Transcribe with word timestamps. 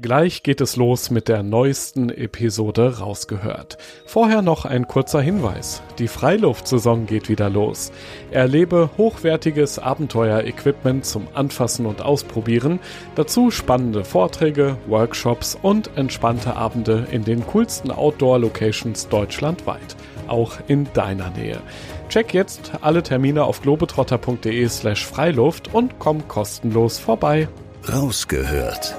Gleich 0.00 0.44
geht 0.44 0.60
es 0.60 0.76
los 0.76 1.10
mit 1.10 1.26
der 1.26 1.42
neuesten 1.42 2.08
Episode 2.08 3.00
rausgehört. 3.00 3.78
Vorher 4.06 4.42
noch 4.42 4.64
ein 4.64 4.86
kurzer 4.86 5.20
Hinweis. 5.20 5.82
Die 5.98 6.06
Freiluftsaison 6.06 7.06
geht 7.06 7.28
wieder 7.28 7.50
los. 7.50 7.90
Erlebe 8.30 8.90
hochwertiges 8.96 9.80
Abenteuer-Equipment 9.80 11.04
zum 11.04 11.26
Anfassen 11.34 11.84
und 11.84 12.00
Ausprobieren, 12.00 12.78
dazu 13.16 13.50
spannende 13.50 14.04
Vorträge, 14.04 14.76
Workshops 14.86 15.58
und 15.60 15.90
entspannte 15.96 16.54
Abende 16.54 17.08
in 17.10 17.24
den 17.24 17.44
coolsten 17.48 17.90
Outdoor-Locations 17.90 19.08
deutschlandweit, 19.08 19.96
auch 20.28 20.58
in 20.68 20.86
deiner 20.92 21.30
Nähe. 21.30 21.58
Check 22.08 22.34
jetzt 22.34 22.70
alle 22.82 23.02
Termine 23.02 23.42
auf 23.42 23.62
globetrotter.de 23.62 24.68
slash 24.68 25.04
Freiluft 25.04 25.74
und 25.74 25.98
komm 25.98 26.28
kostenlos 26.28 27.00
vorbei. 27.00 27.48
Rausgehört 27.92 28.94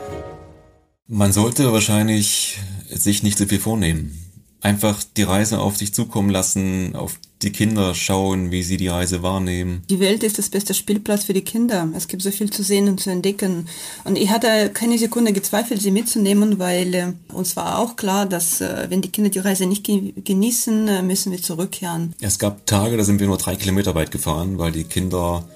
man 1.10 1.34
sollte 1.34 1.74
wahrscheinlich 1.74 2.60
sich 2.90 3.24
nicht 3.24 3.38
so 3.38 3.46
viel 3.48 3.60
vornehmen. 3.60 4.16
Einfach 4.62 5.02
die 5.18 5.24
Reise 5.24 5.60
auf 5.60 5.78
sich 5.78 5.94
zukommen 5.94 6.30
lassen, 6.30 6.96
auf 6.96 7.20
die 7.42 7.52
Kinder 7.52 7.96
schauen, 7.96 8.52
wie 8.52 8.62
sie 8.62 8.76
die 8.76 8.90
Reise 8.90 9.24
wahrnehmen. 9.24 9.82
Die 9.90 10.02
Welt 10.02 10.24
ist 10.24 10.38
das 10.38 10.50
beste 10.50 10.74
Spielplatz 10.74 11.24
für 11.24 11.34
die 11.34 11.42
Kinder. 11.42 11.88
Es 11.96 12.10
gibt 12.10 12.22
so 12.22 12.30
viel 12.30 12.52
zu 12.52 12.62
sehen 12.62 12.90
und 12.90 13.00
zu 13.00 13.10
entdecken. 13.10 13.70
Und 14.04 14.18
ich 14.18 14.30
hatte 14.30 14.70
keine 14.74 14.98
Sekunde 14.98 15.32
gezweifelt, 15.32 15.82
sie 15.82 15.92
mitzunehmen, 15.92 16.60
weil 16.60 16.94
äh, 16.94 17.14
uns 17.34 17.56
war 17.56 17.80
auch 17.80 17.96
klar, 17.96 18.26
dass 18.26 18.60
äh, 18.60 18.88
wenn 18.90 19.02
die 19.02 19.10
Kinder 19.10 19.30
die 19.30 19.40
Reise 19.40 19.66
nicht 19.66 19.86
genießen, 19.86 20.88
äh, 20.90 21.02
müssen 21.02 21.32
wir 21.32 21.42
zurückkehren. 21.42 22.14
Es 22.20 22.38
gab 22.38 22.66
Tage, 22.66 22.98
da 22.98 23.06
sind 23.06 23.22
wir 23.22 23.28
nur 23.28 23.38
drei 23.38 23.56
Kilometer 23.56 23.96
weit 23.96 24.12
gefahren, 24.12 24.58
weil 24.58 24.74
die 24.74 24.84
Kinder 24.84 25.48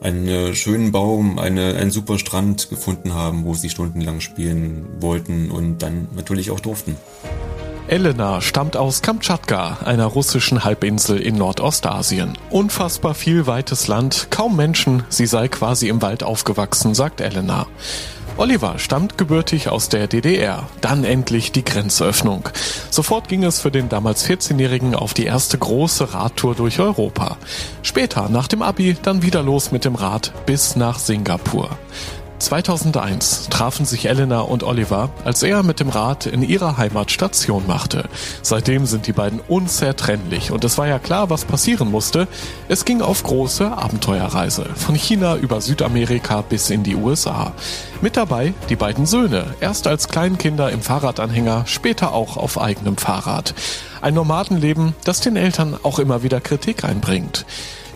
einen 0.00 0.54
schönen 0.54 0.92
Baum, 0.92 1.38
eine, 1.38 1.74
einen 1.76 1.90
super 1.90 2.18
Strand 2.18 2.70
gefunden 2.70 3.14
haben, 3.14 3.44
wo 3.44 3.54
sie 3.54 3.70
stundenlang 3.70 4.20
spielen 4.20 4.86
wollten 5.00 5.50
und 5.50 5.78
dann 5.78 6.08
natürlich 6.16 6.50
auch 6.50 6.60
durften. 6.60 6.96
Elena 7.90 8.40
stammt 8.40 8.76
aus 8.76 9.02
Kamtschatka, 9.02 9.78
einer 9.84 10.06
russischen 10.06 10.62
Halbinsel 10.62 11.18
in 11.18 11.34
Nordostasien. 11.34 12.38
Unfassbar 12.48 13.14
viel 13.14 13.48
weites 13.48 13.88
Land, 13.88 14.28
kaum 14.30 14.54
Menschen, 14.54 15.02
sie 15.08 15.26
sei 15.26 15.48
quasi 15.48 15.88
im 15.88 16.00
Wald 16.00 16.22
aufgewachsen, 16.22 16.94
sagt 16.94 17.20
Elena. 17.20 17.66
Oliver 18.40 18.78
stammt 18.78 19.18
gebürtig 19.18 19.68
aus 19.68 19.90
der 19.90 20.06
DDR. 20.06 20.66
Dann 20.80 21.04
endlich 21.04 21.52
die 21.52 21.62
Grenzöffnung. 21.62 22.48
Sofort 22.88 23.28
ging 23.28 23.44
es 23.44 23.60
für 23.60 23.70
den 23.70 23.90
damals 23.90 24.26
14-Jährigen 24.26 24.94
auf 24.94 25.12
die 25.12 25.26
erste 25.26 25.58
große 25.58 26.14
Radtour 26.14 26.54
durch 26.54 26.80
Europa. 26.80 27.36
Später, 27.82 28.30
nach 28.30 28.48
dem 28.48 28.62
Abi, 28.62 28.96
dann 29.02 29.20
wieder 29.20 29.42
los 29.42 29.72
mit 29.72 29.84
dem 29.84 29.94
Rad 29.94 30.32
bis 30.46 30.74
nach 30.74 30.98
Singapur. 30.98 31.76
2001 32.40 33.48
trafen 33.50 33.84
sich 33.84 34.06
Elena 34.06 34.40
und 34.40 34.62
Oliver, 34.62 35.10
als 35.24 35.42
er 35.42 35.62
mit 35.62 35.78
dem 35.78 35.90
Rad 35.90 36.26
in 36.26 36.42
ihrer 36.42 36.78
Heimat 36.78 37.10
Station 37.10 37.66
machte. 37.66 38.08
Seitdem 38.42 38.86
sind 38.86 39.06
die 39.06 39.12
beiden 39.12 39.40
unzertrennlich 39.40 40.50
und 40.50 40.64
es 40.64 40.78
war 40.78 40.88
ja 40.88 40.98
klar, 40.98 41.30
was 41.30 41.44
passieren 41.44 41.90
musste. 41.90 42.26
Es 42.68 42.84
ging 42.84 43.02
auf 43.02 43.22
große 43.22 43.70
Abenteuerreise, 43.70 44.64
von 44.74 44.94
China 44.94 45.36
über 45.36 45.60
Südamerika 45.60 46.40
bis 46.40 46.70
in 46.70 46.82
die 46.82 46.96
USA. 46.96 47.52
Mit 48.00 48.16
dabei 48.16 48.54
die 48.70 48.76
beiden 48.76 49.04
Söhne, 49.04 49.44
erst 49.60 49.86
als 49.86 50.08
Kleinkinder 50.08 50.70
im 50.70 50.80
Fahrradanhänger, 50.80 51.64
später 51.66 52.12
auch 52.14 52.38
auf 52.38 52.58
eigenem 52.58 52.96
Fahrrad. 52.96 53.54
Ein 54.00 54.14
Nomadenleben, 54.14 54.94
das 55.04 55.20
den 55.20 55.36
Eltern 55.36 55.76
auch 55.82 55.98
immer 55.98 56.22
wieder 56.22 56.40
Kritik 56.40 56.84
einbringt. 56.84 57.44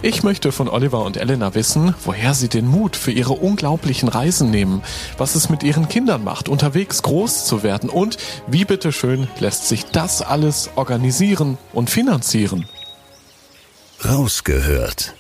Ich 0.07 0.23
möchte 0.23 0.53
von 0.53 0.69
Oliver 0.69 1.03
und 1.03 1.17
Elena 1.17 1.55
wissen, 1.55 1.95
woher 2.05 2.35
sie 2.35 2.51
den 2.51 2.67
Mut 2.67 2.95
für 2.95 3.11
ihre 3.11 3.33
unglaublichen 3.33 4.11
Reisen 4.11 4.51
nehmen, 4.51 4.83
was 5.17 5.35
es 5.35 5.49
mit 5.49 5.63
ihren 5.63 5.89
Kindern 5.89 6.23
macht, 6.23 6.51
unterwegs 6.51 7.01
groß 7.01 7.47
zu 7.47 7.63
werden 7.63 7.89
und 7.89 8.19
wie 8.47 8.67
bitteschön 8.67 9.29
lässt 9.41 9.67
sich 9.67 9.87
das 9.87 10.21
alles 10.21 10.69
organisieren 10.77 11.57
und 11.73 11.89
finanzieren. 11.89 12.69
Rausgehört. 14.05 15.14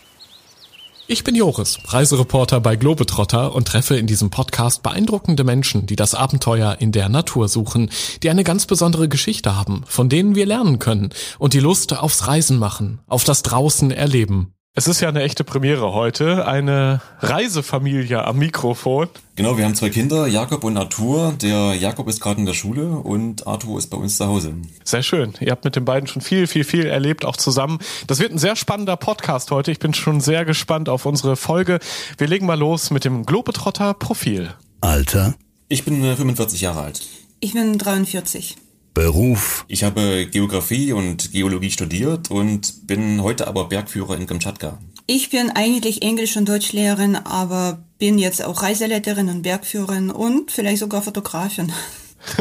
Ich 1.06 1.24
bin 1.24 1.34
Joris, 1.34 1.78
Reisereporter 1.86 2.60
bei 2.60 2.76
Globetrotter 2.76 3.54
und 3.54 3.66
treffe 3.66 3.96
in 3.96 4.06
diesem 4.06 4.28
Podcast 4.28 4.82
beeindruckende 4.82 5.44
Menschen, 5.44 5.86
die 5.86 5.96
das 5.96 6.14
Abenteuer 6.14 6.76
in 6.78 6.92
der 6.92 7.08
Natur 7.08 7.48
suchen, 7.48 7.90
die 8.22 8.28
eine 8.28 8.44
ganz 8.44 8.66
besondere 8.66 9.08
Geschichte 9.08 9.56
haben, 9.56 9.84
von 9.86 10.10
denen 10.10 10.34
wir 10.34 10.44
lernen 10.44 10.78
können 10.78 11.08
und 11.38 11.54
die 11.54 11.60
Lust 11.60 11.96
aufs 11.96 12.26
Reisen 12.26 12.58
machen, 12.58 13.00
auf 13.06 13.24
das 13.24 13.42
Draußen 13.42 13.90
erleben. 13.90 14.53
Es 14.76 14.88
ist 14.88 15.00
ja 15.00 15.08
eine 15.08 15.22
echte 15.22 15.44
Premiere 15.44 15.92
heute, 15.92 16.48
eine 16.48 17.00
Reisefamilie 17.20 18.24
am 18.24 18.38
Mikrofon. 18.38 19.08
Genau, 19.36 19.56
wir 19.56 19.64
haben 19.66 19.76
zwei 19.76 19.88
Kinder, 19.88 20.26
Jakob 20.26 20.64
und 20.64 20.76
Arthur. 20.76 21.32
Der 21.40 21.74
Jakob 21.74 22.08
ist 22.08 22.20
gerade 22.20 22.40
in 22.40 22.46
der 22.46 22.54
Schule 22.54 22.88
und 22.88 23.46
Arthur 23.46 23.78
ist 23.78 23.86
bei 23.86 23.96
uns 23.96 24.16
zu 24.16 24.26
Hause. 24.26 24.52
Sehr 24.82 25.04
schön. 25.04 25.34
Ihr 25.38 25.52
habt 25.52 25.64
mit 25.64 25.76
den 25.76 25.84
beiden 25.84 26.08
schon 26.08 26.22
viel, 26.22 26.48
viel, 26.48 26.64
viel 26.64 26.86
erlebt, 26.86 27.24
auch 27.24 27.36
zusammen. 27.36 27.78
Das 28.08 28.18
wird 28.18 28.32
ein 28.32 28.38
sehr 28.38 28.56
spannender 28.56 28.96
Podcast 28.96 29.52
heute. 29.52 29.70
Ich 29.70 29.78
bin 29.78 29.94
schon 29.94 30.20
sehr 30.20 30.44
gespannt 30.44 30.88
auf 30.88 31.06
unsere 31.06 31.36
Folge. 31.36 31.78
Wir 32.18 32.26
legen 32.26 32.46
mal 32.46 32.58
los 32.58 32.90
mit 32.90 33.04
dem 33.04 33.26
Globetrotter 33.26 33.94
Profil. 33.94 34.54
Alter? 34.80 35.36
Ich 35.68 35.84
bin 35.84 36.02
45 36.02 36.60
äh, 36.60 36.64
Jahre 36.64 36.80
alt. 36.80 37.00
Ich 37.38 37.52
bin 37.52 37.78
43. 37.78 38.56
Beruf. 38.94 39.64
Ich 39.68 39.84
habe 39.84 40.26
Geografie 40.26 40.92
und 40.92 41.32
Geologie 41.32 41.70
studiert 41.70 42.30
und 42.30 42.86
bin 42.86 43.22
heute 43.22 43.48
aber 43.48 43.64
Bergführer 43.64 44.16
in 44.16 44.26
Kamtschatka. 44.26 44.78
Ich 45.06 45.28
bin 45.28 45.50
eigentlich 45.50 46.02
Englisch- 46.02 46.36
und 46.36 46.48
Deutschlehrerin, 46.48 47.16
aber 47.16 47.84
bin 47.98 48.18
jetzt 48.18 48.42
auch 48.42 48.62
Reiseleiterin 48.62 49.28
und 49.28 49.42
Bergführerin 49.42 50.10
und 50.10 50.50
vielleicht 50.50 50.78
sogar 50.78 51.02
Fotografin. 51.02 51.72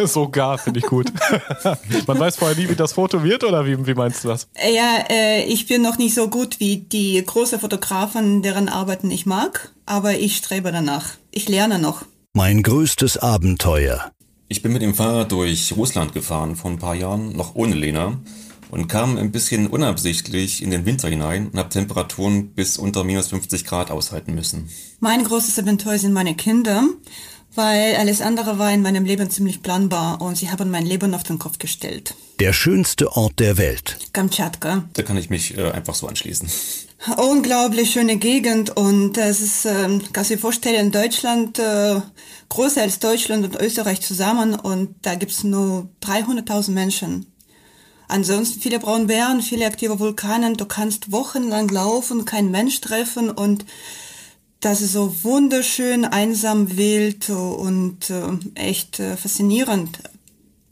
Sogar, 0.05 0.57
finde 0.57 0.79
ich 0.79 0.85
gut. 0.85 1.11
Man 2.07 2.17
weiß 2.19 2.37
vorher 2.37 2.57
nie, 2.57 2.69
wie 2.69 2.75
das 2.75 2.93
Foto 2.93 3.21
wird, 3.21 3.43
oder 3.43 3.65
wie, 3.65 3.85
wie 3.85 3.93
meinst 3.93 4.23
du 4.23 4.29
das? 4.29 4.47
Ja, 4.55 5.03
äh, 5.09 5.43
ich 5.43 5.67
bin 5.67 5.81
noch 5.81 5.97
nicht 5.97 6.13
so 6.13 6.29
gut 6.29 6.61
wie 6.61 6.77
die 6.77 7.21
große 7.25 7.59
Fotografen, 7.59 8.41
deren 8.41 8.69
Arbeiten 8.69 9.11
ich 9.11 9.25
mag, 9.25 9.73
aber 9.85 10.13
ich 10.13 10.37
strebe 10.37 10.71
danach. 10.71 11.15
Ich 11.31 11.49
lerne 11.49 11.79
noch. 11.79 12.05
Mein 12.33 12.63
größtes 12.63 13.17
Abenteuer. 13.17 14.11
Ich 14.53 14.61
bin 14.61 14.71
mit 14.71 14.83
dem 14.83 14.93
Fahrrad 14.93 15.31
durch 15.31 15.73
Russland 15.75 16.13
gefahren 16.13 16.55
vor 16.55 16.69
ein 16.69 16.77
paar 16.77 16.93
Jahren, 16.93 17.35
noch 17.35 17.55
ohne 17.55 17.73
Lena, 17.73 18.19
und 18.69 18.87
kam 18.87 19.17
ein 19.17 19.31
bisschen 19.31 19.65
unabsichtlich 19.65 20.61
in 20.61 20.69
den 20.69 20.85
Winter 20.85 21.09
hinein 21.09 21.47
und 21.47 21.57
habe 21.57 21.69
Temperaturen 21.69 22.49
bis 22.49 22.77
unter 22.77 23.03
minus 23.03 23.29
50 23.29 23.65
Grad 23.65 23.89
aushalten 23.89 24.35
müssen. 24.35 24.69
Mein 24.99 25.23
großes 25.23 25.57
Abenteuer 25.57 25.97
sind 25.97 26.13
meine 26.13 26.35
Kinder, 26.35 26.83
weil 27.55 27.95
alles 27.95 28.21
andere 28.21 28.59
war 28.59 28.71
in 28.71 28.83
meinem 28.83 29.05
Leben 29.05 29.31
ziemlich 29.31 29.63
planbar 29.63 30.21
und 30.21 30.37
sie 30.37 30.51
haben 30.51 30.69
mein 30.69 30.85
Leben 30.85 31.15
auf 31.15 31.23
den 31.23 31.39
Kopf 31.39 31.57
gestellt. 31.57 32.13
Der 32.39 32.53
schönste 32.53 33.11
Ort 33.17 33.39
der 33.39 33.57
Welt. 33.57 33.97
Kamtschatka. 34.13 34.87
Da 34.93 35.01
kann 35.01 35.17
ich 35.17 35.31
mich 35.31 35.57
äh, 35.57 35.71
einfach 35.71 35.95
so 35.95 36.07
anschließen. 36.07 36.47
Unglaublich 37.17 37.91
schöne 37.91 38.15
Gegend 38.15 38.77
und 38.77 39.17
es 39.17 39.41
ist, 39.41 39.65
äh, 39.65 39.99
kannst 40.13 40.29
du 40.29 40.35
dir 40.35 40.39
vorstellen, 40.39 40.89
Deutschland, 40.89 41.59
äh, 41.59 41.99
größer 42.47 42.81
als 42.81 42.99
Deutschland 42.99 43.43
und 43.43 43.61
Österreich 43.61 43.99
zusammen 43.99 44.55
und 44.55 44.95
da 45.01 45.15
gibt's 45.15 45.43
nur 45.43 45.89
300.000 45.99 46.73
Menschen. 46.73 47.25
Ansonsten 48.07 48.61
viele 48.61 48.79
Braunbären, 48.79 49.41
viele 49.41 49.65
aktive 49.65 49.99
Vulkane, 49.99 50.53
du 50.53 50.65
kannst 50.65 51.11
wochenlang 51.11 51.67
laufen, 51.67 52.23
kein 52.23 52.51
Mensch 52.51 52.79
treffen 52.79 53.29
und 53.29 53.65
das 54.61 54.79
ist 54.79 54.93
so 54.93 55.13
wunderschön, 55.23 56.05
einsam, 56.05 56.77
wild 56.77 57.29
und 57.29 58.09
äh, 58.11 58.29
echt 58.55 59.01
äh, 59.01 59.17
faszinierend. 59.17 59.99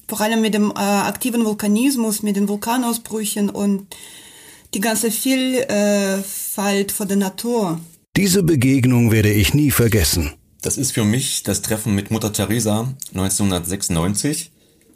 Vor 0.08 0.22
allem 0.22 0.40
mit 0.40 0.54
dem 0.54 0.72
äh, 0.72 0.80
aktiven 0.80 1.44
Vulkanismus, 1.44 2.24
mit 2.24 2.38
den 2.38 2.48
Vulkanausbrüchen 2.48 3.50
und 3.50 3.88
die 4.74 4.80
ganze 4.80 5.12
Vielfalt 5.12 6.92
von 6.92 7.08
der 7.08 7.18
Natur. 7.18 7.80
Diese 8.18 8.44
Begegnung 8.44 9.12
werde 9.12 9.32
ich 9.32 9.54
nie 9.54 9.72
vergessen. 9.72 10.34
Das 10.62 10.78
ist 10.78 10.92
für 10.92 11.04
mich 11.04 11.44
das 11.44 11.62
Treffen 11.62 11.96
mit 11.96 12.12
Mutter 12.12 12.32
Teresa 12.34 12.94
1996, 13.14 14.52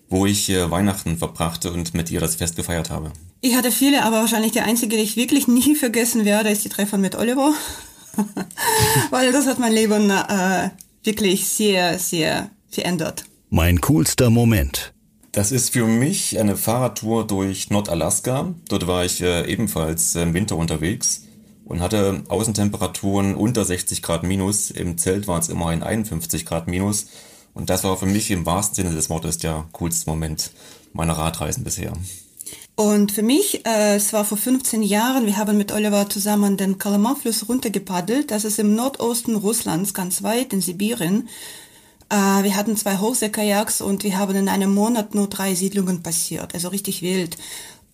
wo 0.10 0.26
ich 0.26 0.50
äh, 0.50 0.70
Weihnachten 0.70 1.18
verbrachte 1.18 1.72
und 1.72 1.94
mit 1.94 2.12
ihr 2.12 2.20
das 2.20 2.36
Fest 2.36 2.56
gefeiert 2.56 2.90
habe. 2.90 3.12
Ich 3.42 3.56
hatte 3.56 3.72
viele, 3.72 4.04
aber 4.04 4.18
wahrscheinlich 4.18 4.52
der 4.52 4.66
einzige, 4.66 4.96
den 4.96 5.04
ich 5.04 5.18
wirklich 5.18 5.48
nie 5.48 5.76
vergessen 5.76 6.26
werde, 6.26 6.50
ist 6.50 6.64
die 6.66 6.70
Treffen 6.70 7.02
mit 7.02 7.16
Oliver. 7.16 7.54
Weil 9.10 9.32
das 9.32 9.48
hat 9.48 9.60
mein 9.60 9.74
Leben 9.74 10.10
äh, 10.10 10.70
wirklich 11.04 11.48
sehr, 11.48 12.00
sehr 12.00 12.50
verändert. 12.70 13.26
Mein 13.50 13.82
coolster 13.82 14.30
Moment. 14.30 14.95
Das 15.36 15.52
ist 15.52 15.72
für 15.74 15.86
mich 15.86 16.40
eine 16.40 16.56
Fahrradtour 16.56 17.28
durch 17.28 17.70
Nordalaska. 17.70 18.54
Dort 18.70 18.88
war 18.88 19.04
ich 19.04 19.20
äh, 19.20 19.46
ebenfalls 19.52 20.16
im 20.16 20.34
Winter 20.34 20.56
unterwegs 20.56 21.24
und 21.66 21.82
hatte 21.82 22.24
Außentemperaturen 22.30 23.36
unter 23.36 23.66
60 23.66 24.02
Grad 24.02 24.24
minus. 24.24 24.72
Im 24.72 24.98
Zelt 24.98 25.28
waren 25.28 25.42
es 25.42 25.50
immerhin 25.50 25.84
51 25.84 26.46
Grad 26.46 26.70
minus. 26.70 27.08
Und 27.54 27.70
das 27.70 27.84
war 27.84 27.98
für 27.98 28.06
mich 28.06 28.32
im 28.32 28.46
wahrsten 28.46 28.76
Sinne 28.76 28.96
des 28.96 29.10
Wortes 29.10 29.38
der 29.38 29.66
coolste 29.74 30.10
Moment 30.10 30.52
meiner 30.94 31.18
Radreisen 31.18 31.66
bisher. 31.66 31.92
Und 32.78 33.12
für 33.12 33.22
mich, 33.24 33.66
äh, 33.66 33.96
es 33.96 34.14
war 34.14 34.24
vor 34.24 34.38
15 34.38 34.84
Jahren, 34.84 35.26
wir 35.26 35.36
haben 35.36 35.58
mit 35.58 35.74
Oliver 35.74 36.10
zusammen 36.10 36.56
den 36.56 36.78
Kalamar-Fluss 36.78 37.50
runtergepaddelt. 37.50 38.32
Das 38.32 38.46
ist 38.46 38.58
im 38.58 38.74
Nordosten 38.74 39.36
Russlands, 39.36 39.94
ganz 39.94 40.24
weit 40.24 40.54
in 40.54 40.62
Sibirien. 40.62 41.28
Äh, 42.10 42.44
wir 42.44 42.56
hatten 42.56 42.78
zwei 42.78 42.98
Hochseekajaks 42.98 43.82
und 43.82 44.04
wir 44.04 44.18
haben 44.18 44.36
in 44.36 44.50
einem 44.50 44.74
Monat 44.74 45.16
nur 45.16 45.28
drei 45.28 45.56
Siedlungen 45.56 46.04
passiert, 46.04 46.54
also 46.54 46.70
richtig 46.70 47.02
wild. 47.02 47.38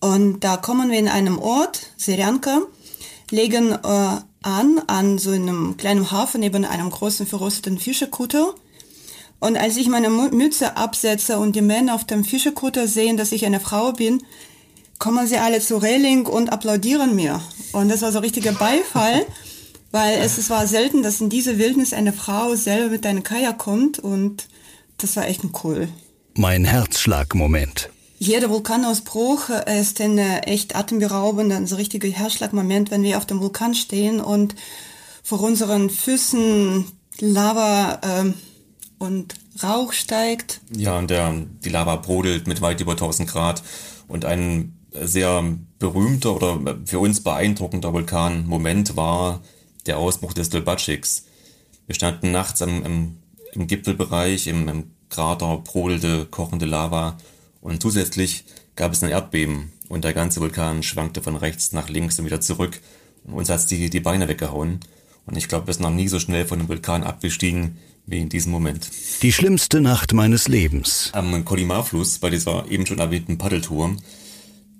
Und 0.00 0.40
da 0.40 0.56
kommen 0.56 0.90
wir 0.90 0.98
in 0.98 1.08
einem 1.08 1.38
Ort, 1.38 1.86
Serianka, 1.96 2.62
legen 3.30 3.72
äh, 3.72 4.16
an, 4.42 4.82
an 4.86 5.18
so 5.18 5.30
einem 5.30 5.76
kleinen 5.76 6.10
Hafen 6.10 6.40
neben 6.40 6.64
einem 6.64 6.90
großen 6.90 7.26
verrosteten 7.26 7.78
Fischerkutter. 7.78 8.54
Und 9.40 9.56
als 9.56 9.76
ich 9.76 9.88
meine 9.88 10.10
Mütze 10.10 10.76
absetze 10.76 11.38
und 11.38 11.56
die 11.56 11.62
Männer 11.62 11.94
auf 11.94 12.04
dem 12.04 12.24
Fischerkutter 12.24 12.86
sehen, 12.86 13.16
dass 13.16 13.32
ich 13.32 13.46
eine 13.46 13.60
Frau 13.60 13.92
bin, 13.92 14.22
kommen 14.98 15.26
sie 15.26 15.38
alle 15.38 15.60
zu 15.60 15.78
Reling 15.78 16.26
und 16.26 16.52
applaudieren 16.52 17.16
mir. 17.16 17.40
Und 17.72 17.88
das 17.88 18.02
war 18.02 18.12
so 18.12 18.20
richtiger 18.20 18.52
Beifall, 18.52 19.26
weil 19.92 20.18
es, 20.18 20.38
es 20.38 20.50
war 20.50 20.66
selten, 20.66 21.02
dass 21.02 21.20
in 21.20 21.30
diese 21.30 21.58
Wildnis 21.58 21.92
eine 21.92 22.12
Frau 22.12 22.56
selber 22.56 22.90
mit 22.90 23.06
einem 23.06 23.22
Kajak 23.22 23.58
kommt 23.58 23.98
und 23.98 24.48
das 24.98 25.16
war 25.16 25.28
echt 25.28 25.42
cool. 25.62 25.88
Mein 26.34 26.64
Herzschlagmoment. 26.64 27.90
Jeder 28.18 28.50
Vulkanausbruch 28.50 29.50
ist 29.80 30.00
ein 30.00 30.16
echt 30.18 30.76
atemberaubender, 30.76 31.56
ein 31.56 31.66
so 31.66 31.76
richtiger 31.76 32.08
Herzschlagmoment, 32.08 32.90
wenn 32.90 33.02
wir 33.02 33.18
auf 33.18 33.26
dem 33.26 33.40
Vulkan 33.40 33.74
stehen 33.74 34.20
und 34.20 34.54
vor 35.22 35.42
unseren 35.42 35.90
Füßen 35.90 36.84
Lava 37.18 38.00
äh, 38.02 38.32
und 38.98 39.34
Rauch 39.62 39.92
steigt. 39.92 40.60
Ja, 40.74 40.98
und 40.98 41.10
der, 41.10 41.34
die 41.64 41.68
Lava 41.68 41.96
brodelt 41.96 42.46
mit 42.46 42.60
weit 42.62 42.80
über 42.80 42.92
1000 42.92 43.28
Grad 43.28 43.62
und 44.08 44.24
ein 44.24 44.76
sehr 44.92 45.44
berühmter 45.78 46.36
oder 46.36 46.78
für 46.84 46.98
uns 46.98 47.22
beeindruckender 47.22 47.92
Vulkanmoment 47.92 48.96
war 48.96 49.40
der 49.86 49.98
Ausbruch 49.98 50.32
des 50.32 50.50
Dolbatschiks. 50.50 51.26
Wir 51.86 51.94
standen 51.94 52.30
nachts 52.30 52.62
am, 52.62 52.84
im, 52.84 53.16
im 53.52 53.66
Gipfelbereich, 53.66 54.46
im, 54.46 54.68
im 54.68 54.90
Krater 55.08 55.58
brodelte 55.58 56.26
kochende 56.26 56.66
Lava 56.66 57.18
und 57.60 57.82
zusätzlich 57.82 58.44
gab 58.76 58.92
es 58.92 59.02
ein 59.02 59.10
Erdbeben 59.10 59.72
und 59.88 60.04
der 60.04 60.14
ganze 60.14 60.40
Vulkan 60.40 60.82
schwankte 60.82 61.20
von 61.20 61.36
rechts 61.36 61.72
nach 61.72 61.88
links 61.88 62.18
und 62.18 62.24
wieder 62.24 62.40
zurück. 62.40 62.80
Und 63.24 63.34
uns 63.34 63.50
hat 63.50 63.70
die, 63.70 63.90
die 63.90 64.00
Beine 64.00 64.26
weggehauen. 64.26 64.80
Und 65.26 65.36
ich 65.36 65.48
glaube, 65.48 65.66
wir 65.66 65.74
sind 65.74 65.82
noch 65.82 65.90
nie 65.90 66.08
so 66.08 66.18
schnell 66.18 66.46
von 66.46 66.58
dem 66.58 66.68
Vulkan 66.68 67.04
abgestiegen 67.04 67.76
wie 68.06 68.18
in 68.18 68.28
diesem 68.28 68.50
Moment. 68.50 68.90
Die 69.22 69.32
schlimmste 69.32 69.80
Nacht 69.80 70.12
meines 70.12 70.48
Lebens. 70.48 71.10
Am 71.12 71.44
Kolimar-Fluss, 71.44 72.18
bei 72.18 72.30
dieser 72.30 72.68
eben 72.70 72.86
schon 72.86 72.98
erwähnten 72.98 73.38
Paddeltour, 73.38 73.96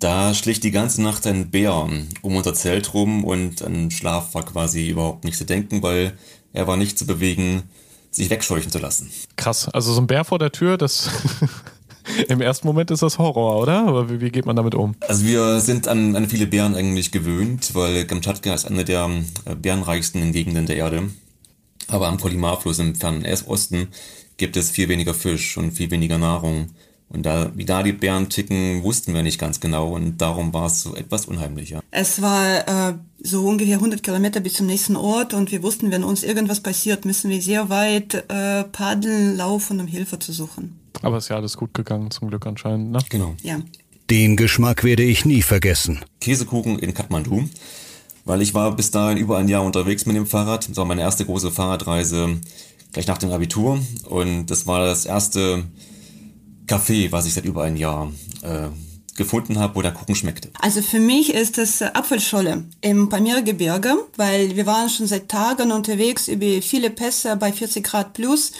da 0.02 0.34
schlich 0.34 0.60
die 0.60 0.70
ganze 0.70 1.02
Nacht 1.02 1.26
ein 1.26 1.50
Bär 1.50 1.74
um 1.74 2.36
unser 2.36 2.54
Zelt 2.54 2.94
rum 2.94 3.24
und 3.24 3.62
an 3.62 3.90
Schlaf 3.90 4.34
war 4.34 4.44
quasi 4.44 4.88
überhaupt 4.88 5.24
nicht 5.24 5.36
zu 5.36 5.44
denken, 5.44 5.82
weil 5.82 6.12
er 6.52 6.66
war 6.66 6.76
nicht 6.76 6.98
zu 6.98 7.06
bewegen, 7.06 7.62
sich 8.10 8.28
wegscheuchen 8.28 8.70
zu 8.70 8.78
lassen. 8.78 9.10
Krass, 9.36 9.68
also 9.68 9.92
so 9.92 10.00
ein 10.00 10.06
Bär 10.06 10.24
vor 10.24 10.38
der 10.38 10.52
Tür, 10.52 10.76
das 10.76 11.08
im 12.28 12.40
ersten 12.40 12.66
Moment 12.66 12.90
ist 12.90 13.02
das 13.02 13.18
Horror, 13.18 13.60
oder? 13.60 13.86
Aber 13.86 14.10
wie, 14.10 14.20
wie 14.20 14.30
geht 14.30 14.44
man 14.44 14.56
damit 14.56 14.74
um? 14.74 14.94
Also 15.00 15.24
wir 15.24 15.60
sind 15.60 15.88
an, 15.88 16.16
an 16.16 16.28
viele 16.28 16.46
Bären 16.46 16.74
eigentlich 16.74 17.10
gewöhnt, 17.10 17.74
weil 17.74 18.04
Kamtschatka 18.04 18.52
ist 18.52 18.66
eine 18.66 18.84
der 18.84 19.08
äh, 19.44 19.54
bärenreichsten 19.54 20.32
Gegenden 20.32 20.66
der 20.66 20.76
Erde. 20.76 21.10
Aber 21.88 22.08
am 22.08 22.18
Polymarfluss 22.18 22.78
im 22.78 22.94
fernen 22.94 23.26
Osten 23.46 23.88
gibt 24.36 24.56
es 24.56 24.70
viel 24.70 24.88
weniger 24.88 25.14
Fisch 25.14 25.56
und 25.56 25.72
viel 25.72 25.90
weniger 25.90 26.18
Nahrung. 26.18 26.70
Und 27.12 27.24
da, 27.24 27.52
wie 27.54 27.66
da 27.66 27.82
die 27.82 27.92
Bären 27.92 28.30
ticken, 28.30 28.82
wussten 28.82 29.12
wir 29.12 29.22
nicht 29.22 29.38
ganz 29.38 29.60
genau 29.60 29.94
und 29.94 30.16
darum 30.18 30.54
war 30.54 30.66
es 30.66 30.82
so 30.82 30.96
etwas 30.96 31.26
unheimlicher. 31.26 31.82
Es 31.90 32.22
war 32.22 32.90
äh, 32.90 32.94
so 33.22 33.46
ungefähr 33.46 33.76
100 33.76 34.02
Kilometer 34.02 34.40
bis 34.40 34.54
zum 34.54 34.66
nächsten 34.66 34.96
Ort 34.96 35.34
und 35.34 35.52
wir 35.52 35.62
wussten, 35.62 35.90
wenn 35.90 36.04
uns 36.04 36.22
irgendwas 36.22 36.60
passiert, 36.60 37.04
müssen 37.04 37.30
wir 37.30 37.42
sehr 37.42 37.68
weit 37.68 38.14
äh, 38.14 38.64
paddeln, 38.64 39.36
laufen, 39.36 39.78
um 39.78 39.86
Hilfe 39.86 40.18
zu 40.18 40.32
suchen. 40.32 40.78
Aber 41.02 41.18
ist 41.18 41.28
ja 41.28 41.36
alles 41.36 41.58
gut 41.58 41.74
gegangen, 41.74 42.10
zum 42.10 42.28
Glück 42.28 42.46
anscheinend, 42.46 42.92
ne? 42.92 43.00
Genau. 43.10 43.34
Ja. 43.42 43.60
Den 44.08 44.36
Geschmack 44.36 44.82
werde 44.82 45.02
ich 45.02 45.26
nie 45.26 45.42
vergessen. 45.42 46.00
Käsekuchen 46.20 46.78
in 46.78 46.94
Kathmandu, 46.94 47.48
weil 48.24 48.40
ich 48.40 48.54
war 48.54 48.74
bis 48.74 48.90
dahin 48.90 49.18
über 49.18 49.36
ein 49.36 49.48
Jahr 49.48 49.64
unterwegs 49.64 50.06
mit 50.06 50.16
dem 50.16 50.26
Fahrrad. 50.26 50.68
Das 50.68 50.76
war 50.78 50.86
meine 50.86 51.02
erste 51.02 51.26
große 51.26 51.50
Fahrradreise 51.50 52.40
gleich 52.92 53.06
nach 53.06 53.18
dem 53.18 53.32
Abitur 53.32 53.80
und 54.08 54.46
das 54.46 54.66
war 54.66 54.86
das 54.86 55.04
erste 55.04 55.64
Café, 56.66 57.10
was 57.12 57.26
ich 57.26 57.34
seit 57.34 57.44
über 57.44 57.64
ein 57.64 57.76
Jahr 57.76 58.12
äh, 58.42 58.68
gefunden 59.16 59.58
habe, 59.58 59.74
wo 59.76 59.82
der 59.82 59.92
Kuchen 59.92 60.14
schmeckte. 60.14 60.50
Also 60.60 60.82
für 60.82 60.98
mich 60.98 61.34
ist 61.34 61.58
das 61.58 61.82
Apfelscholle 61.82 62.64
im 62.80 63.08
Pamir-Gebirge, 63.08 63.96
weil 64.16 64.56
wir 64.56 64.66
waren 64.66 64.88
schon 64.88 65.06
seit 65.06 65.28
Tagen 65.28 65.72
unterwegs 65.72 66.28
über 66.28 66.62
viele 66.62 66.90
Pässe 66.90 67.36
bei 67.36 67.52
40 67.52 67.84
Grad 67.84 68.12
plus 68.14 68.52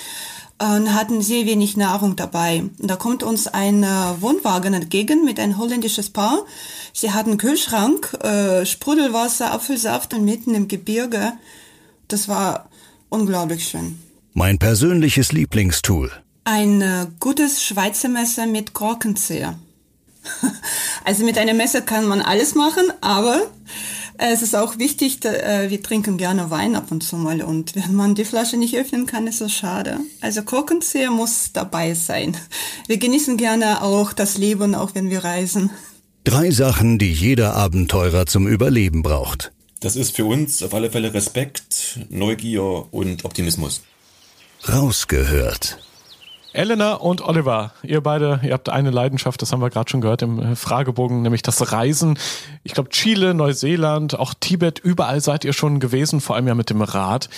und 0.59 0.95
hatten 0.95 1.23
sehr 1.23 1.47
wenig 1.47 1.77
Nahrung 1.77 2.15
dabei. 2.15 2.65
Da 2.79 2.97
kommt 2.97 3.23
uns 3.23 3.49
ein 3.49 3.83
äh, 3.83 3.87
Wohnwagen 4.21 4.75
entgegen 4.75 5.25
mit 5.25 5.41
ein 5.41 5.59
holländisches 5.59 6.11
Paar. 6.11 6.45
Sie 6.93 7.11
hatten 7.11 7.31
einen 7.31 7.39
Kühlschrank, 7.39 8.17
äh, 8.23 8.65
Sprudelwasser, 8.65 9.53
Apfelsaft 9.53 10.15
und 10.15 10.25
mitten 10.25 10.55
im 10.55 10.69
Gebirge. 10.69 11.33
Das 12.07 12.29
war 12.29 12.69
unglaublich 13.09 13.69
schön. 13.69 13.99
Mein 14.35 14.59
persönliches 14.59 15.33
Lieblingstool. 15.33 16.13
Ein 16.45 16.83
äh, 16.83 17.07
gutes 17.21 17.63
Schweizer 17.63 18.09
Messer 18.09 18.47
mit 18.47 18.73
Korkenzieher. 18.73 19.59
also 21.05 21.25
mit 21.25 21.39
einem 21.39 21.57
Messer 21.57 21.83
kann 21.83 22.07
man 22.07 22.21
alles 22.21 22.55
machen, 22.55 22.85
aber 23.01 23.43
es 24.19 24.43
ist 24.43 24.55
auch 24.55 24.79
wichtig, 24.79 25.21
da, 25.21 25.33
äh, 25.33 25.71
wir 25.71 25.83
trinken 25.83 26.17
gerne 26.17 26.51
Wein 26.51 26.77
ab 26.77 26.91
und 26.91 27.03
zu 27.03 27.17
mal 27.17 27.43
und 27.43 27.75
wenn 27.77 27.95
man 27.95 28.15
die 28.15 28.25
Flasche 28.25 28.57
nicht 28.57 28.77
öffnen 28.77 29.07
kann, 29.07 29.27
ist 29.27 29.41
das 29.41 29.53
schade. 29.53 29.99
Also 30.21 30.43
Korkenzieher 30.43 31.11
muss 31.11 31.51
dabei 31.53 31.95
sein. 31.95 32.37
Wir 32.87 32.99
genießen 32.99 33.37
gerne 33.37 33.83
auch 33.83 34.13
das 34.13 34.39
Leben, 34.39 34.75
auch 34.75 34.95
wenn 34.95 35.11
wir 35.11 35.25
reisen. 35.25 35.71
Drei 36.25 36.51
Sachen, 36.51 36.99
die 36.99 37.13
jeder 37.13 37.55
Abenteurer 37.55 38.27
zum 38.27 38.47
Überleben 38.47 39.03
braucht. 39.03 39.53
Das 39.81 39.97
ist 39.97 40.15
für 40.15 40.25
uns 40.25 40.63
auf 40.63 40.75
alle 40.75 40.91
Fälle 40.91 41.13
Respekt, 41.15 41.99
Neugier 42.09 42.87
und 42.93 43.25
Optimismus. 43.25 43.83
Rausgehört. 44.69 45.79
Elena 46.55 46.95
und 46.95 47.23
Oliver, 47.23 47.73
ihr 47.83 48.03
beide, 48.03 48.41
ihr 48.43 48.53
habt 48.53 48.69
eine 48.69 48.91
Leidenschaft, 48.91 49.41
das 49.41 49.53
haben 49.53 49.61
wir 49.61 49.71
gerade 49.71 49.91
schon 49.91 50.03
gehört 50.03 50.21
im 50.21 50.39
äh, 50.39 50.57
Fragebogen, 50.57 51.23
nämlich 51.23 51.43
das 51.43 51.73
Reisen. 51.73 52.19
Ich 52.63 52.75
glaube, 52.75 52.91
Chile, 52.91 53.33
Neuseeland, 53.33 54.19
auch 54.19 54.35
Tibet, 54.39 54.79
überall 54.79 55.21
seid 55.23 55.45
ihr 55.45 55.55
schon 55.55 55.81
gewesen, 55.81 56.21
vor 56.21 56.37
allem 56.37 56.47
ja 56.47 56.55
mit 56.55 56.69
dem 56.69 56.83
Rad. 56.83 57.31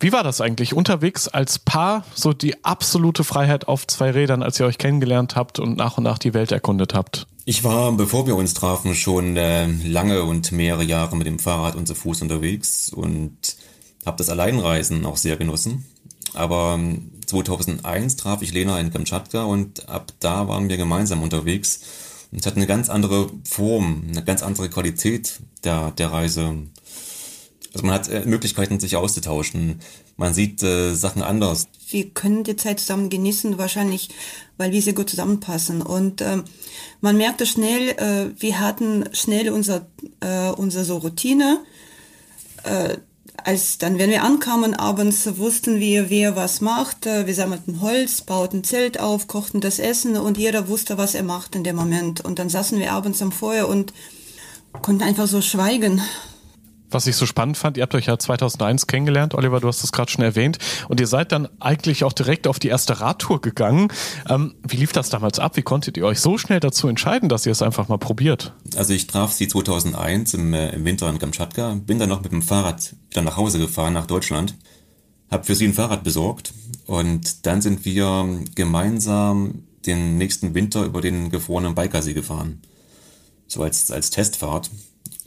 Wie 0.00 0.12
war 0.12 0.24
das 0.24 0.40
eigentlich 0.40 0.74
unterwegs 0.74 1.28
als 1.28 1.60
Paar, 1.60 2.04
so 2.14 2.32
die 2.32 2.64
absolute 2.64 3.22
Freiheit 3.22 3.68
auf 3.68 3.86
zwei 3.86 4.10
Rädern, 4.10 4.42
als 4.42 4.58
ihr 4.58 4.66
euch 4.66 4.78
kennengelernt 4.78 5.36
habt 5.36 5.60
und 5.60 5.76
nach 5.76 5.96
und 5.96 6.04
nach 6.04 6.18
die 6.18 6.34
Welt 6.34 6.50
erkundet 6.50 6.92
habt? 6.92 7.28
Ich 7.44 7.62
war, 7.62 7.92
bevor 7.92 8.26
wir 8.26 8.34
uns 8.34 8.54
trafen, 8.54 8.96
schon 8.96 9.36
äh, 9.36 9.66
lange 9.84 10.24
und 10.24 10.50
mehrere 10.50 10.82
Jahre 10.82 11.16
mit 11.16 11.28
dem 11.28 11.38
Fahrrad 11.38 11.76
und 11.76 11.86
zu 11.86 11.94
Fuß 11.94 12.22
unterwegs 12.22 12.92
und 12.92 13.36
habe 14.04 14.16
das 14.18 14.28
Alleinreisen 14.28 15.06
auch 15.06 15.16
sehr 15.16 15.36
genossen. 15.36 15.86
Aber 16.34 16.78
2001 17.26 18.12
ähm, 18.12 18.18
traf 18.18 18.42
ich 18.42 18.52
Lena 18.52 18.78
in 18.80 18.92
Kamtschatka 18.92 19.44
und 19.44 19.88
ab 19.88 20.12
da 20.20 20.48
waren 20.48 20.68
wir 20.68 20.76
gemeinsam 20.76 21.22
unterwegs. 21.22 21.80
Und 22.32 22.40
es 22.40 22.46
hat 22.46 22.56
eine 22.56 22.66
ganz 22.66 22.88
andere 22.88 23.30
Form, 23.44 24.04
eine 24.08 24.24
ganz 24.24 24.42
andere 24.42 24.68
Qualität 24.68 25.40
der, 25.64 25.92
der 25.92 26.12
Reise. 26.12 26.54
Also 27.72 27.86
man 27.86 27.94
hat 27.94 28.08
äh, 28.08 28.24
Möglichkeiten, 28.24 28.80
sich 28.80 28.96
auszutauschen. 28.96 29.80
Man 30.16 30.32
sieht 30.32 30.62
äh, 30.62 30.94
Sachen 30.94 31.22
anders. 31.22 31.68
Wir 31.90 32.08
können 32.10 32.42
die 32.42 32.56
Zeit 32.56 32.80
zusammen 32.80 33.10
genießen, 33.10 33.58
wahrscheinlich, 33.58 34.08
weil 34.56 34.72
wir 34.72 34.82
sehr 34.82 34.94
gut 34.94 35.10
zusammenpassen. 35.10 35.82
Und 35.82 36.20
ähm, 36.22 36.44
man 37.00 37.16
merkte 37.16 37.46
schnell, 37.46 37.90
äh, 37.90 38.30
wir 38.40 38.60
hatten 38.60 39.04
schnell 39.12 39.50
unser, 39.50 39.86
äh, 40.20 40.48
unsere 40.50 40.84
so 40.84 40.98
Routine. 40.98 41.58
Äh, 43.36 43.42
als 43.44 43.78
dann, 43.78 43.98
wenn 43.98 44.10
wir 44.10 44.22
ankamen 44.22 44.74
abends, 44.74 45.36
wussten 45.38 45.80
wir, 45.80 46.10
wer 46.10 46.36
was 46.36 46.60
macht. 46.60 47.06
Wir 47.06 47.34
sammelten 47.34 47.80
Holz, 47.80 48.20
bauten 48.22 48.64
Zelt 48.64 49.00
auf, 49.00 49.28
kochten 49.28 49.60
das 49.60 49.78
Essen 49.78 50.16
und 50.16 50.38
jeder 50.38 50.68
wusste, 50.68 50.98
was 50.98 51.14
er 51.14 51.22
macht 51.22 51.54
in 51.54 51.64
dem 51.64 51.76
Moment. 51.76 52.20
Und 52.20 52.38
dann 52.38 52.48
saßen 52.48 52.78
wir 52.78 52.92
abends 52.92 53.22
am 53.22 53.32
Feuer 53.32 53.68
und 53.68 53.92
konnten 54.82 55.02
einfach 55.02 55.26
so 55.26 55.40
schweigen. 55.40 56.02
Was 56.96 57.06
ich 57.06 57.16
so 57.16 57.26
spannend 57.26 57.58
fand, 57.58 57.76
ihr 57.76 57.82
habt 57.82 57.94
euch 57.94 58.06
ja 58.06 58.18
2001 58.18 58.86
kennengelernt, 58.86 59.34
Oliver, 59.34 59.60
du 59.60 59.68
hast 59.68 59.84
es 59.84 59.92
gerade 59.92 60.10
schon 60.10 60.24
erwähnt, 60.24 60.56
und 60.88 60.98
ihr 60.98 61.06
seid 61.06 61.30
dann 61.30 61.46
eigentlich 61.60 62.04
auch 62.04 62.14
direkt 62.14 62.46
auf 62.46 62.58
die 62.58 62.68
erste 62.68 63.02
Radtour 63.02 63.42
gegangen. 63.42 63.88
Ähm, 64.30 64.54
wie 64.66 64.78
lief 64.78 64.94
das 64.94 65.10
damals 65.10 65.38
ab? 65.38 65.58
Wie 65.58 65.62
konntet 65.62 65.98
ihr 65.98 66.06
euch 66.06 66.20
so 66.20 66.38
schnell 66.38 66.58
dazu 66.58 66.88
entscheiden, 66.88 67.28
dass 67.28 67.44
ihr 67.44 67.52
es 67.52 67.60
einfach 67.60 67.88
mal 67.88 67.98
probiert? 67.98 68.54
Also 68.76 68.94
ich 68.94 69.08
traf 69.08 69.30
sie 69.30 69.46
2001 69.46 70.32
im, 70.32 70.54
äh, 70.54 70.70
im 70.70 70.86
Winter 70.86 71.10
in 71.10 71.18
Kamtschatka, 71.18 71.74
bin 71.74 71.98
dann 71.98 72.08
noch 72.08 72.22
mit 72.22 72.32
dem 72.32 72.40
Fahrrad 72.40 72.94
wieder 73.10 73.20
nach 73.20 73.36
Hause 73.36 73.58
gefahren, 73.58 73.92
nach 73.92 74.06
Deutschland, 74.06 74.54
habe 75.30 75.44
für 75.44 75.54
sie 75.54 75.66
ein 75.66 75.74
Fahrrad 75.74 76.02
besorgt 76.02 76.54
und 76.86 77.44
dann 77.44 77.60
sind 77.60 77.84
wir 77.84 78.26
gemeinsam 78.54 79.64
den 79.84 80.16
nächsten 80.16 80.54
Winter 80.54 80.86
über 80.86 81.02
den 81.02 81.28
gefrorenen 81.28 81.74
Bikersee 81.74 82.14
gefahren. 82.14 82.62
So 83.48 83.62
als, 83.62 83.90
als 83.90 84.08
Testfahrt 84.08 84.70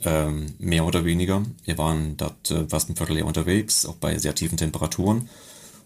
ähm, 0.04 0.54
mehr 0.58 0.84
oder 0.84 1.04
weniger. 1.04 1.42
Wir 1.64 1.78
waren 1.78 2.16
dort 2.16 2.50
äh, 2.50 2.66
fast 2.68 2.88
ein 2.88 2.96
Vierteljahr 2.96 3.26
unterwegs, 3.26 3.86
auch 3.86 3.96
bei 3.96 4.18
sehr 4.18 4.34
tiefen 4.34 4.56
Temperaturen. 4.56 5.28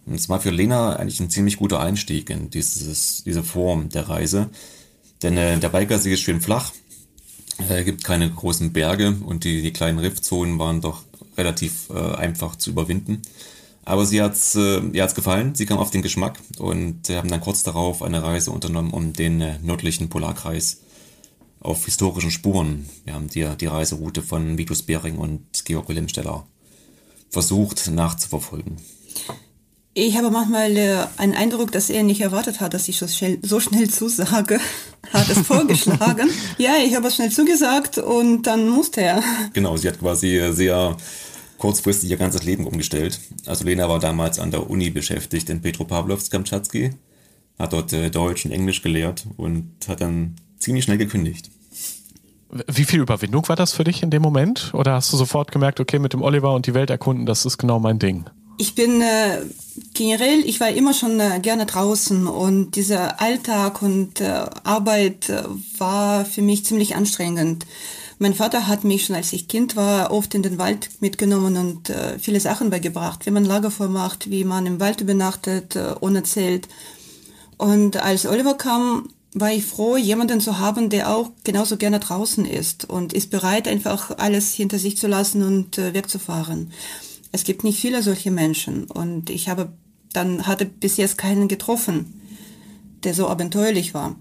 Und 0.07 0.15
es 0.15 0.29
war 0.29 0.41
für 0.41 0.51
Lena 0.51 0.97
eigentlich 0.97 1.21
ein 1.21 1.31
ziemlich 1.31 1.57
guter 1.57 1.81
Einstieg 1.81 2.31
in 2.31 2.51
dieses, 2.51 3.25
diese 3.25 3.43
Form 3.43 3.89
der 3.89 4.09
Reise. 4.09 4.51
Denn 5.23 5.37
äh, 5.37 5.59
der 5.59 5.71
Bikersee 5.71 6.13
ist 6.13 6.21
schön 6.21 6.41
flach, 6.41 6.73
äh, 7.69 7.85
gibt 7.85 8.05
keine 8.05 8.31
großen 8.31 8.73
Berge 8.73 9.17
und 9.25 9.45
die, 9.45 9.63
die 9.63 9.73
kleinen 9.73 9.99
Riffzonen 9.99 10.59
waren 10.59 10.81
doch 10.81 11.03
relativ 11.37 11.89
äh, 11.91 12.15
einfach 12.15 12.57
zu 12.57 12.71
überwinden. 12.71 13.23
Aber 13.87 14.07
sie 14.07 14.23
hat's, 14.23 14.55
äh, 14.55 14.81
gefallen, 15.15 15.55
sie 15.55 15.67
kam 15.67 15.79
auf 15.79 15.91
den 15.91 16.03
Geschmack 16.03 16.39
und 16.59 17.09
haben 17.11 17.29
dann 17.29 17.41
kurz 17.41 17.63
darauf 17.63 18.03
eine 18.03 18.23
Reise 18.23 18.51
unternommen 18.51 18.93
um 18.93 19.13
den 19.13 19.41
äh, 19.41 19.59
nördlichen 19.63 20.09
Polarkreis 20.09 20.81
auf 21.65 21.87
historischen 21.87 22.31
Spuren. 22.31 22.89
Wir 23.05 23.15
haben 23.15 23.29
die, 23.29 23.45
die 23.59 23.67
Reiseroute 23.67 24.23
von 24.23 24.59
Vitus 24.59 24.83
Bering 24.83 25.17
und 25.19 25.65
Georg 25.65 25.89
Wilhelm 25.89 26.09
Steller 26.09 26.47
versucht 27.31 27.91
nachzuverfolgen. 27.91 28.77
Ich 29.95 30.17
habe 30.17 30.31
manchmal 30.31 30.77
äh, 30.77 31.07
einen 31.19 31.35
Eindruck, 31.35 31.71
dass 31.73 31.89
er 31.89 32.03
nicht 32.03 32.21
erwartet 32.21 32.61
hat, 32.61 32.75
dass 32.75 32.89
ich 32.89 32.99
so 32.99 33.07
schnell, 33.07 33.39
so 33.43 33.61
schnell 33.61 33.89
zusage. 33.89 34.59
Hat 35.13 35.29
es 35.29 35.39
vorgeschlagen. 35.39 36.29
ja, 36.59 36.73
ich 36.85 36.95
habe 36.97 37.09
es 37.09 37.15
schnell 37.15 37.31
zugesagt 37.31 37.99
und 37.99 38.43
dann 38.43 38.69
musste 38.69 39.03
er. 39.03 39.23
Genau, 39.53 39.77
sie 39.77 39.89
hat 39.89 40.01
quasi 40.01 40.41
sehr 40.53 40.97
kurzfristig 41.59 42.11
ihr 42.11 42.17
ganzes 42.17 42.43
Leben 42.43 42.67
umgestellt. 42.67 43.21
Also 43.47 43.65
Lena 43.65 43.89
war 43.89 44.01
damals 44.01 44.39
an 44.39 44.51
der 44.51 44.69
Uni 44.69 44.91
beschäftigt 44.91 45.51
in 45.51 45.61
Petropavlovsk-Kamtschatski, 45.61 46.91
hat 47.59 47.73
dort 47.73 47.93
äh, 47.93 48.11
Deutsch 48.11 48.47
und 48.47 48.51
Englisch 48.53 48.83
gelehrt 48.83 49.27
und 49.37 49.71
hat 49.87 50.01
dann 50.01 50.35
ziemlich 50.65 50.85
schnell 50.85 50.99
gekündigt. 50.99 51.51
Wie 52.69 52.85
viel 52.85 53.01
Überwindung 53.01 53.49
war 53.49 53.57
das 53.57 53.73
für 53.73 53.85
dich 53.85 54.03
in 54.03 54.11
dem 54.11 54.23
Moment? 54.23 54.73
Oder 54.75 54.95
hast 54.95 55.13
du 55.13 55.17
sofort 55.17 55.51
gemerkt, 55.51 55.81
okay, 55.81 55.99
mit 55.99 56.13
dem 56.13 56.23
Oliver 56.23 56.55
und 56.55 56.67
die 56.67 56.75
Welt 56.75 56.91
erkunden, 56.91 57.27
das 57.27 57.45
ist 57.45 57.59
genau 57.59 57.81
mein 57.81 57.99
Ding? 57.99 58.27
Ich 58.57 58.77
bin 58.77 59.01
äh, 59.01 59.43
generell, 59.95 60.41
ich 60.45 60.61
war 60.61 60.69
immer 60.69 60.95
schon 60.95 61.19
äh, 61.19 61.41
gerne 61.41 61.67
draußen 61.67 62.29
und 62.29 62.77
dieser 62.77 63.21
Alltag 63.21 63.83
und 63.83 64.21
äh, 64.21 64.47
Arbeit 64.63 65.29
äh, 65.29 65.43
war 65.79 66.25
für 66.25 66.43
mich 66.43 66.65
ziemlich 66.65 66.95
anstrengend. 66.95 67.67
Mein 68.21 68.35
Vater 68.35 68.69
hat 68.69 68.85
mich 68.85 69.07
schon 69.07 69.17
als 69.17 69.33
ich 69.33 69.49
Kind 69.49 69.75
war 69.75 70.13
oft 70.13 70.35
in 70.37 70.43
den 70.43 70.57
Wald 70.57 70.89
mitgenommen 71.01 71.57
und 71.57 71.91
äh, 71.91 72.19
viele 72.21 72.39
Sachen 72.39 72.71
beigebracht, 72.71 73.27
wie 73.27 73.33
man 73.33 73.45
Lagerfeuer 73.45 73.89
macht, 73.89 74.31
wie 74.31 74.45
man 74.45 74.67
im 74.67 74.79
Wald 74.79 75.01
übernachtet, 75.01 75.75
äh, 75.75 75.95
ohne 75.99 76.23
Zelt. 76.23 76.69
Und 77.57 77.97
als 77.97 78.27
Oliver 78.27 78.55
kam, 78.55 79.09
war 79.35 79.53
ich 79.53 79.65
froh, 79.65 79.97
jemanden 79.97 80.41
zu 80.41 80.59
haben, 80.59 80.89
der 80.89 81.11
auch 81.15 81.31
genauso 81.43 81.77
gerne 81.77 81.99
draußen 81.99 82.47
ist 82.47 82.89
und 82.89 83.13
ist 83.13 83.31
bereit, 83.31 83.67
einfach 83.67 84.17
alles 84.19 84.55
hinter 84.55 84.79
sich 84.79 84.97
zu 84.97 85.09
lassen 85.09 85.43
und 85.43 85.77
äh, 85.77 85.93
wegzufahren. 85.93 86.71
Es 87.33 87.43
gibt 87.43 87.65
nicht 87.65 87.81
viele 87.81 88.03
solche 88.03 88.31
Menschen 88.31 88.85
und 88.85 89.29
ich 89.29 89.49
habe 89.49 89.73
dann 90.13 90.47
hatte 90.47 90.65
bis 90.65 90.97
jetzt 90.97 91.19
keinen 91.19 91.49
getroffen, 91.49 92.21
der 93.03 93.13
so 93.13 93.29
abenteuerlich 93.29 93.93
war. 93.93 94.17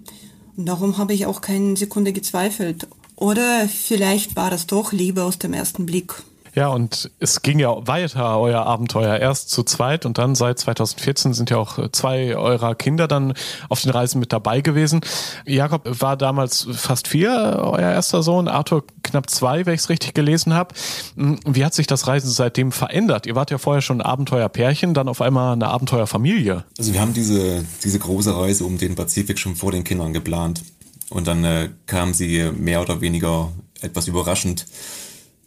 Und 0.58 0.66
darum 0.66 0.98
habe 0.98 1.14
ich 1.14 1.28
auch 1.28 1.42
keine 1.42 1.78
Sekunde 1.78 2.12
gezweifelt. 2.12 2.88
Oder 3.16 3.70
vielleicht 3.70 4.36
war 4.36 4.50
das 4.50 4.66
doch 4.66 4.92
Liebe 4.92 5.24
aus 5.24 5.38
dem 5.38 5.54
ersten 5.54 5.86
Blick. 5.86 6.16
Ja, 6.56 6.68
und 6.68 7.10
es 7.20 7.42
ging 7.42 7.58
ja 7.58 7.76
weiter, 7.88 8.40
euer 8.40 8.66
Abenteuer. 8.66 9.18
Erst 9.18 9.50
zu 9.50 9.64
zweit 9.64 10.06
und 10.06 10.20
dann 10.20 10.36
seit 10.36 10.60
2014 10.60 11.34
sind 11.34 11.50
ja 11.50 11.58
auch 11.58 11.90
zwei 11.92 12.36
eurer 12.36 12.76
Kinder 12.76 13.08
dann 13.08 13.34
auf 13.70 13.82
den 13.82 13.90
Reisen 13.90 14.20
mit 14.20 14.32
dabei 14.32 14.62
gewesen. 14.62 15.02
Jakob 15.46 15.82
war 15.86 16.16
damals 16.16 16.68
fast 16.72 17.08
vier, 17.08 17.60
euer 17.60 17.92
erster 17.92 18.22
Sohn, 18.22 18.48
Arthur 18.48 18.84
knapp 19.02 19.30
zwei, 19.32 19.66
wenn 19.66 19.74
ich 19.74 19.82
es 19.82 19.90
richtig 19.90 20.14
gelesen 20.14 20.54
habe. 20.54 20.76
Hm, 21.16 21.40
wie 21.46 21.66
hat 21.66 21.74
sich 21.74 21.88
das 21.88 22.08
Reisen 22.08 22.30
seitdem 22.30 22.72
verändert? 22.72 23.26
Ihr 23.26 23.36
wart 23.36 23.50
ja 23.50 23.58
vorher 23.58 23.82
schon 23.82 24.02
ein 24.02 24.06
Abenteuerpärchen, 24.06 24.94
dann 24.94 25.08
auf 25.08 25.22
einmal 25.22 25.54
eine 25.54 25.70
Abenteuerfamilie. 25.70 26.64
Also 26.78 26.94
wir 26.94 27.02
haben 27.02 27.14
diese, 27.14 27.66
diese 27.84 27.98
große 27.98 28.36
Reise 28.36 28.66
um 28.66 28.78
den 28.78 28.94
Pazifik 28.96 29.40
schon 29.40 29.56
vor 29.56 29.72
den 29.72 29.84
Kindern 29.84 30.14
geplant. 30.14 30.62
Und 31.10 31.28
dann 31.28 31.44
äh, 31.44 31.70
kam 31.88 32.14
sie 32.14 32.52
mehr 32.56 32.82
oder 32.82 33.02
weniger 33.02 33.52
etwas 33.82 34.08
überraschend 34.08 34.66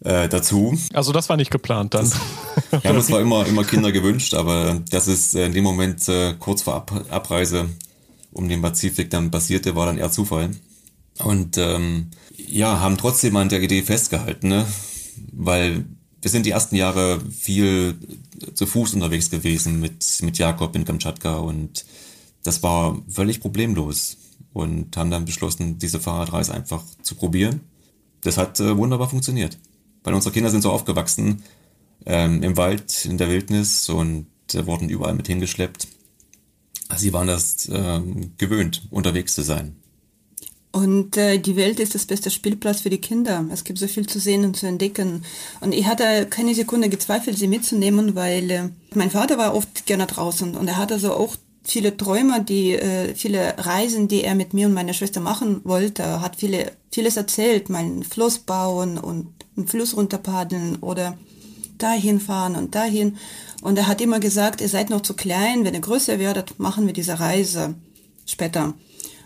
äh, 0.05 0.29
dazu. 0.29 0.77
Also 0.93 1.13
das 1.13 1.29
war 1.29 1.37
nicht 1.37 1.51
geplant 1.51 1.95
dann. 1.95 2.11
Das, 2.71 2.83
ja, 2.85 2.93
das 2.93 3.11
war 3.11 3.21
immer, 3.21 3.47
immer 3.47 3.65
Kinder 3.65 3.93
gewünscht, 3.93 4.35
aber 4.35 4.83
das 4.91 5.09
ist 5.09 5.35
äh, 5.35 5.47
in 5.47 5.53
dem 5.53 5.65
Moment 5.65 6.09
äh, 6.09 6.35
kurz 6.39 6.63
vor 6.63 6.75
Ab 6.75 7.07
Abreise 7.11 7.69
um 8.33 8.49
den 8.49 8.61
Pazifik 8.61 9.09
dann 9.09 9.31
passierte, 9.31 9.75
war 9.75 9.87
dann 9.87 9.97
eher 9.97 10.11
Zufall. 10.11 10.51
Und 11.19 11.57
ähm, 11.57 12.11
ja, 12.37 12.81
haben 12.81 12.99
trotzdem 12.99 13.35
an 13.37 13.49
der 13.49 13.63
Idee 13.63 13.83
festgehalten, 13.83 14.49
ne? 14.49 14.67
weil 15.33 15.87
wir 16.21 16.31
sind 16.31 16.45
die 16.45 16.51
ersten 16.51 16.77
Jahre 16.77 17.21
viel 17.31 17.95
zu 18.55 18.67
Fuß 18.67 18.93
unterwegs 18.93 19.31
gewesen 19.31 19.81
mit, 19.81 20.05
mit 20.21 20.37
Jakob 20.37 20.77
in 20.77 20.85
Kamtschatka 20.85 21.37
und 21.37 21.87
das 22.43 22.63
war 22.63 23.01
völlig 23.09 23.41
problemlos 23.41 24.19
und 24.53 24.95
haben 24.97 25.11
dann 25.11 25.25
beschlossen, 25.25 25.79
diese 25.79 26.01
Fahrradreise 26.01 26.53
einfach 26.53 26.83
zu 27.01 27.15
probieren. 27.15 27.61
Das 28.21 28.37
hat 28.37 28.61
äh, 28.61 28.77
wunderbar 28.77 29.09
funktioniert 29.09 29.57
weil 30.07 30.15
unsere 30.15 30.33
Kinder 30.33 30.51
sind 30.51 30.63
so 30.63 30.71
aufgewachsen 30.71 31.43
ähm, 32.07 32.43
im 32.45 32.57
Wald, 32.57 33.05
in 33.05 33.19
der 33.19 33.29
Wildnis 33.29 33.89
und 33.89 34.27
äh, 34.55 34.65
wurden 34.65 34.89
überall 34.89 35.15
mit 35.15 35.27
hingeschleppt. 35.27 35.89
Sie 36.97 37.13
waren 37.13 37.27
das 37.27 37.69
äh, 37.69 38.01
gewöhnt, 38.39 38.87
unterwegs 38.91 39.35
zu 39.35 39.43
sein. 39.43 39.75
Und 40.71 41.17
äh, 41.17 41.39
die 41.39 41.57
Welt 41.57 41.81
ist 41.81 41.97
das 41.97 42.07
beste 42.07 42.31
Spielplatz 42.31 42.83
für 42.83 42.91
die 42.91 43.01
Kinder. 43.01 43.45
Es 43.53 43.65
gibt 43.65 43.81
so 43.81 43.89
viel 43.89 44.07
zu 44.07 44.21
sehen 44.21 44.45
und 44.45 44.57
zu 44.57 44.67
entdecken. 44.67 45.25
Und 45.61 45.73
ich 45.73 45.87
hatte 45.87 46.27
keine 46.31 46.55
Sekunde 46.55 46.89
gezweifelt, 46.89 47.37
sie 47.37 47.49
mitzunehmen, 47.49 48.15
weil 48.15 48.51
äh, 48.51 48.69
mein 48.95 49.11
Vater 49.11 49.39
war 49.39 49.57
oft 49.57 49.87
gerne 49.87 50.07
draußen 50.07 50.55
und 50.55 50.69
er 50.69 50.77
hatte 50.77 50.95
also 50.95 51.15
auch 51.15 51.35
viele 51.65 51.97
Träume, 51.97 52.45
die 52.45 52.75
äh, 52.75 53.13
viele 53.17 53.55
Reisen, 53.59 54.07
die 54.07 54.23
er 54.23 54.37
mit 54.37 54.55
mir 54.55 54.69
und 54.69 54.75
meiner 54.75 54.93
Schwester 54.93 55.21
machen 55.21 55.63
wollte, 55.65 56.21
hat 56.21 56.37
viele 56.37 56.71
vieles 56.93 57.17
erzählt, 57.17 57.69
mal 57.69 57.81
einen 57.81 58.05
Fluss 58.05 58.39
bauen 58.39 58.99
und 58.99 59.36
einen 59.57 59.69
Fluss 59.69 59.97
runterpaddeln 59.97 60.77
oder 60.77 61.17
dahin 61.79 62.21
fahren 62.21 62.57
und 62.57 62.75
dahin. 62.75 63.17
Und 63.63 63.79
er 63.79 63.87
hat 63.87 64.01
immer 64.01 64.21
gesagt, 64.21 64.61
ihr 64.61 64.69
seid 64.69 64.91
noch 64.91 65.03
zu 65.03 65.15
klein, 65.15 65.65
wenn 65.65 65.75
ihr 65.75 65.81
größer 65.81 66.19
werdet, 66.19 66.59
machen 66.59 66.87
wir 66.87 66.93
diese 66.93 67.19
Reise 67.21 67.75
später. 68.27 68.75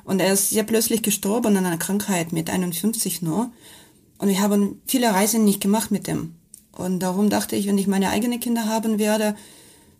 Und 0.04 0.20
er 0.20 0.32
ist 0.32 0.50
sehr 0.50 0.64
plötzlich 0.64 1.02
gestorben 1.02 1.56
an 1.56 1.66
einer 1.66 1.78
Krankheit 1.78 2.32
mit 2.32 2.50
51 2.50 3.22
nur. 3.22 3.50
Und 4.18 4.28
wir 4.28 4.40
haben 4.40 4.80
viele 4.86 5.12
Reisen 5.12 5.44
nicht 5.44 5.60
gemacht 5.60 5.90
mit 5.90 6.08
ihm. 6.08 6.34
Und 6.72 7.00
darum 7.00 7.30
dachte 7.30 7.56
ich, 7.56 7.66
wenn 7.66 7.78
ich 7.78 7.86
meine 7.86 8.10
eigenen 8.10 8.40
Kinder 8.40 8.66
haben 8.66 8.98
werde, 8.98 9.34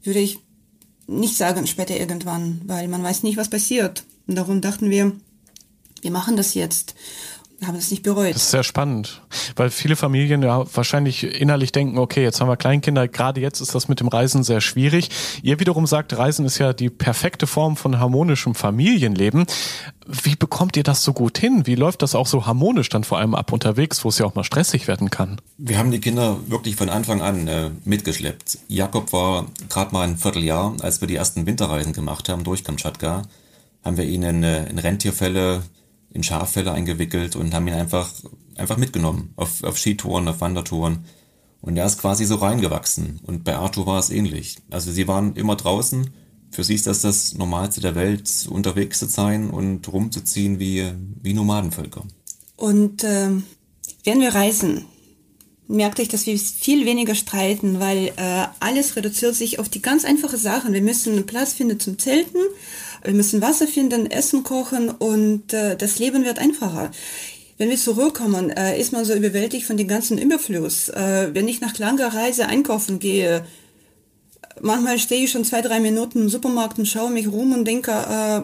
würde 0.03 0.21
ich 0.21 0.39
nicht 1.07 1.37
sagen 1.37 1.67
später 1.67 1.97
irgendwann, 1.97 2.63
weil 2.67 2.89
man 2.89 3.03
weiß 3.03 3.23
nicht, 3.23 3.37
was 3.37 3.51
passiert. 3.51 4.05
Und 4.27 4.37
darum 4.37 4.61
dachten 4.61 4.91
wir, 4.91 5.13
wir 6.03 6.11
machen 6.11 6.37
das 6.37 6.55
jetzt 6.55 6.95
haben 7.67 7.77
es 7.77 7.91
nicht 7.91 8.03
bereut. 8.03 8.35
Das 8.35 8.45
ist 8.45 8.51
sehr 8.51 8.63
spannend, 8.63 9.23
weil 9.57 9.71
viele 9.71 9.97
Familien 9.97 10.43
ja 10.43 10.65
wahrscheinlich 10.75 11.25
innerlich 11.25 11.73
denken, 11.73 11.99
okay, 11.99 12.23
jetzt 12.23 12.41
haben 12.41 12.49
wir 12.49 12.57
Kleinkinder, 12.57 13.07
gerade 13.09 13.41
jetzt 13.41 13.61
ist 13.61 13.75
das 13.75 13.89
mit 13.89 14.01
dem 14.01 14.09
Reisen 14.09 14.43
sehr 14.43 14.61
schwierig. 14.61 15.11
Ihr 15.43 15.61
wiederum 15.61 15.87
sagt, 15.87 16.17
Reisen 16.17 16.47
ist 16.47 16.59
ja 16.59 16.73
die 16.73 16.89
perfekte 16.89 17.47
Form 17.47 17.77
von 17.77 17.99
harmonischem 17.99 18.55
Familienleben. 18.55 19.47
Wie 20.07 20.37
bekommt 20.37 20.77
ihr 20.77 20.83
das 20.83 21.03
so 21.03 21.13
gut 21.13 21.39
hin? 21.39 21.67
Wie 21.67 21.75
läuft 21.75 22.03
das 22.03 22.15
auch 22.15 22.27
so 22.27 22.47
harmonisch 22.47 22.89
dann 22.89 23.05
vor 23.05 23.19
allem 23.19 23.35
ab 23.35 23.53
unterwegs, 23.53 24.05
wo 24.05 24.09
es 24.09 24.19
ja 24.19 24.27
auch 24.27 24.35
mal 24.35 24.45
stressig 24.45 24.89
werden 24.89 25.11
kann? 25.11 25.41
Wir 25.59 25.79
haben 25.79 25.91
die 25.91 26.01
Kinder 26.01 26.39
wirklich 26.49 26.77
von 26.77 26.89
Anfang 26.89 27.21
an 27.21 27.47
äh, 27.47 27.71
mitgeschleppt. 27.85 28.59
Jakob 28.69 29.13
war 29.13 29.47
gerade 29.69 29.93
mal 29.93 30.09
ein 30.09 30.17
Vierteljahr, 30.17 30.77
als 30.81 31.01
wir 31.01 31.09
die 31.09 31.17
ersten 31.17 31.47
Winterreisen 31.47 31.93
gemacht 31.93 32.29
haben 32.29 32.43
durch 32.43 32.65
Kamtschatka, 32.65 33.23
haben 33.85 33.97
wir 33.97 34.05
ihn 34.05 34.23
in, 34.23 34.43
äh, 34.43 34.69
in 34.69 34.79
Rentierfälle 34.79 35.63
in 36.13 36.23
Schaffelle 36.23 36.73
eingewickelt 36.73 37.37
und 37.37 37.55
haben 37.55 37.69
ihn 37.69 37.75
einfach, 37.75 38.13
einfach 38.57 38.77
mitgenommen 38.77 39.33
auf, 39.37 39.63
auf 39.63 39.79
Skitouren, 39.79 40.29
auf 40.29 40.41
Wandertouren. 40.41 41.05
Und 41.61 41.77
er 41.77 41.87
ist 41.87 42.01
quasi 42.01 42.25
so 42.25 42.37
reingewachsen. 42.37 43.21
Und 43.27 43.45
bei 43.45 43.57
Arthur 43.57 43.87
war 43.87 43.99
es 43.99 44.11
ähnlich. 44.11 44.57
Also 44.71 44.91
sie 44.91 45.07
waren 45.07 45.37
immer 45.37 45.57
draußen. 45.57 46.11
Für 46.51 46.65
sie 46.65 46.75
ist 46.75 46.87
das 46.87 47.03
das 47.03 47.35
Normalste 47.35 47.81
der 47.81 47.95
Welt, 47.95 48.49
unterwegs 48.49 48.99
zu 48.99 49.07
sein 49.07 49.51
und 49.51 49.87
rumzuziehen 49.93 50.59
wie, 50.59 50.91
wie 51.23 51.35
Nomadenvölker. 51.35 52.03
Und 52.57 53.05
äh, 53.05 53.31
wenn 54.05 54.21
wir 54.21 54.35
reisen, 54.35 54.87
merkte 55.69 56.03
ich, 56.03 56.09
dass 56.09 56.27
wir 56.27 56.37
viel 56.39 56.85
weniger 56.85 57.15
streiten, 57.15 57.79
weil 57.79 58.13
äh, 58.17 58.47
alles 58.59 58.97
reduziert 58.97 59.37
sich 59.37 59.59
auf 59.59 59.69
die 59.69 59.83
ganz 59.83 60.05
einfache 60.05 60.37
Sachen. 60.37 60.73
Wir 60.73 60.83
müssen 60.83 61.13
einen 61.13 61.27
Platz 61.27 61.53
finden 61.53 61.79
zum 61.79 61.99
Zelten 61.99 62.41
wir 63.03 63.15
müssen 63.15 63.41
Wasser 63.41 63.67
finden, 63.67 64.11
Essen 64.11 64.43
kochen 64.43 64.91
und 64.91 65.53
äh, 65.53 65.77
das 65.77 65.99
Leben 65.99 66.25
wird 66.25 66.39
einfacher. 66.39 66.91
Wenn 67.59 67.71
wir 67.71 67.77
zurückkommen, 67.77 68.51
äh, 68.51 68.81
ist 68.81 68.93
man 68.93 69.05
so 69.05 69.15
überwältigt 69.15 69.67
von 69.67 69.77
dem 69.77 69.89
ganzen 69.89 70.19
Überfluss. 70.19 70.89
Äh, 70.89 71.31
wenn 71.35 71.49
ich 71.49 71.61
nach 71.61 71.77
langer 71.79 72.15
Reise 72.15 72.47
einkaufen 72.47 72.99
gehe, 72.99 73.45
manchmal 74.61 74.99
stehe 74.99 75.25
ich 75.25 75.31
schon 75.31 75.45
zwei, 75.45 75.61
drei 75.61 75.81
Minuten 75.81 76.23
im 76.23 76.29
Supermarkt 76.29 76.79
und 76.79 76.87
schaue 76.87 77.11
mich 77.11 77.29
rum 77.29 77.53
und 77.53 77.67
denke, 77.67 77.91
äh, 77.91 78.43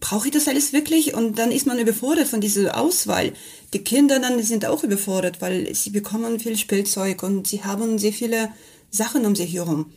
brauche 0.00 0.28
ich 0.28 0.34
das 0.34 0.48
alles 0.48 0.72
wirklich? 0.72 1.14
Und 1.14 1.38
dann 1.38 1.50
ist 1.50 1.66
man 1.66 1.78
überfordert 1.78 2.28
von 2.28 2.40
dieser 2.40 2.78
Auswahl. 2.78 3.32
Die 3.72 3.84
Kinder 3.84 4.18
dann 4.18 4.42
sind 4.42 4.66
auch 4.66 4.84
überfordert, 4.84 5.40
weil 5.40 5.74
sie 5.74 5.90
bekommen 5.90 6.40
viel 6.40 6.56
Spielzeug 6.56 7.22
und 7.22 7.46
sie 7.46 7.64
haben 7.64 7.98
sehr 7.98 8.12
viele 8.12 8.50
Sachen 8.90 9.24
um 9.26 9.34
sich 9.34 9.54
herum. 9.54 9.92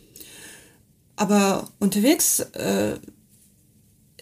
Aber 1.16 1.68
unterwegs 1.80 2.40
äh, 2.40 2.94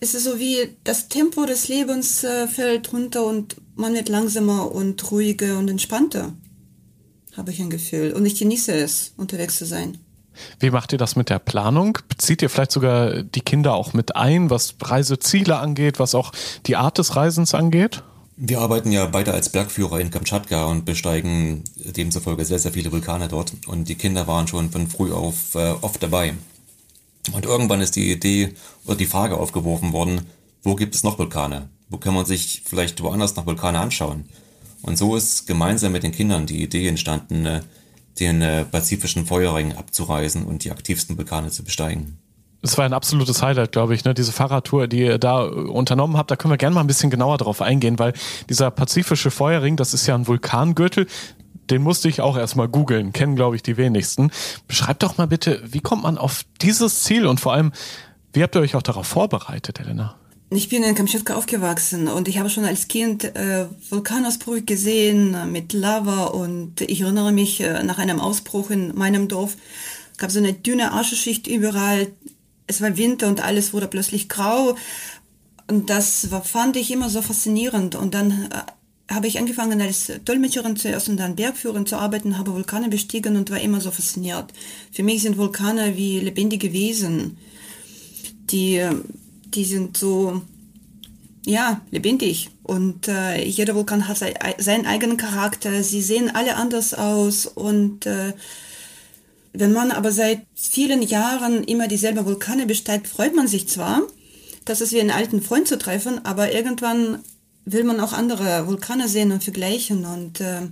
ist 0.00 0.14
es 0.14 0.24
so 0.24 0.38
wie 0.38 0.76
das 0.84 1.08
Tempo 1.08 1.46
des 1.46 1.68
Lebens 1.68 2.22
äh, 2.24 2.46
fällt 2.46 2.92
runter 2.92 3.24
und 3.24 3.56
man 3.74 3.94
wird 3.94 4.08
langsamer 4.08 4.72
und 4.72 5.10
ruhiger 5.10 5.58
und 5.58 5.68
entspannter, 5.68 6.32
habe 7.36 7.50
ich 7.50 7.60
ein 7.60 7.70
Gefühl. 7.70 8.12
Und 8.12 8.26
ich 8.26 8.38
genieße 8.38 8.72
es, 8.72 9.12
unterwegs 9.16 9.58
zu 9.58 9.64
sein. 9.64 9.98
Wie 10.60 10.70
macht 10.70 10.92
ihr 10.92 10.98
das 10.98 11.16
mit 11.16 11.30
der 11.30 11.38
Planung? 11.38 11.98
Bezieht 12.08 12.42
ihr 12.42 12.50
vielleicht 12.50 12.72
sogar 12.72 13.22
die 13.22 13.40
Kinder 13.40 13.74
auch 13.74 13.94
mit 13.94 14.16
ein, 14.16 14.50
was 14.50 14.74
Reiseziele 14.82 15.56
angeht, 15.58 15.98
was 15.98 16.14
auch 16.14 16.32
die 16.66 16.76
Art 16.76 16.98
des 16.98 17.16
Reisens 17.16 17.54
angeht? 17.54 18.02
Wir 18.38 18.60
arbeiten 18.60 18.92
ja 18.92 19.06
beide 19.06 19.32
als 19.32 19.48
Bergführer 19.48 19.98
in 19.98 20.10
Kamtschatka 20.10 20.66
und 20.66 20.84
besteigen 20.84 21.64
demzufolge 21.76 22.44
sehr, 22.44 22.58
sehr 22.58 22.72
viele 22.72 22.92
Vulkane 22.92 23.28
dort. 23.28 23.54
Und 23.66 23.88
die 23.88 23.94
Kinder 23.94 24.26
waren 24.26 24.46
schon 24.46 24.70
von 24.70 24.88
früh 24.88 25.10
auf 25.10 25.54
äh, 25.54 25.70
oft 25.80 26.02
dabei. 26.02 26.34
Und 27.32 27.44
irgendwann 27.44 27.80
ist 27.80 27.96
die 27.96 28.10
Idee 28.10 28.54
oder 28.84 28.96
die 28.96 29.06
Frage 29.06 29.36
aufgeworfen 29.36 29.92
worden, 29.92 30.26
wo 30.62 30.74
gibt 30.74 30.94
es 30.94 31.02
noch 31.02 31.18
Vulkane? 31.18 31.68
Wo 31.88 31.98
kann 31.98 32.14
man 32.14 32.26
sich 32.26 32.62
vielleicht 32.64 33.02
woanders 33.02 33.36
noch 33.36 33.46
Vulkane 33.46 33.78
anschauen? 33.78 34.24
Und 34.82 34.98
so 34.98 35.16
ist 35.16 35.46
gemeinsam 35.46 35.92
mit 35.92 36.02
den 36.02 36.12
Kindern 36.12 36.46
die 36.46 36.62
Idee 36.62 36.88
entstanden, 36.88 37.46
äh, 37.46 37.60
den 38.20 38.42
äh, 38.42 38.64
pazifischen 38.64 39.26
Feuerring 39.26 39.74
abzureisen 39.74 40.44
und 40.44 40.64
die 40.64 40.70
aktivsten 40.70 41.16
Vulkane 41.16 41.50
zu 41.50 41.64
besteigen. 41.64 42.18
Das 42.62 42.78
war 42.78 42.84
ein 42.84 42.94
absolutes 42.94 43.42
Highlight, 43.42 43.72
glaube 43.72 43.94
ich, 43.94 44.04
ne? 44.04 44.14
diese 44.14 44.32
Fahrradtour, 44.32 44.88
die 44.88 45.00
ihr 45.00 45.18
da 45.18 45.44
unternommen 45.44 46.16
habt. 46.16 46.30
Da 46.30 46.36
können 46.36 46.52
wir 46.52 46.58
gerne 46.58 46.74
mal 46.74 46.80
ein 46.80 46.86
bisschen 46.86 47.10
genauer 47.10 47.38
drauf 47.38 47.62
eingehen, 47.62 47.98
weil 47.98 48.12
dieser 48.48 48.70
pazifische 48.70 49.30
Feuerring, 49.30 49.76
das 49.76 49.94
ist 49.94 50.06
ja 50.06 50.14
ein 50.14 50.26
Vulkangürtel. 50.26 51.06
Den 51.70 51.82
musste 51.82 52.08
ich 52.08 52.20
auch 52.20 52.36
erstmal 52.36 52.68
googeln, 52.68 53.12
kennen, 53.12 53.36
glaube 53.36 53.56
ich, 53.56 53.62
die 53.62 53.76
wenigsten. 53.76 54.30
Beschreibt 54.68 55.02
doch 55.02 55.18
mal 55.18 55.26
bitte, 55.26 55.62
wie 55.66 55.80
kommt 55.80 56.02
man 56.02 56.18
auf 56.18 56.44
dieses 56.62 57.02
Ziel 57.02 57.26
und 57.26 57.40
vor 57.40 57.52
allem, 57.52 57.72
wie 58.32 58.42
habt 58.42 58.54
ihr 58.54 58.60
euch 58.60 58.76
auch 58.76 58.82
darauf 58.82 59.06
vorbereitet, 59.06 59.80
Elena? 59.80 60.16
Ich 60.50 60.68
bin 60.68 60.84
in 60.84 60.94
Kamtschatka 60.94 61.34
aufgewachsen 61.34 62.06
und 62.06 62.28
ich 62.28 62.38
habe 62.38 62.50
schon 62.50 62.64
als 62.64 62.86
Kind 62.86 63.24
äh, 63.24 63.66
Vulkanausbrüche 63.90 64.62
gesehen 64.62 65.34
äh, 65.34 65.44
mit 65.44 65.72
Lava 65.72 66.26
und 66.26 66.80
ich 66.82 67.00
erinnere 67.00 67.32
mich 67.32 67.60
äh, 67.60 67.82
nach 67.82 67.98
einem 67.98 68.20
Ausbruch 68.20 68.70
in 68.70 68.94
meinem 68.94 69.26
Dorf 69.26 69.56
gab 70.18 70.30
so 70.30 70.38
eine 70.38 70.52
dünne 70.52 70.92
Ascheschicht 70.92 71.46
überall 71.46 72.06
es 72.66 72.80
war 72.80 72.96
Winter 72.96 73.28
und 73.28 73.42
alles 73.42 73.72
wurde 73.72 73.88
plötzlich 73.88 74.28
grau. 74.28 74.76
Und 75.68 75.90
das 75.90 76.30
war, 76.30 76.44
fand 76.44 76.76
ich 76.76 76.90
immer 76.90 77.10
so 77.10 77.22
faszinierend. 77.22 77.94
Und 77.94 78.14
dann 78.14 78.30
äh, 78.30 78.62
habe 79.10 79.28
ich 79.28 79.38
angefangen 79.38 79.80
als 79.80 80.10
Dolmetscherin 80.24 80.76
zuerst 80.76 81.08
und 81.08 81.16
dann 81.18 81.36
Bergführerin 81.36 81.86
zu 81.86 81.96
arbeiten, 81.96 82.38
habe 82.38 82.52
Vulkane 82.52 82.88
bestiegen 82.88 83.36
und 83.36 83.50
war 83.50 83.60
immer 83.60 83.80
so 83.80 83.90
fasziniert. 83.90 84.52
Für 84.90 85.04
mich 85.04 85.22
sind 85.22 85.38
Vulkane 85.38 85.96
wie 85.96 86.20
lebendige 86.20 86.72
Wesen. 86.72 87.38
Die, 88.50 88.84
die 89.44 89.64
sind 89.64 89.96
so, 89.96 90.42
ja, 91.44 91.80
lebendig. 91.90 92.50
Und 92.64 93.06
äh, 93.06 93.44
jeder 93.44 93.76
Vulkan 93.76 94.08
hat 94.08 94.18
seinen 94.58 94.86
eigenen 94.86 95.16
Charakter. 95.16 95.82
Sie 95.84 96.02
sehen 96.02 96.34
alle 96.34 96.56
anders 96.56 96.92
aus 96.94 97.46
und 97.46 98.06
äh, 98.06 98.32
wenn 99.58 99.72
man 99.72 99.90
aber 99.90 100.12
seit 100.12 100.42
vielen 100.54 101.00
Jahren 101.00 101.64
immer 101.64 101.88
dieselben 101.88 102.26
Vulkane 102.26 102.66
besteigt, 102.66 103.06
freut 103.06 103.34
man 103.34 103.48
sich 103.48 103.68
zwar, 103.68 104.02
dass 104.66 104.82
es 104.82 104.92
wie 104.92 105.00
einen 105.00 105.10
alten 105.10 105.40
Freund 105.40 105.66
zu 105.66 105.78
treffen, 105.78 106.22
aber 106.26 106.52
irgendwann 106.52 107.20
will 107.66 107.84
man 107.84 108.00
auch 108.00 108.12
andere 108.12 108.66
Vulkane 108.66 109.08
sehen 109.08 109.32
und 109.32 109.44
vergleichen. 109.44 110.06
Und 110.06 110.40
äh, 110.40 110.62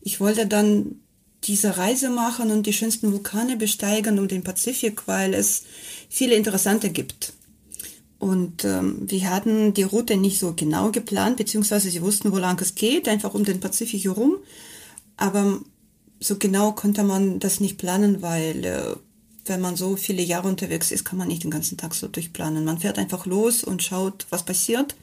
ich 0.00 0.20
wollte 0.20 0.46
dann 0.46 1.00
diese 1.42 1.76
Reise 1.76 2.08
machen 2.08 2.50
und 2.50 2.66
die 2.66 2.72
schönsten 2.72 3.12
Vulkane 3.12 3.56
besteigen 3.56 4.18
um 4.18 4.28
den 4.28 4.42
Pazifik, 4.42 5.06
weil 5.06 5.34
es 5.34 5.64
viele 6.08 6.34
interessante 6.36 6.88
gibt. 6.88 7.34
Und 8.18 8.64
ähm, 8.64 9.02
wir 9.02 9.28
hatten 9.28 9.74
die 9.74 9.82
Route 9.82 10.16
nicht 10.16 10.38
so 10.38 10.54
genau 10.54 10.90
geplant, 10.90 11.36
beziehungsweise 11.36 11.90
sie 11.90 12.00
wussten, 12.00 12.32
wo 12.32 12.38
lang 12.38 12.58
es 12.62 12.74
geht, 12.74 13.08
einfach 13.08 13.34
um 13.34 13.44
den 13.44 13.60
Pazifik 13.60 14.04
herum. 14.04 14.36
Aber 15.18 15.60
so 16.20 16.36
genau 16.36 16.72
konnte 16.72 17.02
man 17.02 17.38
das 17.38 17.60
nicht 17.60 17.76
planen, 17.76 18.22
weil 18.22 18.64
äh, 18.64 18.96
wenn 19.44 19.60
man 19.60 19.76
so 19.76 19.96
viele 19.96 20.22
Jahre 20.22 20.48
unterwegs 20.48 20.90
ist, 20.90 21.04
kann 21.04 21.18
man 21.18 21.28
nicht 21.28 21.44
den 21.44 21.50
ganzen 21.50 21.76
Tag 21.76 21.94
so 21.94 22.08
durchplanen. 22.08 22.64
Man 22.64 22.78
fährt 22.78 22.98
einfach 22.98 23.26
los 23.26 23.62
und 23.62 23.82
schaut, 23.82 24.26
was 24.30 24.44
passiert. 24.44 24.96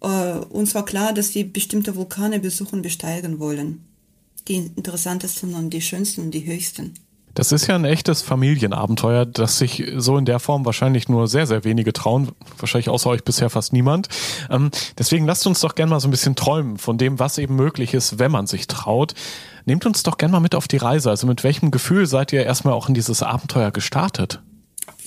Äh, 0.00 0.38
uns 0.50 0.74
war 0.74 0.84
klar, 0.84 1.12
dass 1.12 1.34
wir 1.34 1.50
bestimmte 1.50 1.96
Vulkane 1.96 2.40
besuchen, 2.40 2.82
besteigen 2.82 3.38
wollen. 3.38 3.84
Die 4.48 4.56
interessantesten 4.56 5.54
und 5.54 5.70
die 5.70 5.82
schönsten 5.82 6.22
und 6.22 6.30
die 6.32 6.46
höchsten. 6.46 6.94
Das 7.34 7.52
ist 7.52 7.68
ja 7.68 7.76
ein 7.76 7.84
echtes 7.84 8.22
Familienabenteuer, 8.22 9.24
das 9.24 9.58
sich 9.58 9.84
so 9.96 10.18
in 10.18 10.24
der 10.24 10.40
Form 10.40 10.64
wahrscheinlich 10.64 11.08
nur 11.08 11.28
sehr, 11.28 11.46
sehr 11.46 11.62
wenige 11.62 11.92
trauen. 11.92 12.32
Wahrscheinlich 12.58 12.88
außer 12.88 13.08
euch 13.08 13.22
bisher 13.22 13.50
fast 13.50 13.72
niemand. 13.72 14.08
Ähm, 14.50 14.70
deswegen 14.98 15.26
lasst 15.26 15.46
uns 15.46 15.60
doch 15.60 15.76
gerne 15.76 15.90
mal 15.90 16.00
so 16.00 16.08
ein 16.08 16.10
bisschen 16.10 16.34
träumen 16.34 16.76
von 16.78 16.98
dem, 16.98 17.18
was 17.18 17.38
eben 17.38 17.54
möglich 17.54 17.94
ist, 17.94 18.18
wenn 18.18 18.32
man 18.32 18.46
sich 18.46 18.66
traut. 18.66 19.14
Nehmt 19.64 19.86
uns 19.86 20.02
doch 20.02 20.18
gerne 20.18 20.32
mal 20.32 20.40
mit 20.40 20.56
auf 20.56 20.66
die 20.66 20.78
Reise. 20.78 21.10
Also 21.10 21.26
mit 21.26 21.44
welchem 21.44 21.70
Gefühl 21.70 22.06
seid 22.06 22.32
ihr 22.32 22.44
erstmal 22.44 22.74
auch 22.74 22.88
in 22.88 22.94
dieses 22.94 23.22
Abenteuer 23.22 23.70
gestartet? 23.70 24.42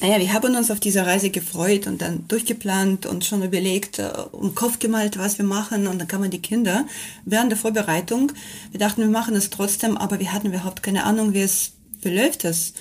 Naja, 0.01 0.19
wir 0.19 0.33
haben 0.33 0.55
uns 0.55 0.69
auf 0.69 0.79
diese 0.79 1.05
Reise 1.05 1.29
gefreut 1.29 1.87
und 1.87 2.01
dann 2.01 2.27
durchgeplant 2.27 3.05
und 3.05 3.23
schon 3.23 3.43
überlegt, 3.43 3.99
äh, 3.99 4.11
um 4.31 4.53
Kopf 4.53 4.79
gemalt, 4.79 5.17
was 5.17 5.37
wir 5.37 5.45
machen. 5.45 5.87
Und 5.87 5.99
dann 5.99 6.07
kamen 6.07 6.31
die 6.31 6.41
Kinder 6.41 6.85
während 7.25 7.51
der 7.51 7.57
Vorbereitung. 7.57 8.31
Wir 8.71 8.79
dachten, 8.79 9.01
wir 9.01 9.09
machen 9.09 9.35
es 9.35 9.49
trotzdem, 9.49 9.97
aber 9.97 10.19
wir 10.19 10.33
hatten 10.33 10.47
überhaupt 10.47 10.83
keine 10.83 11.05
Ahnung, 11.05 11.33
wie 11.33 11.41
es 11.41 11.73
verläuft. 12.01 12.43
Es. 12.43 12.73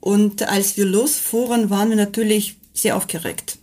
Und 0.00 0.42
als 0.42 0.76
wir 0.76 0.84
losfuhren, 0.84 1.70
waren 1.70 1.90
wir 1.90 1.96
natürlich 1.96 2.56
sehr 2.72 2.96
aufgeregt 2.96 3.58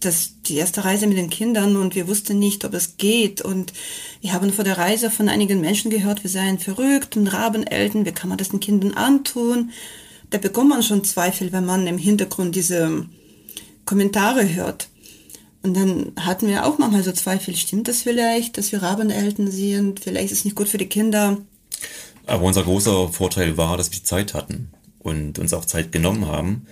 das 0.00 0.42
die 0.46 0.56
erste 0.56 0.84
Reise 0.84 1.06
mit 1.06 1.16
den 1.16 1.30
Kindern 1.30 1.76
und 1.76 1.94
wir 1.94 2.08
wussten 2.08 2.38
nicht, 2.38 2.64
ob 2.64 2.74
es 2.74 2.96
geht. 2.96 3.40
Und 3.40 3.72
wir 4.20 4.32
haben 4.32 4.52
vor 4.52 4.64
der 4.64 4.78
Reise 4.78 5.10
von 5.10 5.28
einigen 5.28 5.60
Menschen 5.60 5.90
gehört, 5.90 6.22
wir 6.22 6.30
seien 6.30 6.58
verrückt 6.58 7.16
und 7.16 7.26
Rabeneltern, 7.26 8.06
wie 8.06 8.12
kann 8.12 8.28
man 8.28 8.38
das 8.38 8.50
den 8.50 8.60
Kindern 8.60 8.92
antun? 8.92 9.70
Da 10.30 10.38
bekommt 10.38 10.70
man 10.70 10.82
schon 10.82 11.04
Zweifel, 11.04 11.52
wenn 11.52 11.64
man 11.64 11.86
im 11.86 11.98
Hintergrund 11.98 12.54
diese 12.56 13.06
Kommentare 13.84 14.54
hört. 14.54 14.88
Und 15.62 15.74
dann 15.74 16.12
hatten 16.20 16.48
wir 16.48 16.64
auch 16.64 16.78
manchmal 16.78 17.02
so 17.02 17.12
Zweifel, 17.12 17.56
stimmt 17.56 17.88
das 17.88 18.02
vielleicht, 18.02 18.58
dass 18.58 18.72
wir 18.72 18.82
Rabeneltern 18.82 19.50
sind? 19.50 20.00
Vielleicht 20.00 20.32
ist 20.32 20.38
es 20.38 20.44
nicht 20.44 20.56
gut 20.56 20.68
für 20.68 20.78
die 20.78 20.88
Kinder. 20.88 21.38
Aber 22.26 22.44
unser 22.44 22.64
großer 22.64 23.08
Vorteil 23.08 23.56
war, 23.56 23.76
dass 23.76 23.92
wir 23.92 24.02
Zeit 24.02 24.34
hatten 24.34 24.70
und 24.98 25.38
uns 25.38 25.52
auch 25.54 25.64
Zeit 25.64 25.92
genommen 25.92 26.26
haben 26.26 26.66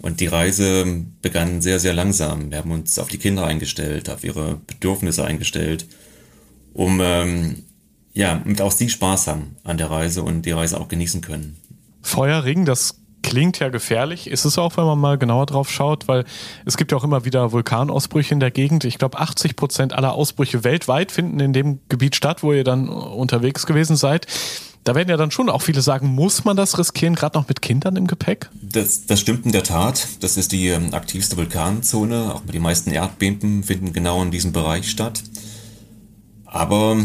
und 0.00 0.20
die 0.20 0.26
Reise 0.26 1.04
begann 1.20 1.60
sehr, 1.60 1.78
sehr 1.78 1.92
langsam. 1.92 2.50
Wir 2.50 2.58
haben 2.58 2.70
uns 2.70 2.98
auf 2.98 3.08
die 3.08 3.18
Kinder 3.18 3.46
eingestellt, 3.46 4.08
auf 4.08 4.24
ihre 4.24 4.60
Bedürfnisse 4.66 5.24
eingestellt, 5.24 5.86
um 6.72 7.00
ähm, 7.02 7.64
ja, 8.14 8.40
mit 8.44 8.62
auch 8.62 8.72
sie 8.72 8.88
Spaß 8.88 9.26
haben 9.26 9.56
an 9.62 9.76
der 9.76 9.90
Reise 9.90 10.22
und 10.22 10.42
die 10.42 10.52
Reise 10.52 10.80
auch 10.80 10.88
genießen 10.88 11.20
können. 11.20 11.56
Feuerring, 12.02 12.64
das 12.64 13.00
klingt 13.22 13.58
ja 13.58 13.68
gefährlich. 13.68 14.28
Ist 14.28 14.44
es 14.44 14.58
auch, 14.58 14.76
wenn 14.76 14.84
man 14.84 14.98
mal 14.98 15.18
genauer 15.18 15.46
drauf 15.46 15.70
schaut, 15.70 16.08
weil 16.08 16.24
es 16.64 16.76
gibt 16.76 16.92
ja 16.92 16.98
auch 16.98 17.04
immer 17.04 17.24
wieder 17.24 17.52
Vulkanausbrüche 17.52 18.34
in 18.34 18.40
der 18.40 18.50
Gegend. 18.50 18.84
Ich 18.84 18.98
glaube, 18.98 19.18
80 19.18 19.56
Prozent 19.56 19.92
aller 19.92 20.12
Ausbrüche 20.12 20.64
weltweit 20.64 21.12
finden 21.12 21.40
in 21.40 21.52
dem 21.52 21.80
Gebiet 21.88 22.16
statt, 22.16 22.42
wo 22.42 22.52
ihr 22.52 22.64
dann 22.64 22.88
unterwegs 22.88 23.66
gewesen 23.66 23.96
seid. 23.96 24.26
Da 24.84 24.94
werden 24.94 25.10
ja 25.10 25.18
dann 25.18 25.30
schon 25.30 25.50
auch 25.50 25.60
viele 25.60 25.82
sagen, 25.82 26.08
muss 26.08 26.44
man 26.44 26.56
das 26.56 26.78
riskieren, 26.78 27.14
gerade 27.14 27.38
noch 27.38 27.46
mit 27.48 27.60
Kindern 27.60 27.96
im 27.96 28.06
Gepäck? 28.06 28.48
Das, 28.62 29.04
das 29.04 29.20
stimmt 29.20 29.44
in 29.44 29.52
der 29.52 29.62
Tat. 29.62 30.08
Das 30.20 30.38
ist 30.38 30.52
die 30.52 30.68
ähm, 30.68 30.94
aktivste 30.94 31.36
Vulkanzone. 31.36 32.34
Auch 32.34 32.42
die 32.50 32.58
meisten 32.58 32.90
Erdbeben 32.90 33.62
finden 33.62 33.92
genau 33.92 34.22
in 34.22 34.30
diesem 34.30 34.52
Bereich 34.52 34.88
statt. 34.90 35.22
Aber 36.46 36.96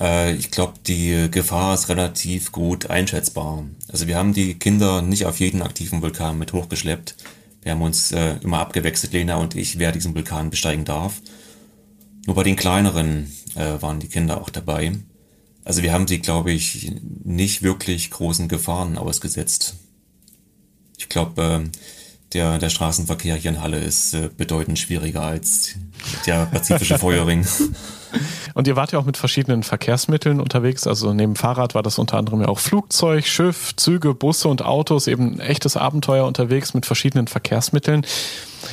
äh, 0.00 0.34
ich 0.34 0.50
glaube, 0.50 0.74
die 0.86 1.28
Gefahr 1.30 1.74
ist 1.74 1.88
relativ 1.88 2.52
gut 2.52 2.90
einschätzbar. 2.90 3.64
Also 3.90 4.06
wir 4.06 4.16
haben 4.16 4.32
die 4.32 4.54
Kinder 4.58 5.02
nicht 5.02 5.26
auf 5.26 5.40
jeden 5.40 5.62
aktiven 5.62 6.02
Vulkan 6.02 6.38
mit 6.38 6.52
hochgeschleppt. 6.52 7.16
Wir 7.62 7.72
haben 7.72 7.82
uns 7.82 8.12
äh, 8.12 8.36
immer 8.42 8.60
abgewechselt, 8.60 9.12
Lena 9.12 9.36
und 9.36 9.54
ich, 9.54 9.78
wer 9.78 9.92
diesen 9.92 10.14
Vulkan 10.14 10.50
besteigen 10.50 10.84
darf. 10.84 11.20
Nur 12.26 12.36
bei 12.36 12.42
den 12.42 12.56
kleineren 12.56 13.32
äh, 13.54 13.80
waren 13.80 14.00
die 14.00 14.08
Kinder 14.08 14.40
auch 14.40 14.50
dabei. 14.50 14.92
Also 15.64 15.82
wir 15.82 15.92
haben 15.92 16.08
sie, 16.08 16.20
glaube 16.20 16.52
ich, 16.52 16.92
nicht 17.24 17.62
wirklich 17.62 18.10
großen 18.10 18.48
Gefahren 18.48 18.96
ausgesetzt. 18.96 19.76
Ich 20.96 21.08
glaube, 21.08 21.42
äh, 21.64 21.78
der, 22.32 22.58
der 22.58 22.70
Straßenverkehr 22.70 23.36
hier 23.36 23.50
in 23.50 23.60
Halle 23.60 23.78
ist 23.78 24.14
äh, 24.14 24.30
bedeutend 24.34 24.78
schwieriger 24.78 25.22
als 25.22 25.74
der 26.26 26.46
pazifische 26.46 26.98
Feuerring. 26.98 27.46
Und 28.54 28.66
ihr 28.66 28.76
wart 28.76 28.92
ja 28.92 28.98
auch 28.98 29.04
mit 29.04 29.16
verschiedenen 29.16 29.62
Verkehrsmitteln 29.62 30.40
unterwegs. 30.40 30.86
Also 30.86 31.12
neben 31.12 31.36
Fahrrad 31.36 31.74
war 31.74 31.82
das 31.82 31.98
unter 31.98 32.16
anderem 32.16 32.40
ja 32.40 32.48
auch 32.48 32.58
Flugzeug, 32.58 33.26
Schiff, 33.26 33.74
Züge, 33.76 34.14
Busse 34.14 34.48
und 34.48 34.64
Autos. 34.64 35.06
Eben 35.06 35.34
ein 35.34 35.40
echtes 35.40 35.76
Abenteuer 35.76 36.26
unterwegs 36.26 36.74
mit 36.74 36.86
verschiedenen 36.86 37.26
Verkehrsmitteln. 37.26 38.04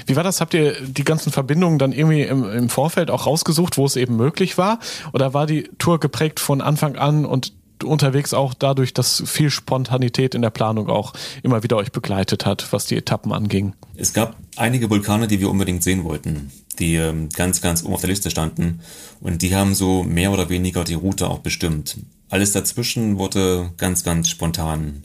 Wie 0.06 0.16
war 0.16 0.24
das? 0.24 0.42
Habt 0.42 0.54
ihr 0.54 0.74
die 0.82 1.04
ganzen 1.04 1.32
Verbindungen 1.32 1.78
dann 1.80 1.92
irgendwie 1.92 2.24
im, 2.24 2.50
im 2.50 2.70
Vorfeld 2.70 3.12
auch 3.12 3.26
rausgesucht, 3.26 3.78
wo 3.78 3.86
es 3.86 3.96
eben 3.96 4.16
möglich 4.16 4.58
war? 4.58 4.80
Oder 5.14 5.34
war 5.34 5.46
die 5.46 5.70
Tour 5.78 6.00
geprägt 6.00 6.40
von 6.40 6.62
Anfang 6.62 6.96
an 6.96 7.26
und 7.26 7.54
unterwegs 7.86 8.34
auch 8.34 8.54
dadurch, 8.54 8.94
dass 8.94 9.24
viel 9.26 9.50
Spontanität 9.50 10.36
in 10.36 10.42
der 10.42 10.50
Planung 10.50 10.90
auch 10.90 11.14
immer 11.44 11.64
wieder 11.64 11.78
euch 11.78 11.92
begleitet 11.92 12.46
hat, 12.46 12.72
was 12.72 12.86
die 12.86 12.96
Etappen 12.96 13.32
anging. 13.32 13.74
Es 13.96 14.14
gab 14.14 14.36
einige 14.56 14.90
Vulkane, 14.90 15.28
die 15.28 15.40
wir 15.40 15.50
unbedingt 15.50 15.84
sehen 15.84 16.04
wollten, 16.04 16.52
die 16.80 16.96
ähm, 16.96 17.30
ganz, 17.30 17.62
ganz 17.62 17.84
oben 17.84 17.94
auf 17.94 18.02
der 18.02 18.10
Liste 18.10 18.30
standen. 18.30 18.82
Und 19.22 19.42
die 19.42 19.56
haben 19.56 19.76
so 19.76 20.04
mehr 20.04 20.32
oder 20.32 20.50
weniger 20.50 20.84
die 20.84 20.94
Route 20.94 21.30
auch 21.30 21.40
bestimmt. 21.40 21.98
Alles 22.30 22.52
dazwischen 22.52 23.18
wurde 23.18 23.72
ganz, 23.78 24.04
ganz 24.04 24.30
spontan 24.30 25.04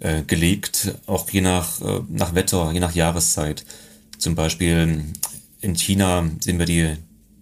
äh, 0.00 0.22
gelegt, 0.22 0.94
auch 1.06 1.30
je 1.30 1.40
nach, 1.40 1.80
äh, 1.80 2.00
nach 2.08 2.34
Wetter, 2.34 2.72
je 2.72 2.80
nach 2.80 2.94
Jahreszeit. 2.94 3.64
Zum 4.18 4.34
Beispiel 4.34 5.04
in 5.60 5.74
China 5.74 6.28
sind 6.40 6.58
wir 6.58 6.66
die, 6.66 6.96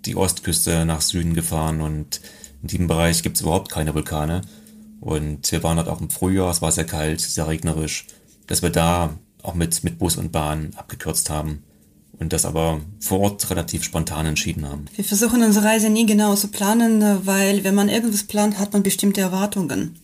die 0.04 0.16
Ostküste 0.16 0.84
nach 0.84 1.00
Süden 1.00 1.34
gefahren 1.34 1.80
und 1.80 2.20
in 2.62 2.68
diesem 2.68 2.86
Bereich 2.86 3.22
gibt 3.22 3.36
es 3.36 3.42
überhaupt 3.42 3.70
keine 3.70 3.94
Vulkane. 3.94 4.42
Und 5.00 5.50
wir 5.50 5.62
waren 5.64 5.76
dort 5.76 5.88
auch 5.88 6.00
im 6.00 6.10
Frühjahr, 6.10 6.50
es 6.50 6.62
war 6.62 6.70
sehr 6.70 6.84
kalt, 6.84 7.20
sehr 7.20 7.48
regnerisch, 7.48 8.06
dass 8.46 8.62
wir 8.62 8.70
da 8.70 9.18
auch 9.42 9.54
mit, 9.54 9.82
mit 9.82 9.98
Bus 9.98 10.16
und 10.16 10.30
Bahn 10.30 10.70
abgekürzt 10.76 11.28
haben 11.28 11.64
und 12.20 12.32
das 12.32 12.44
aber 12.44 12.80
vor 13.00 13.18
Ort 13.18 13.50
relativ 13.50 13.82
spontan 13.82 14.26
entschieden 14.26 14.68
haben. 14.68 14.84
Wir 14.94 15.04
versuchen 15.04 15.42
unsere 15.42 15.66
Reise 15.66 15.90
nie 15.90 16.06
genau 16.06 16.36
zu 16.36 16.48
planen, 16.48 17.26
weil 17.26 17.64
wenn 17.64 17.74
man 17.74 17.88
irgendwas 17.88 18.22
plant, 18.22 18.60
hat 18.60 18.72
man 18.72 18.84
bestimmte 18.84 19.20
Erwartungen. 19.20 19.96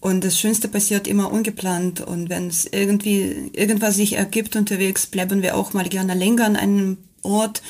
Und 0.00 0.24
das 0.24 0.38
Schönste 0.38 0.68
passiert 0.68 1.06
immer 1.06 1.30
ungeplant. 1.30 2.00
Und 2.00 2.30
wenn 2.30 2.48
es 2.48 2.66
irgendwie 2.66 3.50
irgendwas 3.52 3.96
sich 3.96 4.14
ergibt 4.14 4.56
unterwegs, 4.56 5.06
bleiben 5.06 5.42
wir 5.42 5.56
auch 5.56 5.72
mal 5.74 5.88
gerne 5.88 6.14
länger 6.14 6.44
an 6.46 6.56
einem 6.56 6.98
Ort. 7.22 7.62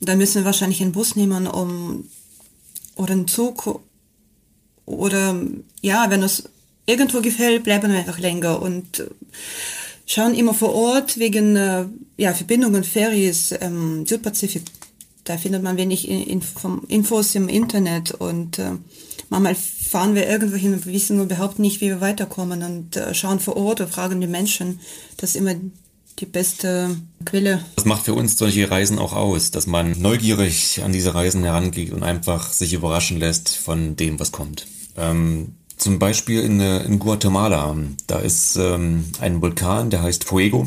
Da 0.00 0.16
müssen 0.16 0.36
wir 0.36 0.44
wahrscheinlich 0.44 0.80
einen 0.82 0.92
Bus 0.92 1.16
nehmen, 1.16 1.46
um 1.46 2.04
oder 3.00 3.14
einen 3.14 3.28
Zug 3.28 3.80
oder 4.84 5.36
ja, 5.80 6.10
wenn 6.10 6.22
es 6.22 6.44
irgendwo 6.86 7.20
gefällt, 7.20 7.64
bleiben 7.64 7.90
wir 7.90 7.98
einfach 7.98 8.18
länger 8.18 8.60
und 8.60 9.04
schauen 10.06 10.34
immer 10.34 10.52
vor 10.54 10.74
Ort 10.74 11.18
wegen 11.18 11.56
äh, 11.56 11.86
ja, 12.16 12.34
Verbindungen, 12.34 12.84
Ferries, 12.84 13.54
ähm, 13.60 14.04
Südpazifik. 14.06 14.64
Da 15.24 15.38
findet 15.38 15.62
man 15.62 15.76
wenig 15.76 16.08
Infos 16.08 17.34
im 17.34 17.48
Internet 17.48 18.12
und 18.12 18.58
äh, 18.58 18.72
manchmal 19.28 19.54
fahren 19.54 20.14
wir 20.14 20.28
irgendwo 20.28 20.56
hin 20.56 20.72
und 20.74 20.86
wissen 20.86 21.22
überhaupt 21.22 21.58
nicht, 21.58 21.80
wie 21.80 21.88
wir 21.88 22.00
weiterkommen 22.00 22.62
und 22.62 22.96
äh, 22.96 23.14
schauen 23.14 23.40
vor 23.40 23.56
Ort 23.56 23.80
und 23.80 23.90
fragen 23.90 24.20
die 24.20 24.26
Menschen. 24.26 24.80
Das 25.16 25.30
ist 25.30 25.36
immer 25.36 25.54
die 26.18 26.26
beste 26.26 26.96
Quelle. 27.24 27.64
Das 27.76 27.84
macht 27.84 28.04
für 28.04 28.14
uns 28.14 28.36
solche 28.36 28.70
Reisen 28.70 28.98
auch 28.98 29.12
aus, 29.12 29.50
dass 29.50 29.66
man 29.66 30.00
neugierig 30.00 30.82
an 30.84 30.92
diese 30.92 31.14
Reisen 31.14 31.44
herangeht 31.44 31.92
und 31.92 32.02
einfach 32.02 32.52
sich 32.52 32.72
überraschen 32.72 33.18
lässt 33.18 33.56
von 33.56 33.96
dem, 33.96 34.20
was 34.20 34.32
kommt. 34.32 34.66
Ähm, 34.96 35.54
zum 35.76 35.98
Beispiel 35.98 36.40
in, 36.42 36.60
äh, 36.60 36.82
in 36.84 36.98
Guatemala, 36.98 37.74
da 38.06 38.18
ist 38.18 38.56
ähm, 38.56 39.04
ein 39.20 39.40
Vulkan, 39.40 39.90
der 39.90 40.02
heißt 40.02 40.24
Fuego. 40.24 40.66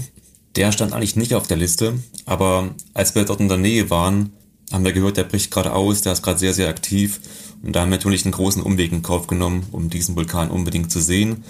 Der 0.56 0.72
stand 0.72 0.94
eigentlich 0.94 1.16
nicht 1.16 1.36
auf 1.36 1.48
der 1.48 1.58
Liste, 1.58 2.00
aber 2.26 2.70
als 2.94 3.16
wir 3.16 3.26
dort 3.26 3.40
in 3.40 3.50
der 3.50 3.58
Nähe 3.58 3.90
waren, 3.90 4.32
haben 4.72 4.86
wir 4.86 4.94
gehört, 4.94 5.18
der 5.18 5.24
bricht 5.24 5.52
gerade 5.52 5.74
aus, 5.74 6.02
der 6.02 6.14
ist 6.14 6.24
gerade 6.24 6.40
sehr, 6.40 6.54
sehr 6.54 6.70
aktiv. 6.70 7.20
Und 7.62 7.76
da 7.76 7.82
haben 7.82 7.92
wir 7.92 7.98
natürlich 7.98 8.26
einen 8.26 8.34
großen 8.34 8.62
Umweg 8.62 8.92
in 8.92 9.04
Kauf 9.04 9.28
genommen, 9.28 9.66
um 9.72 9.90
diesen 9.90 10.16
Vulkan 10.16 10.50
unbedingt 10.50 10.92
zu 10.92 11.00
sehen 11.00 11.44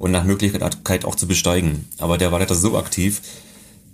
und 0.00 0.12
nach 0.12 0.24
Möglichkeit 0.24 1.04
auch 1.04 1.14
zu 1.14 1.28
besteigen. 1.28 1.86
Aber 1.98 2.16
der 2.16 2.32
war 2.32 2.38
leider 2.40 2.54
so 2.54 2.76
aktiv, 2.78 3.20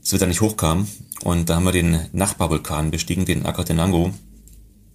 dass 0.01 0.13
wir 0.13 0.21
da 0.21 0.27
nicht 0.27 0.41
hochkamen. 0.41 0.87
Und 1.25 1.51
da 1.51 1.57
haben 1.57 1.65
wir 1.65 1.73
den 1.73 1.99
Nachbarvulkan 2.13 2.93
bestiegen, 2.93 3.25
den 3.27 3.45
Acatenango, 3.45 4.13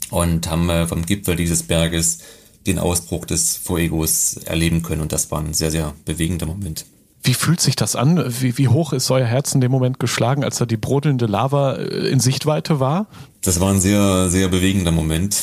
und 0.10 0.50
haben 0.50 0.70
äh, 0.70 0.88
vom 0.88 1.06
Gipfel 1.06 1.36
dieses 1.36 1.64
Berges 1.64 2.20
den 2.66 2.80
Ausbruch 2.80 3.26
des 3.26 3.58
Fuegos 3.58 4.38
erleben 4.46 4.84
können. 4.84 5.02
Und 5.02 5.12
das 5.12 5.30
war 5.32 5.40
ein 5.40 5.54
sehr, 5.54 5.70
sehr 5.70 5.94
bewegender 6.06 6.46
Moment. 6.46 6.86
Wie 7.24 7.34
fühlt 7.34 7.60
sich 7.60 7.76
das 7.76 7.98
an? 7.98 8.24
Wie, 8.40 8.58
wie 8.58 8.70
hoch 8.70 8.94
ist 8.94 9.12
euer 9.12 9.26
Herz 9.26 9.54
in 9.54 9.60
dem 9.60 9.72
Moment 9.72 10.00
geschlagen, 10.00 10.46
als 10.46 10.60
da 10.60 10.66
die 10.66 10.78
brodelnde 10.78 11.26
Lava 11.26 11.74
äh, 11.74 12.08
in 12.08 12.22
Sichtweite 12.22 12.80
war? 12.80 13.08
Das 13.42 13.60
war 13.60 13.74
ein 13.74 13.82
sehr, 13.82 14.30
sehr 14.30 14.48
bewegender 14.48 14.94
Moment. 14.94 15.36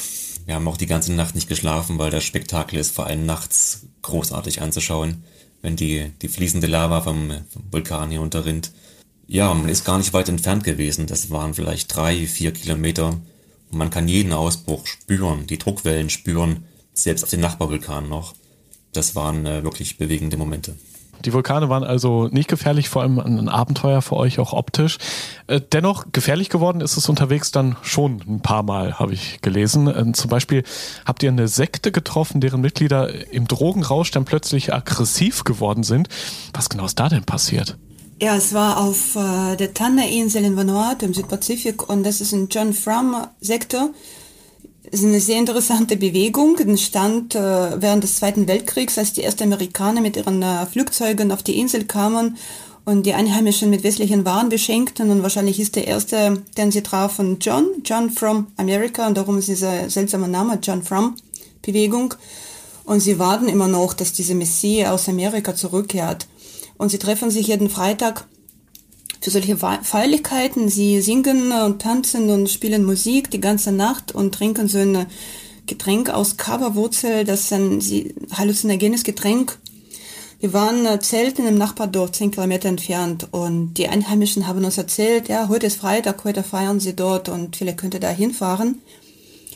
Wir 0.46 0.54
haben 0.54 0.66
auch 0.66 0.78
die 0.78 0.86
ganze 0.86 1.12
Nacht 1.12 1.34
nicht 1.34 1.46
geschlafen, 1.46 1.98
weil 1.98 2.10
das 2.10 2.24
Spektakel 2.24 2.78
ist 2.78 2.94
vor 2.94 3.06
allem 3.06 3.26
nachts 3.26 3.82
großartig 4.00 4.62
anzuschauen, 4.62 5.24
wenn 5.62 5.76
die, 5.76 6.10
die 6.22 6.28
fließende 6.28 6.66
Lava 6.66 7.00
vom, 7.00 7.30
vom 7.50 7.64
Vulkan 7.70 8.10
hier 8.10 8.20
unterrinnt. 8.20 8.72
Ja, 9.26 9.52
man 9.52 9.68
ist 9.68 9.84
gar 9.84 9.98
nicht 9.98 10.12
weit 10.12 10.28
entfernt 10.28 10.64
gewesen. 10.64 11.06
Das 11.06 11.30
waren 11.30 11.54
vielleicht 11.54 11.94
drei, 11.94 12.26
vier 12.26 12.52
Kilometer. 12.52 13.20
Und 13.70 13.78
man 13.78 13.90
kann 13.90 14.08
jeden 14.08 14.32
Ausbruch 14.32 14.86
spüren, 14.86 15.46
die 15.46 15.58
Druckwellen 15.58 16.10
spüren 16.10 16.64
selbst 16.94 17.24
auf 17.24 17.30
den 17.30 17.40
Nachbarvulkanen 17.40 18.08
noch. 18.08 18.34
Das 18.92 19.14
waren 19.14 19.46
äh, 19.46 19.62
wirklich 19.62 19.98
bewegende 19.98 20.36
Momente. 20.36 20.76
Die 21.24 21.32
Vulkane 21.32 21.68
waren 21.68 21.84
also 21.84 22.28
nicht 22.28 22.48
gefährlich, 22.48 22.88
vor 22.88 23.02
allem 23.02 23.18
ein 23.18 23.48
Abenteuer 23.48 24.02
für 24.02 24.16
euch 24.16 24.38
auch 24.38 24.52
optisch. 24.52 24.98
Äh, 25.46 25.60
dennoch 25.72 26.06
gefährlich 26.12 26.48
geworden 26.48 26.80
ist 26.80 26.96
es 26.96 27.08
unterwegs 27.08 27.50
dann 27.50 27.76
schon 27.82 28.22
ein 28.26 28.40
paar 28.40 28.62
Mal, 28.62 28.98
habe 28.98 29.14
ich 29.14 29.40
gelesen. 29.40 29.88
Äh, 29.88 30.12
zum 30.12 30.30
Beispiel 30.30 30.64
habt 31.04 31.22
ihr 31.22 31.30
eine 31.30 31.48
Sekte 31.48 31.92
getroffen, 31.92 32.40
deren 32.40 32.60
Mitglieder 32.60 33.32
im 33.32 33.48
Drogenrausch 33.48 34.10
dann 34.10 34.24
plötzlich 34.24 34.72
aggressiv 34.72 35.44
geworden 35.44 35.82
sind. 35.82 36.08
Was 36.52 36.68
genau 36.68 36.86
ist 36.86 36.98
da 36.98 37.08
denn 37.08 37.24
passiert? 37.24 37.76
Ja, 38.20 38.34
es 38.34 38.52
war 38.52 38.78
auf 38.78 39.14
äh, 39.14 39.56
der 39.56 39.74
Tanna-Insel 39.74 40.44
in 40.44 40.56
Vanuatu 40.56 41.06
im 41.06 41.14
Südpazifik 41.14 41.88
und 41.88 42.04
das 42.04 42.20
ist 42.20 42.32
ein 42.32 42.48
John 42.50 42.72
Frum-Sektor. 42.72 43.90
Ist 44.90 45.04
eine 45.04 45.20
sehr 45.20 45.38
interessante 45.38 45.96
Bewegung. 45.96 46.56
Entstand 46.58 47.34
äh, 47.34 47.38
während 47.82 48.04
des 48.04 48.16
Zweiten 48.16 48.48
Weltkriegs, 48.48 48.96
als 48.96 49.12
die 49.12 49.22
ersten 49.22 49.42
Amerikaner 49.44 50.00
mit 50.00 50.16
ihren 50.16 50.42
äh, 50.42 50.64
Flugzeugen 50.64 51.30
auf 51.30 51.42
die 51.42 51.58
Insel 51.58 51.84
kamen 51.84 52.38
und 52.86 53.04
die 53.04 53.12
Einheimischen 53.12 53.68
mit 53.68 53.82
westlichen 53.84 54.24
Waren 54.24 54.48
beschenkten. 54.48 55.10
Und 55.10 55.22
wahrscheinlich 55.22 55.60
ist 55.60 55.76
der 55.76 55.86
erste, 55.86 56.42
den 56.56 56.72
sie 56.72 56.82
trafen, 56.82 57.36
John, 57.38 57.66
John 57.84 58.10
from 58.10 58.46
America. 58.56 59.06
Und 59.06 59.18
darum 59.18 59.36
ist 59.36 59.48
dieser 59.48 59.90
seltsame 59.90 60.26
Name 60.26 60.58
John 60.62 60.82
from 60.82 61.16
Bewegung. 61.60 62.14
Und 62.84 63.00
sie 63.00 63.18
warten 63.18 63.48
immer 63.48 63.68
noch, 63.68 63.92
dass 63.92 64.14
diese 64.14 64.34
Messie 64.34 64.86
aus 64.86 65.06
Amerika 65.06 65.54
zurückkehrt. 65.54 66.26
Und 66.78 66.88
sie 66.88 66.98
treffen 66.98 67.30
sich 67.30 67.48
jeden 67.48 67.68
Freitag 67.68 68.26
für 69.20 69.30
solche 69.30 69.56
Feierlichkeiten. 69.56 70.68
Sie 70.68 71.00
singen 71.00 71.52
und 71.52 71.82
tanzen 71.82 72.30
und 72.30 72.48
spielen 72.48 72.84
Musik 72.84 73.30
die 73.30 73.40
ganze 73.40 73.72
Nacht 73.72 74.14
und 74.14 74.34
trinken 74.34 74.68
so 74.68 74.78
ein 74.78 75.06
Getränk 75.66 76.08
aus 76.10 76.36
Kaba-Wurzel, 76.36 77.24
das 77.24 77.42
ist 77.42 77.52
ein 77.52 77.80
halluzinogenes 78.32 79.04
Getränk. 79.04 79.58
Wir 80.40 80.52
waren 80.52 80.86
äh, 80.86 81.00
zelten 81.00 81.46
im 81.46 81.58
Nachbardorf, 81.58 82.12
zehn 82.12 82.30
Kilometer 82.30 82.68
entfernt 82.68 83.28
und 83.32 83.74
die 83.74 83.88
Einheimischen 83.88 84.46
haben 84.46 84.64
uns 84.64 84.78
erzählt, 84.78 85.28
ja, 85.28 85.48
heute 85.48 85.66
ist 85.66 85.80
Freitag, 85.80 86.24
heute 86.24 86.42
feiern 86.42 86.80
sie 86.80 86.94
dort 86.94 87.28
und 87.28 87.56
vielleicht 87.56 87.78
könnt 87.78 87.94
ihr 87.94 88.00
da 88.00 88.10
hinfahren. 88.10 88.80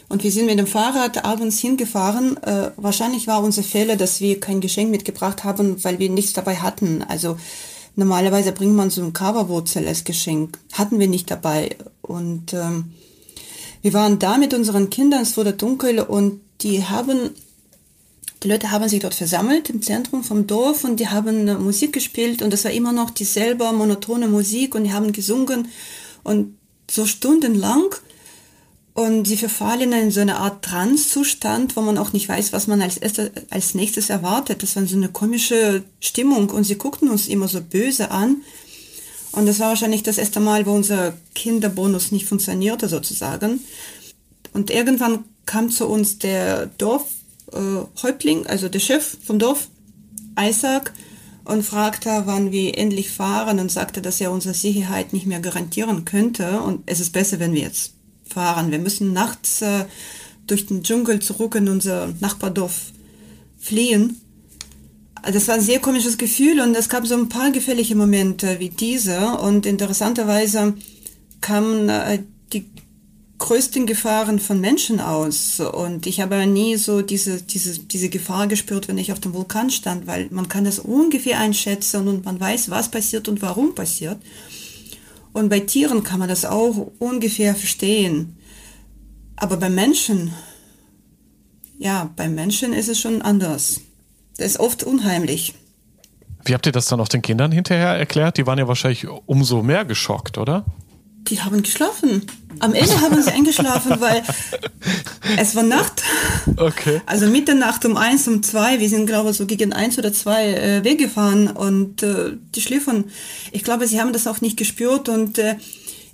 Und 0.08 0.24
wir 0.24 0.32
sind 0.32 0.46
mit 0.46 0.58
dem 0.58 0.66
Fahrrad 0.66 1.24
abends 1.24 1.58
hingefahren. 1.58 2.36
Äh, 2.42 2.72
wahrscheinlich 2.76 3.26
war 3.28 3.42
unser 3.42 3.62
Fehler, 3.62 3.96
dass 3.96 4.20
wir 4.20 4.40
kein 4.40 4.60
Geschenk 4.60 4.90
mitgebracht 4.90 5.44
haben, 5.44 5.82
weil 5.84 5.98
wir 5.98 6.10
nichts 6.10 6.34
dabei 6.34 6.56
hatten. 6.56 7.02
Also 7.02 7.38
Normalerweise 7.94 8.52
bringt 8.52 8.74
man 8.74 8.90
so 8.90 9.02
ein 9.02 9.12
Kaberwurzel 9.12 9.86
als 9.86 10.04
Geschenk. 10.04 10.58
Hatten 10.72 10.98
wir 10.98 11.08
nicht 11.08 11.30
dabei. 11.30 11.76
Und 12.00 12.54
ähm, 12.54 12.92
wir 13.82 13.92
waren 13.92 14.18
da 14.18 14.38
mit 14.38 14.54
unseren 14.54 14.90
Kindern, 14.90 15.22
es 15.22 15.36
wurde 15.36 15.52
dunkel 15.52 15.98
und 15.98 16.40
die 16.60 16.84
haben, 16.84 17.30
die 18.42 18.48
Leute 18.48 18.70
haben 18.70 18.88
sich 18.88 19.00
dort 19.00 19.14
versammelt 19.14 19.70
im 19.70 19.82
Zentrum 19.82 20.22
vom 20.22 20.46
Dorf 20.46 20.84
und 20.84 21.00
die 21.00 21.08
haben 21.08 21.48
äh, 21.48 21.54
Musik 21.54 21.92
gespielt 21.92 22.42
und 22.42 22.52
das 22.52 22.64
war 22.64 22.70
immer 22.70 22.92
noch 22.92 23.10
dieselbe 23.10 23.70
monotone 23.72 24.28
Musik 24.28 24.76
und 24.76 24.84
die 24.84 24.92
haben 24.92 25.12
gesungen 25.12 25.68
und 26.22 26.56
so 26.88 27.06
stundenlang 27.06 27.92
und 28.94 29.26
sie 29.26 29.38
verfallen 29.38 29.92
in 29.92 30.10
so 30.10 30.20
eine 30.20 30.36
Art 30.36 30.64
Trance-Zustand, 30.64 31.76
wo 31.76 31.80
man 31.80 31.96
auch 31.96 32.12
nicht 32.12 32.28
weiß, 32.28 32.52
was 32.52 32.66
man 32.66 32.82
als, 32.82 32.98
erste, 32.98 33.32
als 33.48 33.74
nächstes 33.74 34.10
erwartet. 34.10 34.62
Das 34.62 34.76
war 34.76 34.86
so 34.86 34.96
eine 34.96 35.08
komische 35.08 35.82
Stimmung 36.00 36.50
und 36.50 36.64
sie 36.64 36.76
guckten 36.76 37.08
uns 37.08 37.26
immer 37.26 37.48
so 37.48 37.62
böse 37.62 38.10
an. 38.10 38.42
Und 39.32 39.46
das 39.46 39.60
war 39.60 39.68
wahrscheinlich 39.68 40.02
das 40.02 40.18
erste 40.18 40.40
Mal, 40.40 40.66
wo 40.66 40.72
unser 40.72 41.14
Kinderbonus 41.34 42.12
nicht 42.12 42.26
funktionierte 42.26 42.86
sozusagen. 42.86 43.60
Und 44.52 44.70
irgendwann 44.70 45.24
kam 45.46 45.70
zu 45.70 45.88
uns 45.88 46.18
der 46.18 46.66
Dorfhäuptling, 46.66 48.44
äh, 48.44 48.48
also 48.48 48.68
der 48.68 48.80
Chef 48.80 49.16
vom 49.24 49.38
Dorf, 49.38 49.68
Isaac, 50.38 50.92
und 51.44 51.64
fragte, 51.64 52.22
wann 52.26 52.52
wir 52.52 52.76
endlich 52.76 53.10
fahren 53.10 53.58
und 53.58 53.72
sagte, 53.72 54.02
dass 54.02 54.20
er 54.20 54.30
unsere 54.30 54.54
Sicherheit 54.54 55.14
nicht 55.14 55.26
mehr 55.26 55.40
garantieren 55.40 56.04
könnte. 56.04 56.60
Und 56.60 56.82
es 56.84 57.00
ist 57.00 57.14
besser, 57.14 57.40
wenn 57.40 57.54
wir 57.54 57.62
jetzt 57.62 57.94
fahren. 58.32 58.70
Wir 58.70 58.78
müssen 58.78 59.12
nachts 59.12 59.62
äh, 59.62 59.84
durch 60.46 60.66
den 60.66 60.82
Dschungel 60.82 61.20
zurück 61.20 61.54
in 61.54 61.68
unser 61.68 62.12
Nachbardorf 62.20 62.92
fliehen. 63.58 64.20
Das 65.22 65.46
war 65.46 65.54
ein 65.54 65.60
sehr 65.60 65.78
komisches 65.78 66.18
Gefühl 66.18 66.60
und 66.60 66.74
es 66.74 66.88
gab 66.88 67.06
so 67.06 67.14
ein 67.14 67.28
paar 67.28 67.52
gefährliche 67.52 67.94
Momente 67.94 68.58
wie 68.58 68.70
diese 68.70 69.38
und 69.38 69.66
interessanterweise 69.66 70.74
kamen 71.40 71.88
äh, 71.88 72.18
die 72.52 72.66
größten 73.38 73.86
Gefahren 73.86 74.38
von 74.38 74.60
Menschen 74.60 75.00
aus. 75.00 75.60
Und 75.60 76.06
ich 76.06 76.20
habe 76.20 76.46
nie 76.46 76.76
so 76.76 77.02
diese, 77.02 77.42
diese, 77.42 77.78
diese 77.80 78.08
Gefahr 78.08 78.46
gespürt, 78.46 78.88
wenn 78.88 78.98
ich 78.98 79.12
auf 79.12 79.20
dem 79.20 79.34
Vulkan 79.34 79.70
stand, 79.70 80.06
weil 80.06 80.28
man 80.30 80.48
kann 80.48 80.64
das 80.64 80.78
ungefähr 80.78 81.38
einschätzen 81.40 82.08
und 82.08 82.24
man 82.24 82.38
weiß, 82.38 82.70
was 82.70 82.90
passiert 82.90 83.28
und 83.28 83.42
warum 83.42 83.74
passiert. 83.74 84.18
Und 85.32 85.48
bei 85.48 85.60
Tieren 85.60 86.02
kann 86.02 86.18
man 86.18 86.28
das 86.28 86.44
auch 86.44 86.90
ungefähr 86.98 87.54
verstehen. 87.54 88.36
Aber 89.36 89.56
bei 89.56 89.70
Menschen, 89.70 90.32
ja, 91.78 92.10
bei 92.16 92.28
Menschen 92.28 92.72
ist 92.72 92.88
es 92.88 93.00
schon 93.00 93.22
anders. 93.22 93.80
Das 94.36 94.46
ist 94.46 94.60
oft 94.60 94.84
unheimlich. 94.84 95.54
Wie 96.44 96.54
habt 96.54 96.66
ihr 96.66 96.72
das 96.72 96.86
dann 96.86 97.00
auch 97.00 97.08
den 97.08 97.22
Kindern 97.22 97.52
hinterher 97.52 97.96
erklärt? 97.96 98.36
Die 98.36 98.46
waren 98.46 98.58
ja 98.58 98.68
wahrscheinlich 98.68 99.06
umso 99.26 99.62
mehr 99.62 99.84
geschockt, 99.84 100.38
oder? 100.38 100.64
Die 101.28 101.40
haben 101.40 101.62
geschlafen. 101.62 102.26
Am 102.58 102.74
Ende 102.74 103.00
haben 103.00 103.22
sie 103.22 103.30
eingeschlafen, 103.30 104.00
weil 104.00 104.22
es 105.38 105.54
war 105.54 105.62
Nacht. 105.62 106.02
Okay. 106.56 107.00
Also 107.06 107.26
Mitternacht 107.26 107.84
um 107.84 107.96
eins, 107.96 108.28
um 108.28 108.42
zwei. 108.42 108.80
Wir 108.80 108.88
sind, 108.88 109.06
glaube 109.06 109.30
ich, 109.30 109.36
so 109.36 109.46
gegen 109.46 109.72
eins 109.72 109.98
oder 109.98 110.12
zwei 110.12 110.52
äh, 110.52 110.84
weggefahren 110.84 111.48
und 111.48 112.02
äh, 112.02 112.36
die 112.54 112.60
schliefen. 112.60 113.04
Ich 113.52 113.64
glaube, 113.64 113.86
sie 113.86 114.00
haben 114.00 114.12
das 114.12 114.26
auch 114.26 114.40
nicht 114.40 114.56
gespürt 114.56 115.08
und 115.08 115.38
äh, 115.38 115.56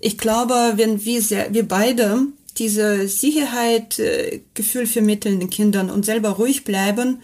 ich 0.00 0.18
glaube, 0.18 0.74
wenn 0.76 1.04
wir, 1.04 1.22
sehr, 1.22 1.52
wir 1.52 1.66
beide 1.66 2.26
diese 2.58 3.08
Sicherheit, 3.08 3.98
äh, 3.98 4.40
Gefühl 4.54 4.86
vermitteln 4.86 5.40
den 5.40 5.50
Kindern 5.50 5.90
und 5.90 6.04
selber 6.04 6.30
ruhig 6.30 6.64
bleiben, 6.64 7.22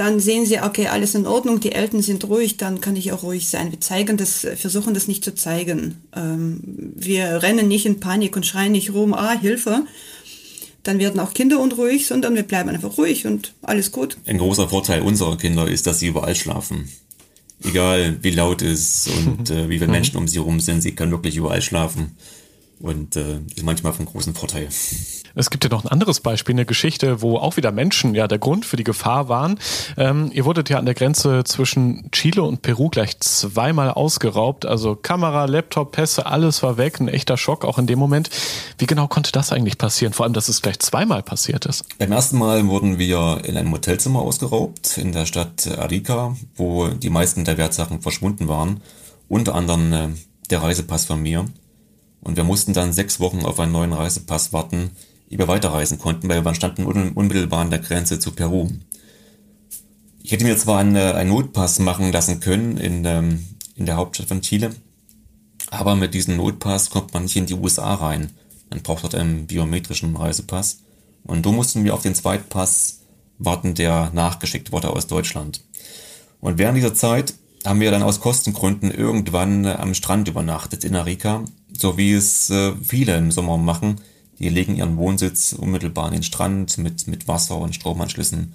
dann 0.00 0.18
sehen 0.18 0.46
sie, 0.46 0.58
okay, 0.62 0.86
alles 0.86 1.14
in 1.14 1.26
Ordnung, 1.26 1.60
die 1.60 1.72
Eltern 1.72 2.00
sind 2.00 2.26
ruhig, 2.26 2.56
dann 2.56 2.80
kann 2.80 2.96
ich 2.96 3.12
auch 3.12 3.22
ruhig 3.22 3.50
sein. 3.50 3.70
Wir 3.70 3.82
zeigen 3.82 4.16
das, 4.16 4.46
versuchen 4.56 4.94
das 4.94 5.08
nicht 5.08 5.22
zu 5.22 5.34
zeigen. 5.34 5.98
Ähm, 6.16 6.60
wir 6.96 7.42
rennen 7.42 7.68
nicht 7.68 7.84
in 7.84 8.00
Panik 8.00 8.34
und 8.34 8.46
schreien 8.46 8.72
nicht 8.72 8.94
rum, 8.94 9.12
ah, 9.12 9.38
Hilfe. 9.38 9.84
Dann 10.84 11.00
werden 11.00 11.20
auch 11.20 11.34
Kinder 11.34 11.60
unruhig, 11.60 12.06
sondern 12.06 12.34
wir 12.34 12.44
bleiben 12.44 12.70
einfach 12.70 12.96
ruhig 12.96 13.26
und 13.26 13.52
alles 13.60 13.92
gut. 13.92 14.16
Ein 14.24 14.38
großer 14.38 14.70
Vorteil 14.70 15.02
unserer 15.02 15.36
Kinder 15.36 15.68
ist, 15.68 15.86
dass 15.86 15.98
sie 15.98 16.06
überall 16.06 16.34
schlafen. 16.34 16.88
Egal 17.62 18.16
wie 18.22 18.30
laut 18.30 18.62
es 18.62 19.06
und 19.06 19.50
äh, 19.50 19.68
wie 19.68 19.78
viele 19.78 19.90
Menschen 19.90 20.16
um 20.16 20.26
sie 20.26 20.38
herum 20.38 20.60
sind, 20.60 20.80
sie 20.80 20.92
können 20.92 21.12
wirklich 21.12 21.36
überall 21.36 21.60
schlafen 21.60 22.16
und 22.80 23.16
äh, 23.16 23.40
ist 23.54 23.62
manchmal 23.62 23.92
von 23.92 24.06
großem 24.06 24.34
Vorteil. 24.34 24.68
Es 25.34 25.50
gibt 25.50 25.64
ja 25.64 25.70
noch 25.70 25.84
ein 25.84 25.88
anderes 25.88 26.20
Beispiel, 26.20 26.54
eine 26.54 26.66
Geschichte, 26.66 27.22
wo 27.22 27.36
auch 27.36 27.56
wieder 27.56 27.72
Menschen 27.72 28.14
ja 28.14 28.26
der 28.26 28.38
Grund 28.38 28.64
für 28.64 28.76
die 28.76 28.84
Gefahr 28.84 29.28
waren. 29.28 29.58
Ähm, 29.96 30.30
ihr 30.32 30.44
wurdet 30.44 30.70
ja 30.70 30.78
an 30.78 30.86
der 30.86 30.94
Grenze 30.94 31.44
zwischen 31.44 32.10
Chile 32.10 32.42
und 32.42 32.62
Peru 32.62 32.88
gleich 32.88 33.20
zweimal 33.20 33.90
ausgeraubt. 33.90 34.66
Also 34.66 34.96
Kamera, 34.96 35.44
Laptop, 35.44 35.92
Pässe, 35.92 36.26
alles 36.26 36.62
war 36.62 36.78
weg. 36.78 37.00
Ein 37.00 37.08
echter 37.08 37.36
Schock 37.36 37.64
auch 37.64 37.78
in 37.78 37.86
dem 37.86 37.98
Moment. 37.98 38.30
Wie 38.78 38.86
genau 38.86 39.06
konnte 39.06 39.30
das 39.30 39.52
eigentlich 39.52 39.78
passieren? 39.78 40.12
Vor 40.12 40.24
allem, 40.24 40.32
dass 40.32 40.48
es 40.48 40.62
gleich 40.62 40.78
zweimal 40.80 41.22
passiert 41.22 41.66
ist. 41.66 41.84
Beim 41.98 42.12
ersten 42.12 42.38
Mal 42.38 42.66
wurden 42.66 42.98
wir 42.98 43.42
in 43.44 43.56
einem 43.56 43.72
Hotelzimmer 43.72 44.20
ausgeraubt 44.20 44.98
in 44.98 45.12
der 45.12 45.26
Stadt 45.26 45.66
Arica, 45.78 46.36
wo 46.56 46.88
die 46.88 47.10
meisten 47.10 47.44
der 47.44 47.58
Wertsachen 47.58 48.00
verschwunden 48.00 48.48
waren. 48.48 48.80
Unter 49.28 49.54
anderem 49.54 49.92
äh, 49.92 50.08
der 50.50 50.62
Reisepass 50.62 51.04
von 51.04 51.22
mir. 51.22 51.46
Und 52.20 52.36
wir 52.36 52.44
mussten 52.44 52.72
dann 52.72 52.92
sechs 52.92 53.20
Wochen 53.20 53.44
auf 53.44 53.58
einen 53.60 53.72
neuen 53.72 53.92
Reisepass 53.92 54.52
warten, 54.52 54.90
ehe 55.28 55.38
wir 55.38 55.48
weiterreisen 55.48 55.98
konnten, 55.98 56.28
weil 56.28 56.44
wir 56.44 56.54
standen 56.54 56.84
unmittelbar 56.84 57.60
an 57.60 57.70
der 57.70 57.78
Grenze 57.78 58.18
zu 58.18 58.32
Peru. 58.32 58.68
Ich 60.22 60.32
hätte 60.32 60.44
mir 60.44 60.56
zwar 60.56 60.78
einen, 60.78 60.96
äh, 60.96 61.12
einen 61.12 61.30
Notpass 61.30 61.78
machen 61.78 62.12
lassen 62.12 62.40
können 62.40 62.76
in, 62.76 63.04
ähm, 63.04 63.46
in 63.76 63.86
der 63.86 63.96
Hauptstadt 63.96 64.28
von 64.28 64.42
Chile, 64.42 64.70
aber 65.70 65.96
mit 65.96 66.14
diesem 66.14 66.36
Notpass 66.36 66.90
kommt 66.90 67.14
man 67.14 67.22
nicht 67.22 67.36
in 67.36 67.46
die 67.46 67.54
USA 67.54 67.94
rein. 67.94 68.30
Man 68.68 68.82
braucht 68.82 69.04
dort 69.04 69.14
einen 69.14 69.46
biometrischen 69.46 70.14
Reisepass. 70.16 70.80
Und 71.24 71.44
so 71.44 71.52
mussten 71.52 71.84
wir 71.84 71.94
auf 71.94 72.02
den 72.02 72.14
Zweitpass 72.14 73.00
warten, 73.38 73.74
der 73.74 74.10
nachgeschickt 74.12 74.72
wurde 74.72 74.90
aus 74.90 75.06
Deutschland. 75.06 75.62
Und 76.40 76.58
während 76.58 76.76
dieser 76.76 76.94
Zeit 76.94 77.34
haben 77.64 77.80
wir 77.80 77.90
dann 77.90 78.02
aus 78.02 78.20
Kostengründen 78.20 78.90
irgendwann 78.90 79.64
äh, 79.64 79.72
am 79.72 79.94
Strand 79.94 80.28
übernachtet 80.28 80.84
in 80.84 80.96
Arica, 80.96 81.44
so 81.76 81.96
wie 81.96 82.12
es 82.12 82.50
äh, 82.50 82.72
viele 82.82 83.16
im 83.16 83.30
Sommer 83.30 83.56
machen. 83.56 84.00
Die 84.38 84.48
legen 84.48 84.76
ihren 84.76 84.96
Wohnsitz 84.96 85.52
unmittelbar 85.52 86.06
an 86.06 86.12
den 86.12 86.22
Strand 86.22 86.78
mit, 86.78 87.06
mit 87.06 87.28
Wasser 87.28 87.58
und 87.58 87.74
Stromanschlüssen. 87.74 88.54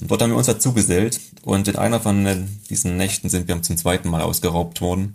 Und 0.00 0.10
dort 0.10 0.22
haben 0.22 0.30
wir 0.30 0.36
uns 0.36 0.46
dazugesellt 0.46 1.20
und 1.42 1.66
in 1.66 1.76
einer 1.76 2.00
von 2.00 2.24
äh, 2.24 2.36
diesen 2.70 2.96
Nächten 2.96 3.28
sind 3.28 3.48
wir 3.48 3.60
zum 3.62 3.76
zweiten 3.76 4.08
Mal 4.08 4.22
ausgeraubt 4.22 4.80
worden. 4.80 5.12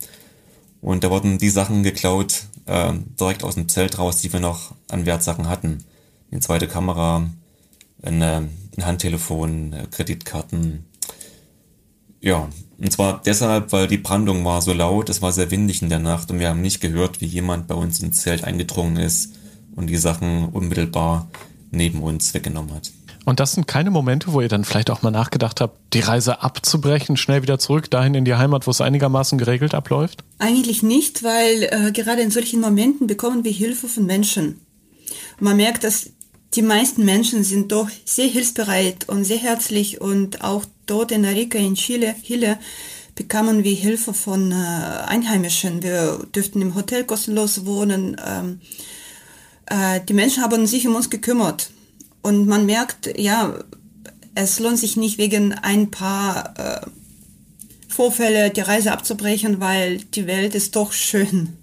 Und 0.82 1.02
da 1.02 1.10
wurden 1.10 1.38
die 1.38 1.48
Sachen 1.48 1.82
geklaut, 1.82 2.44
äh, 2.66 2.92
direkt 3.18 3.44
aus 3.44 3.54
dem 3.54 3.68
Zelt 3.68 3.98
raus, 3.98 4.20
die 4.20 4.32
wir 4.32 4.40
noch 4.40 4.74
an 4.88 5.06
Wertsachen 5.06 5.48
hatten. 5.48 5.84
Eine 6.30 6.40
zweite 6.40 6.68
Kamera, 6.68 7.30
ein, 8.02 8.20
äh, 8.20 8.42
ein 8.76 8.84
Handtelefon, 8.86 9.74
Kreditkarten, 9.90 10.84
ja, 12.24 12.48
und 12.78 12.90
zwar 12.90 13.22
deshalb, 13.24 13.70
weil 13.72 13.86
die 13.86 13.98
Brandung 13.98 14.44
war 14.44 14.62
so 14.62 14.72
laut, 14.72 15.08
es 15.08 15.22
war 15.22 15.30
sehr 15.30 15.50
windig 15.50 15.82
in 15.82 15.90
der 15.90 15.98
Nacht 15.98 16.30
und 16.30 16.38
wir 16.38 16.48
haben 16.48 16.62
nicht 16.62 16.80
gehört, 16.80 17.20
wie 17.20 17.26
jemand 17.26 17.68
bei 17.68 17.74
uns 17.74 18.00
ins 18.00 18.22
Zelt 18.22 18.44
eingedrungen 18.44 18.96
ist 18.96 19.34
und 19.76 19.88
die 19.88 19.96
Sachen 19.96 20.48
unmittelbar 20.48 21.28
neben 21.70 22.02
uns 22.02 22.32
weggenommen 22.34 22.74
hat. 22.74 22.90
Und 23.26 23.40
das 23.40 23.52
sind 23.52 23.66
keine 23.66 23.90
Momente, 23.90 24.32
wo 24.32 24.40
ihr 24.40 24.48
dann 24.48 24.64
vielleicht 24.64 24.90
auch 24.90 25.02
mal 25.02 25.10
nachgedacht 25.10 25.60
habt, 25.60 25.78
die 25.94 26.00
Reise 26.00 26.42
abzubrechen, 26.42 27.16
schnell 27.16 27.42
wieder 27.42 27.58
zurück 27.58 27.90
dahin 27.90 28.14
in 28.14 28.24
die 28.24 28.34
Heimat, 28.34 28.66
wo 28.66 28.70
es 28.70 28.80
einigermaßen 28.80 29.38
geregelt 29.38 29.74
abläuft? 29.74 30.24
Eigentlich 30.38 30.82
nicht, 30.82 31.22
weil 31.22 31.62
äh, 31.70 31.92
gerade 31.92 32.22
in 32.22 32.30
solchen 32.30 32.60
Momenten 32.60 33.06
bekommen 33.06 33.44
wir 33.44 33.52
Hilfe 33.52 33.88
von 33.88 34.04
Menschen. 34.04 34.60
Man 35.40 35.56
merkt, 35.56 35.84
dass 35.84 36.10
die 36.54 36.62
meisten 36.62 37.04
Menschen 37.04 37.44
sind 37.44 37.72
doch 37.72 37.88
sehr 38.04 38.28
hilfsbereit 38.28 39.08
und 39.08 39.24
sehr 39.24 39.38
herzlich 39.38 40.00
und 40.00 40.44
auch 40.44 40.64
dort 40.86 41.12
in 41.12 41.24
Arica 41.24 41.58
in 41.58 41.74
Chile, 41.74 42.14
Chile 42.22 42.58
bekamen 43.14 43.62
wir 43.64 43.74
Hilfe 43.74 44.12
von 44.12 44.52
äh, 44.52 44.54
Einheimischen. 44.54 45.82
Wir 45.82 46.26
dürften 46.34 46.60
im 46.62 46.74
Hotel 46.74 47.04
kostenlos 47.04 47.64
wohnen. 47.64 48.16
Ähm, 48.24 48.60
äh, 49.66 50.00
die 50.08 50.14
Menschen 50.14 50.42
haben 50.42 50.66
sich 50.66 50.86
um 50.86 50.96
uns 50.96 51.10
gekümmert. 51.10 51.70
Und 52.22 52.46
man 52.46 52.66
merkt, 52.66 53.18
ja, 53.18 53.58
es 54.34 54.58
lohnt 54.58 54.78
sich 54.78 54.96
nicht 54.96 55.18
wegen 55.18 55.52
ein 55.52 55.90
paar 55.90 56.54
äh, 56.58 56.86
Vorfälle 57.88 58.50
die 58.50 58.62
Reise 58.62 58.92
abzubrechen, 58.92 59.60
weil 59.60 59.98
die 59.98 60.26
Welt 60.26 60.54
ist 60.54 60.74
doch 60.74 60.92
schön. 60.92 61.56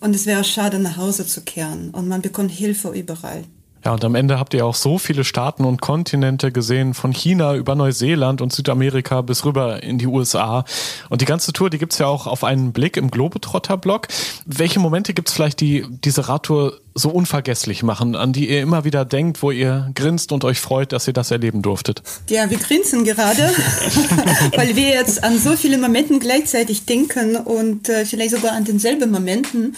Und 0.00 0.14
es 0.14 0.26
wäre 0.26 0.44
schade, 0.44 0.78
nach 0.78 0.96
Hause 0.96 1.26
zu 1.26 1.42
kehren. 1.42 1.90
Und 1.90 2.08
man 2.08 2.22
bekommt 2.22 2.50
Hilfe 2.50 2.90
überall. 2.90 3.44
Ja, 3.86 3.92
und 3.92 4.04
am 4.04 4.16
Ende 4.16 4.40
habt 4.40 4.52
ihr 4.52 4.66
auch 4.66 4.74
so 4.74 4.98
viele 4.98 5.22
Staaten 5.22 5.64
und 5.64 5.80
Kontinente 5.80 6.50
gesehen, 6.50 6.92
von 6.92 7.12
China 7.12 7.54
über 7.54 7.76
Neuseeland 7.76 8.40
und 8.40 8.52
Südamerika 8.52 9.20
bis 9.20 9.44
rüber 9.44 9.80
in 9.80 9.96
die 9.96 10.08
USA. 10.08 10.64
Und 11.08 11.20
die 11.20 11.24
ganze 11.24 11.52
Tour, 11.52 11.70
die 11.70 11.78
gibt's 11.78 11.98
ja 11.98 12.08
auch 12.08 12.26
auf 12.26 12.42
einen 12.42 12.72
Blick 12.72 12.96
im 12.96 13.12
Globetrotter-Blog. 13.12 14.08
Welche 14.44 14.80
Momente 14.80 15.14
gibt's 15.14 15.32
vielleicht, 15.32 15.60
die 15.60 15.86
diese 15.88 16.28
Radtour 16.28 16.80
so 16.94 17.10
unvergesslich 17.10 17.84
machen, 17.84 18.16
an 18.16 18.32
die 18.32 18.50
ihr 18.50 18.60
immer 18.60 18.82
wieder 18.82 19.04
denkt, 19.04 19.40
wo 19.40 19.52
ihr 19.52 19.92
grinst 19.94 20.32
und 20.32 20.44
euch 20.44 20.58
freut, 20.58 20.90
dass 20.90 21.06
ihr 21.06 21.12
das 21.12 21.30
erleben 21.30 21.62
durftet? 21.62 22.02
Ja, 22.28 22.50
wir 22.50 22.58
grinsen 22.58 23.04
gerade, 23.04 23.38
weil 24.56 24.74
wir 24.74 24.88
jetzt 24.88 25.22
an 25.22 25.38
so 25.38 25.52
viele 25.52 25.78
Momenten 25.78 26.18
gleichzeitig 26.18 26.86
denken 26.86 27.36
und 27.36 27.88
äh, 27.88 28.04
vielleicht 28.04 28.32
sogar 28.32 28.50
an 28.50 28.64
denselben 28.64 29.12
Momenten. 29.12 29.76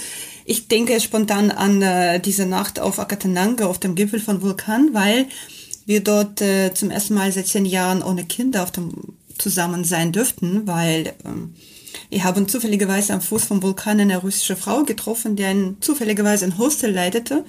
Ich 0.50 0.66
denke 0.66 0.98
spontan 0.98 1.50
an 1.50 1.82
äh, 1.82 2.20
diese 2.20 2.46
Nacht 2.46 2.80
auf 2.80 2.98
Akatananga, 2.98 3.66
auf 3.66 3.78
dem 3.78 3.94
Gipfel 3.94 4.18
von 4.18 4.40
Vulkan, 4.40 4.94
weil 4.94 5.26
wir 5.84 6.02
dort 6.02 6.40
äh, 6.40 6.72
zum 6.72 6.90
ersten 6.90 7.12
Mal 7.12 7.30
seit 7.32 7.48
zehn 7.48 7.66
Jahren 7.66 8.02
ohne 8.02 8.24
Kinder 8.24 8.62
auf 8.62 8.70
dem 8.70 8.94
zusammen 9.36 9.84
sein 9.84 10.10
dürften, 10.10 10.66
weil 10.66 11.12
ähm, 11.26 11.54
wir 12.08 12.24
haben 12.24 12.48
zufälligerweise 12.48 13.12
am 13.12 13.20
Fuß 13.20 13.44
vom 13.44 13.62
Vulkan 13.62 14.00
eine 14.00 14.16
russische 14.16 14.56
Frau 14.56 14.84
getroffen, 14.84 15.36
die 15.36 15.44
ein, 15.44 15.76
zufälligerweise 15.80 16.46
ein 16.46 16.56
Hostel 16.56 16.92
leitete. 16.92 17.44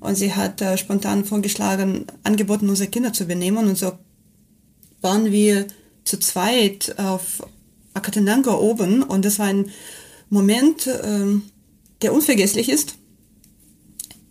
Und 0.00 0.16
sie 0.16 0.34
hat 0.34 0.60
äh, 0.60 0.76
spontan 0.76 1.24
vorgeschlagen, 1.24 2.04
angeboten, 2.22 2.68
unsere 2.68 2.90
Kinder 2.90 3.14
zu 3.14 3.24
benehmen. 3.24 3.66
Und 3.66 3.78
so 3.78 3.92
waren 5.00 5.32
wir 5.32 5.68
zu 6.04 6.18
zweit 6.18 6.98
auf 6.98 7.42
Akatananga 7.94 8.52
oben. 8.52 9.02
Und 9.02 9.24
das 9.24 9.38
war 9.38 9.46
ein 9.46 9.70
Moment, 10.28 10.86
ähm, 11.02 11.44
der 12.02 12.12
unvergesslich 12.12 12.68
ist. 12.68 12.94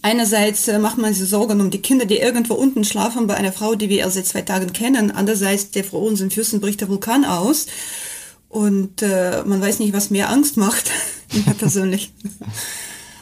Einerseits 0.01 0.67
äh, 0.67 0.79
macht 0.79 0.97
man 0.97 1.13
sich 1.13 1.29
Sorgen 1.29 1.60
um 1.60 1.71
die 1.71 1.82
Kinder, 1.82 2.05
die 2.05 2.17
irgendwo 2.17 2.53
unten 2.53 2.86
schlafen 2.86 3.27
bei 3.27 3.36
einer 3.36 3.51
Frau, 3.51 3.75
die 3.75 3.89
wir 3.89 3.99
erst 3.99 4.15
seit 4.15 4.27
zwei 4.27 4.41
Tagen 4.41 4.71
kennen. 4.71 5.12
Andererseits, 5.12 5.71
der 5.71 5.84
vor 5.84 6.01
unseren 6.01 6.32
Füßen 6.32 6.62
bricht 6.62 6.82
der 6.82 6.88
Vulkan 6.88 7.25
aus. 7.25 7.67
Und 8.47 9.01
äh, 9.01 9.43
man 9.45 9.62
weiß 9.62 9.79
nicht, 9.79 9.93
was 9.93 10.10
mehr 10.10 10.29
Angst 10.29 10.58
macht, 10.58 10.89
mir 11.34 11.53
persönlich. 11.53 12.13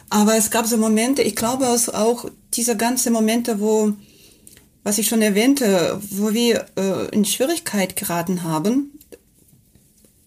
Aber 0.08 0.36
es 0.36 0.50
gab 0.50 0.66
so 0.66 0.76
Momente, 0.78 1.22
ich 1.22 1.36
glaube 1.36 1.68
auch 1.68 2.30
diese 2.54 2.76
ganzen 2.76 3.12
Momente, 3.12 3.60
wo, 3.60 3.92
was 4.84 4.98
ich 4.98 5.08
schon 5.08 5.20
erwähnte, 5.20 6.00
wo 6.10 6.32
wir 6.32 6.66
äh, 6.76 7.14
in 7.14 7.24
Schwierigkeit 7.24 7.96
geraten 7.96 8.44
haben, 8.44 8.97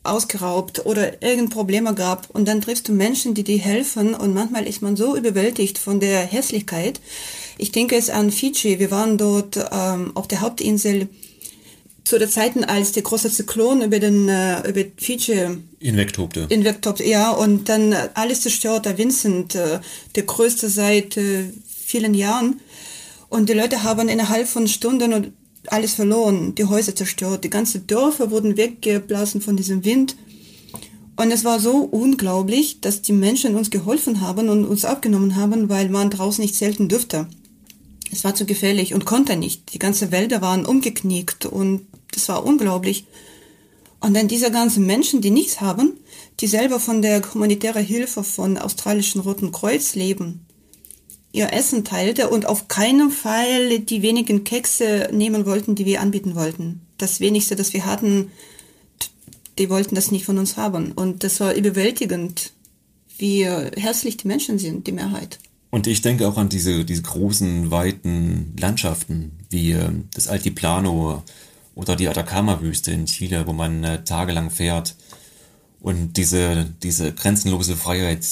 ausgeraubt 0.03 0.85
oder 0.85 1.21
irgendein 1.21 1.49
Probleme 1.49 1.93
gab 1.93 2.29
und 2.31 2.47
dann 2.47 2.61
triffst 2.61 2.87
du 2.87 2.93
Menschen, 2.93 3.33
die 3.33 3.43
dir 3.43 3.59
helfen 3.59 4.15
und 4.15 4.33
manchmal 4.33 4.67
ist 4.67 4.81
man 4.81 4.95
so 4.95 5.15
überwältigt 5.15 5.77
von 5.77 5.99
der 5.99 6.21
Hässlichkeit. 6.21 6.99
Ich 7.57 7.71
denke 7.71 7.95
es 7.95 8.09
an 8.09 8.31
Fiji. 8.31 8.79
Wir 8.79 8.89
waren 8.89 9.17
dort 9.17 9.57
ähm, 9.71 10.11
auf 10.15 10.27
der 10.27 10.41
Hauptinsel 10.41 11.07
zu 12.03 12.17
der 12.17 12.29
Zeiten, 12.29 12.63
als 12.63 12.93
der 12.93 13.03
große 13.03 13.29
Zyklon 13.29 13.83
über 13.83 13.99
den 13.99 14.27
äh, 14.27 14.67
über 14.67 14.81
Fiji 14.97 15.49
hinwegtobte. 15.79 16.47
Hinwegtobte, 16.49 17.03
ja, 17.03 17.29
und 17.29 17.69
dann 17.69 17.93
alles 18.15 18.41
zerstört, 18.41 18.85
der 18.85 18.97
Vincent, 18.97 19.53
äh, 19.53 19.79
der 20.15 20.23
größte 20.23 20.67
seit 20.69 21.15
äh, 21.17 21.45
vielen 21.67 22.15
Jahren. 22.15 22.59
Und 23.29 23.49
die 23.49 23.53
Leute 23.53 23.83
haben 23.83 24.09
innerhalb 24.09 24.47
von 24.47 24.67
Stunden 24.67 25.33
alles 25.67 25.93
verloren, 25.93 26.55
die 26.55 26.65
Häuser 26.65 26.95
zerstört, 26.95 27.43
die 27.43 27.49
ganzen 27.49 27.87
Dörfer 27.87 28.31
wurden 28.31 28.57
weggeblasen 28.57 29.41
von 29.41 29.55
diesem 29.55 29.85
Wind. 29.85 30.15
Und 31.15 31.31
es 31.31 31.43
war 31.43 31.59
so 31.59 31.77
unglaublich, 31.83 32.81
dass 32.81 33.01
die 33.01 33.13
Menschen 33.13 33.55
uns 33.55 33.69
geholfen 33.69 34.21
haben 34.21 34.49
und 34.49 34.65
uns 34.65 34.85
abgenommen 34.85 35.35
haben, 35.35 35.69
weil 35.69 35.89
man 35.89 36.09
draußen 36.09 36.41
nicht 36.41 36.55
selten 36.55 36.89
dürfte. 36.89 37.27
Es 38.11 38.23
war 38.23 38.35
zu 38.35 38.45
gefährlich 38.45 38.93
und 38.93 39.05
konnte 39.05 39.35
nicht. 39.35 39.73
Die 39.73 39.79
ganzen 39.79 40.11
Wälder 40.11 40.41
waren 40.41 40.65
umgeknickt 40.65 41.45
und 41.45 41.87
das 42.13 42.27
war 42.27 42.45
unglaublich. 42.45 43.05
Und 43.99 44.15
dann 44.15 44.27
diese 44.27 44.51
ganzen 44.51 44.85
Menschen, 44.85 45.21
die 45.21 45.29
nichts 45.29 45.61
haben, 45.61 45.93
die 46.39 46.47
selber 46.47 46.79
von 46.79 47.01
der 47.01 47.21
humanitären 47.33 47.85
Hilfe 47.85 48.23
von 48.23 48.57
australischen 48.57 49.21
Roten 49.21 49.51
Kreuz 49.51 49.93
leben, 49.95 50.45
ihr 51.31 51.53
Essen 51.53 51.83
teilte 51.83 52.29
und 52.29 52.45
auf 52.45 52.67
keinen 52.67 53.09
Fall 53.11 53.79
die 53.79 54.01
wenigen 54.01 54.43
Kekse 54.43 55.09
nehmen 55.13 55.45
wollten, 55.45 55.75
die 55.75 55.85
wir 55.85 56.01
anbieten 56.01 56.35
wollten. 56.35 56.81
Das 56.97 57.19
wenigste, 57.19 57.55
das 57.55 57.73
wir 57.73 57.85
hatten, 57.85 58.31
die 59.57 59.69
wollten 59.69 59.95
das 59.95 60.11
nicht 60.11 60.25
von 60.25 60.37
uns 60.37 60.57
haben. 60.57 60.91
Und 60.91 61.23
das 61.23 61.39
war 61.39 61.53
überwältigend, 61.53 62.51
wie 63.17 63.45
herzlich 63.45 64.17
die 64.17 64.27
Menschen 64.27 64.59
sind, 64.59 64.87
die 64.87 64.91
Mehrheit. 64.91 65.39
Und 65.69 65.87
ich 65.87 66.01
denke 66.01 66.27
auch 66.27 66.37
an 66.37 66.49
diese, 66.49 66.83
diese 66.83 67.01
großen, 67.01 67.71
weiten 67.71 68.53
Landschaften, 68.59 69.31
wie 69.49 69.71
äh, 69.71 69.89
das 70.13 70.27
Altiplano 70.27 71.23
oder 71.75 71.95
die 71.95 72.09
Atacama-Wüste 72.09 72.91
in 72.91 73.05
Chile, 73.05 73.47
wo 73.47 73.53
man 73.53 73.83
äh, 73.83 74.03
tagelang 74.03 74.49
fährt 74.49 74.95
und 75.79 76.17
diese, 76.17 76.67
diese 76.83 77.13
grenzenlose 77.13 77.75
Freiheit 77.75 78.25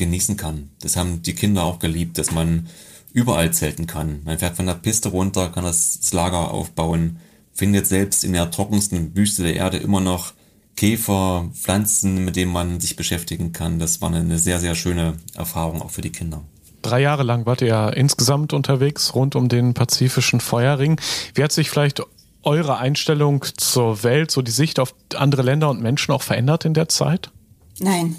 genießen 0.00 0.36
kann. 0.36 0.70
Das 0.82 0.96
haben 0.96 1.22
die 1.22 1.34
Kinder 1.34 1.62
auch 1.62 1.78
geliebt, 1.78 2.18
dass 2.18 2.32
man 2.32 2.66
überall 3.12 3.52
zelten 3.52 3.86
kann. 3.86 4.22
Man 4.24 4.38
fährt 4.38 4.56
von 4.56 4.66
der 4.66 4.74
Piste 4.74 5.10
runter, 5.10 5.50
kann 5.50 5.64
das 5.64 6.12
Lager 6.12 6.50
aufbauen, 6.50 7.18
findet 7.52 7.86
selbst 7.86 8.24
in 8.24 8.32
der 8.32 8.50
trockensten 8.50 9.14
Wüste 9.14 9.44
der 9.44 9.54
Erde 9.54 9.78
immer 9.78 10.00
noch 10.00 10.32
Käfer, 10.76 11.48
Pflanzen, 11.52 12.24
mit 12.24 12.36
denen 12.36 12.52
man 12.52 12.80
sich 12.80 12.96
beschäftigen 12.96 13.52
kann. 13.52 13.78
Das 13.78 14.00
war 14.00 14.12
eine 14.12 14.38
sehr, 14.38 14.58
sehr 14.60 14.74
schöne 14.74 15.14
Erfahrung 15.34 15.82
auch 15.82 15.90
für 15.90 16.00
die 16.00 16.10
Kinder. 16.10 16.42
Drei 16.82 17.00
Jahre 17.00 17.22
lang 17.22 17.44
wart 17.44 17.60
ihr 17.60 17.68
ja 17.68 17.88
insgesamt 17.90 18.54
unterwegs 18.54 19.14
rund 19.14 19.36
um 19.36 19.48
den 19.48 19.74
pazifischen 19.74 20.40
Feuerring. 20.40 20.98
Wie 21.34 21.44
hat 21.44 21.52
sich 21.52 21.68
vielleicht 21.68 22.02
eure 22.42 22.78
Einstellung 22.78 23.44
zur 23.58 24.02
Welt, 24.02 24.30
so 24.30 24.40
die 24.40 24.50
Sicht 24.50 24.78
auf 24.78 24.94
andere 25.14 25.42
Länder 25.42 25.68
und 25.68 25.82
Menschen 25.82 26.12
auch 26.12 26.22
verändert 26.22 26.64
in 26.64 26.72
der 26.72 26.88
Zeit? 26.88 27.30
Nein, 27.78 28.16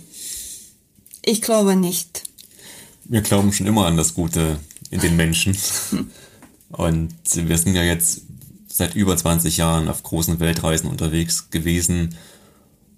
ich 1.24 1.42
glaube 1.42 1.76
nicht. 1.76 2.24
Wir 3.06 3.22
glauben 3.22 3.52
schon 3.54 3.68
immer 3.68 3.86
an 3.86 3.98
das 3.98 4.14
Gute 4.14 4.60
in 4.90 5.00
den 5.00 5.16
Menschen. 5.16 5.58
Und 6.70 7.14
wir 7.34 7.58
sind 7.58 7.76
ja 7.76 7.84
jetzt 7.84 8.22
seit 8.68 8.96
über 8.96 9.18
20 9.18 9.58
Jahren 9.58 9.88
auf 9.90 10.04
großen 10.04 10.40
Weltreisen 10.40 10.90
unterwegs 10.90 11.50
gewesen 11.50 12.16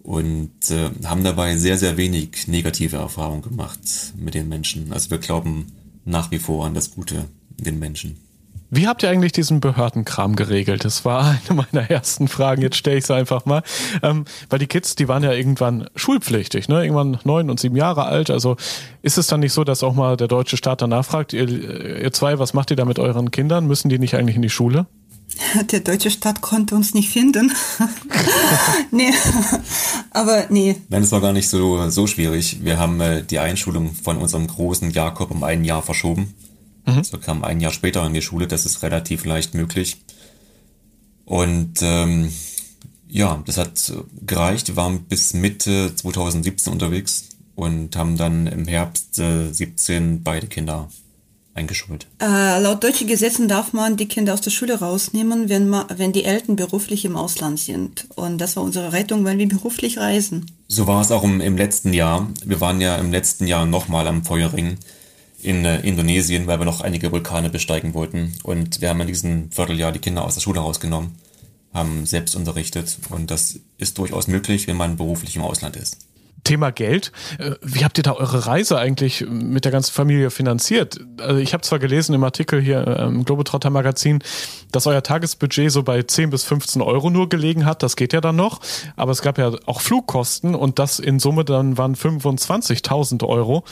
und 0.04 0.70
äh, 0.70 0.92
haben 1.06 1.24
dabei 1.24 1.58
sehr, 1.58 1.78
sehr 1.78 1.98
wenig 1.98 2.48
negative 2.48 2.98
Erfahrungen 2.98 3.42
gemacht 3.42 3.80
mit 4.16 4.36
den 4.36 4.50
Menschen. 4.50 4.92
Also 4.94 5.10
wir 5.10 5.18
glauben 5.18 5.72
nach 6.06 6.30
wie 6.30 6.40
vor 6.40 6.66
an 6.66 6.74
das 6.74 6.92
Gute 6.92 7.26
in 7.58 7.64
den 7.64 7.80
Menschen. 7.80 8.18
Wie 8.76 8.88
habt 8.88 9.04
ihr 9.04 9.10
eigentlich 9.10 9.34
diesen 9.34 9.60
Behördenkram 9.60 10.36
geregelt? 10.36 10.84
Das 10.84 11.06
war 11.06 11.38
eine 11.50 11.64
meiner 11.72 11.92
ersten 11.92 12.28
Fragen. 12.28 12.64
Jetzt 12.64 12.78
stelle 12.78 12.98
ich 12.98 13.04
es 13.04 13.12
einfach 13.12 13.46
mal. 13.46 13.62
Ähm, 14.02 14.26
weil 14.50 14.58
die 14.58 14.66
Kids, 14.66 14.96
die 14.96 15.08
waren 15.08 15.22
ja 15.22 15.32
irgendwann 15.32 15.88
schulpflichtig, 15.96 16.70
ne? 16.70 16.82
Irgendwann 16.82 17.20
neun 17.24 17.52
und 17.52 17.60
sieben 17.60 17.76
Jahre 17.76 18.06
alt. 18.06 18.32
Also 18.32 18.58
ist 19.04 19.20
es 19.20 19.28
dann 19.28 19.42
nicht 19.42 19.54
so, 19.54 19.64
dass 19.64 19.84
auch 19.84 19.94
mal 19.94 20.18
der 20.18 20.28
deutsche 20.28 20.58
Staat 20.58 20.82
danach 20.82 21.06
fragt, 21.06 21.34
ihr, 21.34 21.48
ihr 21.48 22.12
zwei, 22.14 22.40
was 22.40 22.54
macht 22.56 22.72
ihr 22.72 22.76
da 22.76 22.86
mit 22.86 22.98
euren 22.98 23.30
Kindern? 23.30 23.68
Müssen 23.68 23.90
die 23.90 24.00
nicht 24.00 24.16
eigentlich 24.16 24.38
in 24.38 24.42
die 24.42 24.50
Schule? 24.50 24.88
Der 25.72 25.80
deutsche 25.80 26.12
Staat 26.12 26.42
konnte 26.42 26.76
uns 26.76 26.94
nicht 26.94 27.10
finden. 27.10 27.52
nee, 28.92 29.12
aber 30.12 30.46
nee. 30.50 30.76
Nein, 30.90 31.04
es 31.04 31.12
war 31.12 31.22
gar 31.22 31.34
nicht 31.34 31.50
so, 31.50 31.90
so 31.90 32.08
schwierig. 32.08 32.64
Wir 32.64 32.78
haben 32.78 33.00
äh, 33.02 33.24
die 33.24 33.40
Einschulung 33.40 33.94
von 33.94 34.18
unserem 34.18 34.48
großen 34.48 34.92
Jakob 34.92 35.32
um 35.32 35.44
ein 35.44 35.64
Jahr 35.64 35.82
verschoben. 35.82 36.34
Mhm. 36.86 37.04
So 37.04 37.18
kam 37.18 37.44
ein 37.44 37.60
Jahr 37.60 37.72
später 37.72 38.06
in 38.06 38.14
die 38.14 38.22
Schule, 38.22 38.48
das 38.48 38.66
ist 38.66 38.84
relativ 38.84 39.26
leicht 39.26 39.54
möglich. 39.54 39.98
Und 41.26 41.82
ähm, 41.82 42.32
ja, 43.08 43.42
das 43.46 43.58
hat 43.58 43.94
gereicht. 44.26 44.68
Wir 44.70 44.76
waren 44.76 45.04
bis 45.04 45.34
Mitte 45.34 45.96
2017 45.96 46.74
unterwegs 46.74 47.30
und 47.56 47.96
haben 47.96 48.18
dann 48.18 48.48
im 48.48 48.68
Herbst 48.68 49.20
äh, 49.20 49.52
17 49.52 50.24
beide 50.24 50.48
Kinder 50.48 50.90
eingeschult. 51.54 52.08
Äh, 52.20 52.60
laut 52.60 52.84
deutschen 52.84 53.08
Gesetzen 53.08 53.48
darf 53.48 53.74
man 53.74 53.96
die 53.96 54.08
Kinder 54.08 54.34
aus 54.34 54.42
der 54.42 54.50
Schule 54.50 54.80
rausnehmen, 54.80 55.50
wenn, 55.50 55.70
man, 55.70 55.86
wenn 55.96 56.12
die 56.12 56.24
Eltern 56.24 56.56
beruflich 56.56 57.06
im 57.06 57.16
Ausland 57.16 57.60
sind. 57.60 58.08
Und 58.16 58.40
das 58.40 58.56
war 58.56 58.64
unsere 58.64 58.92
Rettung, 58.92 59.24
weil 59.24 59.38
wir 59.38 59.48
beruflich 59.48 60.00
reisen. 60.00 60.48
So 60.68 60.88
war 60.88 61.02
es 61.02 61.12
auch 61.12 61.24
im, 61.24 61.42
im 61.42 61.56
letzten 61.56 61.94
Jahr. 61.94 62.28
Wir 62.44 62.60
waren 62.60 62.82
ja 62.82 62.96
im 62.96 63.12
letzten 63.12 63.46
Jahr 63.46 63.66
nochmal 63.66 64.08
am 64.08 64.26
Feuerring 64.26 64.78
in 65.44 65.66
äh, 65.66 65.80
Indonesien, 65.82 66.48
weil 66.48 66.60
wir 66.60 66.66
noch 66.66 66.82
einige 66.82 67.12
Vulkane 67.12 67.50
besteigen 67.50 67.94
wollten. 67.94 68.34
Und 68.44 68.82
wir 68.82 68.90
haben 68.90 69.02
in 69.02 69.08
diesem 69.08 69.52
Vierteljahr 69.52 69.92
die 69.92 70.00
Kinder 70.00 70.24
aus 70.24 70.36
der 70.36 70.42
Schule 70.42 70.60
rausgenommen, 70.60 71.12
haben 71.74 72.06
selbst 72.06 72.36
unterrichtet. 72.36 72.98
Und 73.10 73.32
das 73.32 73.60
ist 73.78 73.98
durchaus 73.98 74.28
möglich, 74.28 74.68
wenn 74.68 74.78
man 74.78 74.98
beruflich 74.98 75.36
im 75.36 75.42
Ausland 75.42 75.76
ist. 75.76 75.98
Thema 76.44 76.72
Geld. 76.72 77.12
Äh, 77.40 77.52
wie 77.62 77.84
habt 77.84 77.98
ihr 77.98 78.04
da 78.04 78.14
eure 78.14 78.48
Reise 78.48 78.78
eigentlich 78.78 79.26
mit 79.28 79.66
der 79.66 79.72
ganzen 79.72 79.94
Familie 79.94 80.30
finanziert? 80.30 81.00
Also 81.20 81.38
ich 81.40 81.54
habe 81.54 81.64
zwar 81.64 81.80
gelesen 81.80 82.14
im 82.14 82.24
Artikel 82.24 82.62
hier 82.62 82.86
im 82.86 83.24
Globetrotter 83.26 83.70
Magazin, 83.70 84.20
dass 84.72 84.88
euer 84.88 85.04
Tagesbudget 85.04 85.72
so 85.72 85.84
bei 85.84 86.04
10 86.04 86.30
bis 86.30 86.44
15 86.44 86.82
Euro 86.82 87.10
nur 87.10 87.30
gelegen 87.30 87.66
hat. 87.66 87.84
Das 87.84 87.96
geht 87.96 88.14
ja 88.14 88.22
dann 88.22 88.36
noch. 88.36 88.60
Aber 88.96 89.12
es 89.12 89.22
gab 89.22 89.38
ja 89.38 89.52
auch 89.66 89.82
Flugkosten 89.82 90.56
und 90.56 90.80
das 90.80 91.00
in 91.00 91.20
Summe 91.20 91.46
dann 91.46 91.78
waren 91.78 91.96
25.000 91.96 93.26
Euro. 93.26 93.64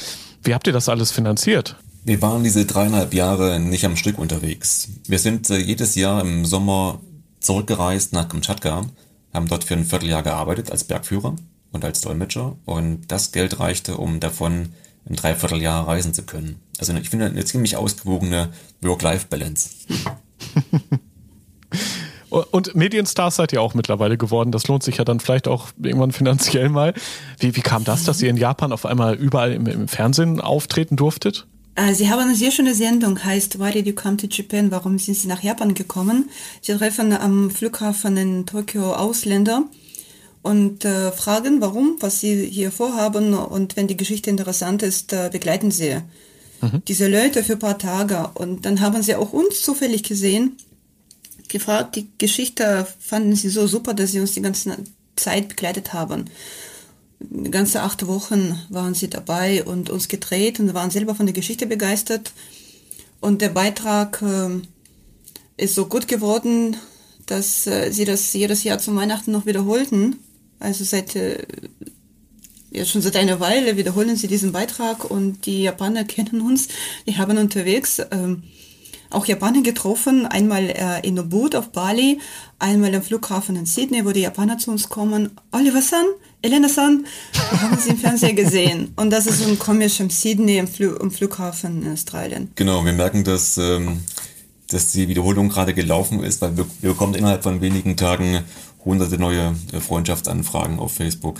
Wie 0.44 0.54
habt 0.54 0.68
ihr 0.68 0.74
das 0.74 0.90
alles 0.90 1.12
finanziert? 1.12 1.76
Wir 2.04 2.22
waren 2.22 2.44
diese 2.44 2.66
dreieinhalb 2.66 3.14
Jahre 3.14 3.60
nicht 3.60 3.86
am 3.86 3.96
Stück 3.96 4.18
unterwegs. 4.18 4.90
Wir 5.08 5.20
sind 5.20 5.50
äh, 5.50 5.58
jedes 5.58 5.96
Jahr 5.96 6.22
im 6.22 6.46
Sommer 6.46 7.00
zurückgereist 7.40 8.14
nach 8.14 8.28
Kamtschatka, 8.28 8.86
haben 9.34 9.48
dort 9.48 9.64
für 9.64 9.76
ein 9.76 9.86
Vierteljahr 9.86 10.24
gearbeitet 10.24 10.72
als 10.72 10.84
Bergführer 10.84 11.36
und 11.72 11.86
als 11.86 12.02
Dolmetscher 12.02 12.58
und 12.66 13.12
das 13.12 13.32
Geld 13.32 13.60
reichte, 13.60 13.98
um 13.98 14.20
davon 14.20 14.70
ein 15.08 15.16
Dreivierteljahr 15.16 15.88
reisen 15.88 16.14
zu 16.14 16.24
können. 16.24 16.60
Also 16.80 16.94
ich 16.94 17.10
finde 17.10 17.28
eine 17.28 17.46
ziemlich 17.46 17.76
ausgewogene 17.78 18.50
Work-Life-Balance. 18.82 19.70
Und 22.32 22.76
Medienstars 22.76 23.36
seid 23.36 23.52
ihr 23.52 23.62
auch 23.62 23.74
mittlerweile 23.74 24.18
geworden. 24.18 24.54
Das 24.54 24.68
lohnt 24.68 24.84
sich 24.84 24.98
ja 24.98 25.04
dann 25.04 25.20
vielleicht 25.20 25.50
auch 25.50 25.68
irgendwann 25.82 26.14
finanziell 26.14 26.70
mal. 26.70 26.94
Wie, 27.40 27.56
wie 27.58 27.62
kam 27.62 27.84
das, 27.84 28.06
dass 28.06 28.22
ihr 28.22 28.30
in 28.30 28.38
Japan 28.38 28.72
auf 28.72 28.86
einmal 28.86 29.16
überall 29.16 29.52
im, 29.52 29.68
im 29.68 29.88
Fernsehen 29.90 30.40
auftreten 30.40 30.96
durftet? 30.96 31.46
Äh, 31.76 31.94
sie 31.94 32.10
haben 32.10 32.20
eine 32.20 32.36
sehr 32.36 32.52
schöne 32.52 32.74
Sendung, 32.74 33.22
heißt 33.22 33.60
Why 33.60 33.72
did 33.72 33.86
you 33.86 33.94
come 33.94 34.16
to 34.16 34.28
Japan? 34.30 34.72
Warum 34.72 34.98
sind 34.98 35.18
Sie 35.18 35.28
nach 35.28 35.44
Japan 35.44 35.74
gekommen? 35.74 36.30
Sie 36.62 36.74
treffen 36.74 37.12
am 37.12 37.52
Flughafen 37.52 38.16
in 38.16 38.46
Tokio 38.46 38.94
Ausländer 38.94 39.64
und 40.42 40.86
äh, 40.86 41.12
fragen, 41.12 41.60
warum, 41.60 41.98
was 42.00 42.22
sie 42.22 42.46
hier 42.46 42.72
vorhaben. 42.72 43.34
Und 43.34 43.76
wenn 43.76 43.88
die 43.88 43.98
Geschichte 43.98 44.30
interessant 44.30 44.84
ist, 44.84 45.12
äh, 45.12 45.30
begleiten 45.32 45.70
sie 45.70 45.98
mhm. 46.62 46.82
diese 46.88 47.10
Leute 47.10 47.44
für 47.44 47.54
ein 47.54 47.60
paar 47.60 47.78
Tage. 47.78 48.30
Und 48.36 48.66
dann 48.66 48.80
haben 48.80 49.02
sie 49.02 49.16
auch 49.16 49.34
uns 49.34 49.62
zufällig 49.62 50.04
gesehen 50.04 50.56
gefragt. 51.52 51.96
Die 51.96 52.08
Geschichte 52.18 52.88
fanden 53.00 53.36
sie 53.36 53.50
so 53.50 53.68
super, 53.68 53.94
dass 53.94 54.12
sie 54.12 54.20
uns 54.20 54.34
die 54.34 54.42
ganze 54.42 54.78
Zeit 55.16 55.50
begleitet 55.50 55.94
haben. 55.94 56.26
Ganze 57.52 57.82
acht 57.82 58.08
Wochen 58.08 58.60
waren 58.70 58.96
sie 58.96 59.10
dabei 59.10 59.64
und 59.64 59.90
uns 59.90 60.08
gedreht 60.08 60.60
und 60.60 60.74
waren 60.74 60.90
selber 60.90 61.14
von 61.14 61.28
der 61.28 61.36
Geschichte 61.36 61.68
begeistert. 61.68 62.32
Und 63.20 63.42
der 63.42 63.50
Beitrag 63.50 64.22
äh, 64.24 65.64
ist 65.64 65.76
so 65.76 65.86
gut 65.86 66.08
geworden, 66.08 66.76
dass 67.28 67.68
äh, 67.68 67.92
sie 67.92 68.06
das 68.06 68.34
jedes 68.34 68.64
Jahr 68.64 68.80
zum 68.80 68.96
Weihnachten 68.96 69.32
noch 69.32 69.46
wiederholten. 69.46 70.18
Also 70.60 70.84
seit 70.84 71.16
äh, 71.16 71.46
ja 72.72 72.86
schon 72.86 73.02
seit 73.02 73.16
einer 73.18 73.40
Weile 73.40 73.78
wiederholen 73.78 74.16
sie 74.16 74.28
diesen 74.28 74.52
Beitrag 74.52 75.10
und 75.10 75.46
die 75.46 75.64
Japaner 75.64 76.04
kennen 76.06 76.42
uns. 76.42 76.68
Die 77.06 77.18
haben 77.18 77.38
unterwegs 77.38 78.02
ähm, 78.12 78.44
auch 79.12 79.26
Japaner 79.26 79.62
getroffen, 79.62 80.26
einmal 80.26 80.70
äh, 80.70 81.08
in 81.08 81.18
Ubud 81.20 81.56
auf 81.56 81.72
Bali, 81.72 82.20
einmal 82.60 82.94
am 82.96 83.02
Flughafen 83.02 83.56
in 83.56 83.66
Sydney, 83.66 84.06
wo 84.06 84.12
die 84.12 84.22
Japaner 84.22 84.58
zu 84.58 84.72
uns 84.72 84.90
kommen. 84.90 85.32
Oliver-san, 85.52 86.06
Elena-san, 86.42 87.06
haben 87.62 87.78
sie 87.78 87.90
im 87.92 87.98
Fernsehen 87.98 88.36
gesehen. 88.36 88.94
Und 88.96 89.12
das 89.12 89.28
ist 89.28 89.40
so 89.40 89.50
ein 89.50 89.60
komisch 89.60 90.00
im 90.00 90.10
Sydney, 90.10 90.58
im, 90.58 90.68
Fl 90.68 90.98
im 91.02 91.12
Flughafen 91.12 91.84
in 91.84 91.94
Australien. 91.94 92.52
Genau, 92.56 92.84
wir 92.86 92.94
merken, 92.94 93.24
dass, 93.24 93.58
ähm, 93.58 94.02
dass 94.70 94.92
die 94.92 95.08
Wiederholung 95.08 95.50
gerade 95.50 95.74
gelaufen 95.74 96.24
ist, 96.24 96.42
weil 96.42 96.56
wir, 96.58 96.66
wir 96.82 96.92
bekommen 96.92 97.16
innerhalb 97.16 97.44
von 97.44 97.62
wenigen 97.62 97.98
Tagen 97.98 98.44
hunderte 98.84 99.18
neue 99.18 99.56
äh, 99.72 99.80
Freundschaftsanfragen 99.80 100.80
auf 100.80 100.94
Facebook 100.94 101.40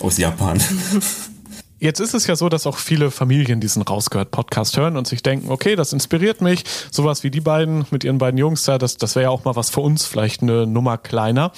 aus 0.00 0.18
Japan. 0.18 0.60
Jetzt 1.78 2.00
ist 2.00 2.14
es 2.14 2.26
ja 2.26 2.36
so, 2.36 2.48
dass 2.48 2.66
auch 2.66 2.78
viele 2.78 3.10
Familien 3.10 3.60
diesen 3.60 3.82
Rausgehört 3.82 4.30
Podcast 4.30 4.78
hören 4.78 4.96
und 4.96 5.06
sich 5.06 5.22
denken, 5.22 5.50
okay, 5.50 5.76
das 5.76 5.92
inspiriert 5.92 6.40
mich. 6.40 6.64
Sowas 6.90 7.22
wie 7.22 7.30
die 7.30 7.42
beiden 7.42 7.84
mit 7.90 8.02
ihren 8.02 8.16
beiden 8.16 8.38
Jungs 8.38 8.62
da, 8.62 8.78
das, 8.78 8.96
das 8.96 9.14
wäre 9.14 9.24
ja 9.24 9.30
auch 9.30 9.44
mal 9.44 9.56
was 9.56 9.68
für 9.68 9.80
uns, 9.80 10.06
vielleicht 10.06 10.42
eine 10.42 10.66
Nummer 10.66 10.96
kleiner. 10.96 11.52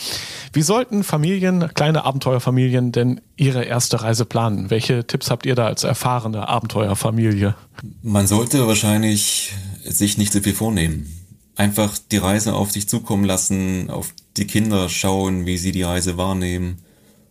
Wie 0.53 0.63
sollten 0.63 1.05
Familien, 1.05 1.73
kleine 1.73 2.05
Abenteuerfamilien 2.05 2.91
denn 2.91 3.21
ihre 3.37 3.63
erste 3.63 4.03
Reise 4.03 4.25
planen? 4.25 4.71
Welche 4.71 5.07
Tipps 5.07 5.31
habt 5.31 5.47
ihr 5.47 5.55
da 5.55 5.67
als 5.67 5.85
erfahrene 5.85 6.49
Abenteuerfamilie? 6.49 7.55
Man 8.03 8.27
sollte 8.27 8.67
wahrscheinlich 8.67 9.53
sich 9.85 10.19
nicht 10.19 10.33
so 10.33 10.41
viel 10.41 10.55
vornehmen. 10.55 11.15
Einfach 11.55 11.97
die 12.11 12.19
Reise 12.19 12.55
auf 12.55 12.73
sich 12.73 12.89
zukommen 12.89 13.25
lassen, 13.25 13.89
auf 13.89 14.13
die 14.37 14.49
Kinder 14.49 14.89
schauen, 14.89 15.47
wie 15.47 15.59
sie 15.59 15.71
die 15.71 15.83
Reise 15.85 16.17
wahrnehmen 16.17 16.79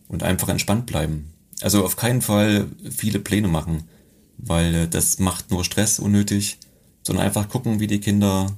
und 0.08 0.22
einfach 0.22 0.48
entspannt 0.48 0.86
bleiben 0.86 1.34
also 1.62 1.84
auf 1.84 1.96
keinen 1.96 2.22
Fall 2.22 2.66
viele 2.90 3.18
Pläne 3.18 3.48
machen, 3.48 3.84
weil 4.36 4.74
äh, 4.74 4.88
das 4.88 5.18
macht 5.18 5.50
nur 5.50 5.64
Stress 5.64 5.98
unnötig, 5.98 6.58
sondern 7.02 7.26
einfach 7.26 7.48
gucken, 7.48 7.80
wie 7.80 7.86
die 7.86 8.00
Kinder 8.00 8.56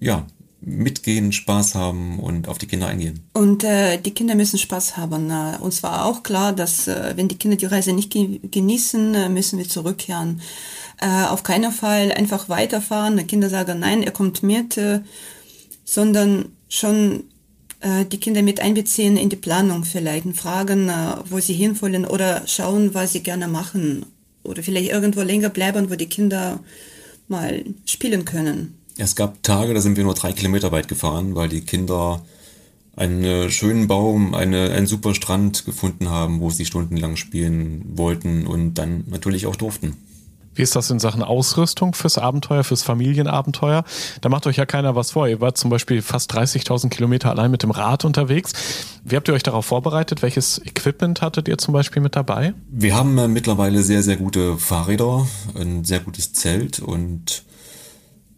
ja 0.00 0.26
mitgehen, 0.60 1.32
Spaß 1.32 1.74
haben 1.76 2.18
und 2.18 2.48
auf 2.48 2.58
die 2.58 2.66
Kinder 2.66 2.88
eingehen. 2.88 3.20
Und 3.32 3.62
äh, 3.62 3.98
die 3.98 4.12
Kinder 4.12 4.34
müssen 4.34 4.58
Spaß 4.58 4.96
haben. 4.96 5.30
Uns 5.60 5.82
war 5.82 6.04
auch 6.04 6.22
klar, 6.22 6.52
dass 6.52 6.88
äh, 6.88 7.12
wenn 7.16 7.28
die 7.28 7.38
Kinder 7.38 7.56
die 7.56 7.66
Reise 7.66 7.92
nicht 7.92 8.10
genießen, 8.12 9.14
äh, 9.14 9.28
müssen 9.28 9.58
wir 9.58 9.68
zurückkehren. 9.68 10.40
Äh, 11.00 11.26
auf 11.26 11.44
keinen 11.44 11.70
Fall 11.70 12.10
einfach 12.12 12.48
weiterfahren. 12.48 13.16
Die 13.16 13.24
Kinder 13.24 13.48
sagen, 13.48 13.78
nein, 13.78 14.02
er 14.02 14.10
kommt 14.10 14.42
mit, 14.42 14.76
äh, 14.76 15.00
sondern 15.84 16.46
schon 16.68 17.24
die 17.80 18.18
Kinder 18.18 18.42
mit 18.42 18.60
einbeziehen 18.60 19.16
in 19.16 19.28
die 19.28 19.36
Planung 19.36 19.84
vielleicht, 19.84 20.26
fragen, 20.36 20.88
äh, 20.88 21.16
wo 21.28 21.38
sie 21.38 21.54
hinwollen 21.54 22.04
oder 22.04 22.42
schauen, 22.46 22.94
was 22.94 23.12
sie 23.12 23.22
gerne 23.22 23.48
machen 23.48 24.06
oder 24.42 24.62
vielleicht 24.62 24.90
irgendwo 24.90 25.22
länger 25.22 25.48
bleiben, 25.48 25.90
wo 25.90 25.94
die 25.94 26.08
Kinder 26.08 26.60
mal 27.28 27.64
spielen 27.84 28.24
können. 28.24 28.74
Es 28.96 29.14
gab 29.14 29.42
Tage, 29.42 29.74
da 29.74 29.80
sind 29.80 29.96
wir 29.96 30.04
nur 30.04 30.14
drei 30.14 30.32
Kilometer 30.32 30.72
weit 30.72 30.88
gefahren, 30.88 31.36
weil 31.36 31.48
die 31.48 31.60
Kinder 31.60 32.22
einen 32.96 33.22
äh, 33.22 33.50
schönen 33.50 33.86
Baum, 33.86 34.34
eine, 34.34 34.70
einen 34.72 34.88
super 34.88 35.14
Strand 35.14 35.64
gefunden 35.64 36.08
haben, 36.08 36.40
wo 36.40 36.50
sie 36.50 36.64
stundenlang 36.64 37.14
spielen 37.14 37.84
wollten 37.94 38.46
und 38.46 38.74
dann 38.74 39.04
natürlich 39.08 39.46
auch 39.46 39.54
durften. 39.54 39.96
Wie 40.58 40.62
ist 40.62 40.74
das 40.74 40.90
in 40.90 40.98
Sachen 40.98 41.22
Ausrüstung 41.22 41.94
fürs 41.94 42.18
Abenteuer, 42.18 42.64
fürs 42.64 42.82
Familienabenteuer? 42.82 43.84
Da 44.20 44.28
macht 44.28 44.44
euch 44.48 44.56
ja 44.56 44.66
keiner 44.66 44.96
was 44.96 45.12
vor. 45.12 45.28
Ihr 45.28 45.40
wart 45.40 45.56
zum 45.56 45.70
Beispiel 45.70 46.02
fast 46.02 46.34
30.000 46.34 46.88
Kilometer 46.88 47.30
allein 47.30 47.52
mit 47.52 47.62
dem 47.62 47.70
Rad 47.70 48.04
unterwegs. 48.04 48.52
Wie 49.04 49.14
habt 49.14 49.28
ihr 49.28 49.34
euch 49.34 49.44
darauf 49.44 49.66
vorbereitet? 49.66 50.20
Welches 50.20 50.58
Equipment 50.58 51.22
hattet 51.22 51.46
ihr 51.46 51.58
zum 51.58 51.74
Beispiel 51.74 52.02
mit 52.02 52.16
dabei? 52.16 52.54
Wir 52.68 52.96
haben 52.96 53.16
äh, 53.18 53.28
mittlerweile 53.28 53.84
sehr, 53.84 54.02
sehr 54.02 54.16
gute 54.16 54.58
Fahrräder, 54.58 55.28
ein 55.54 55.84
sehr 55.84 56.00
gutes 56.00 56.32
Zelt 56.32 56.80
und 56.80 57.44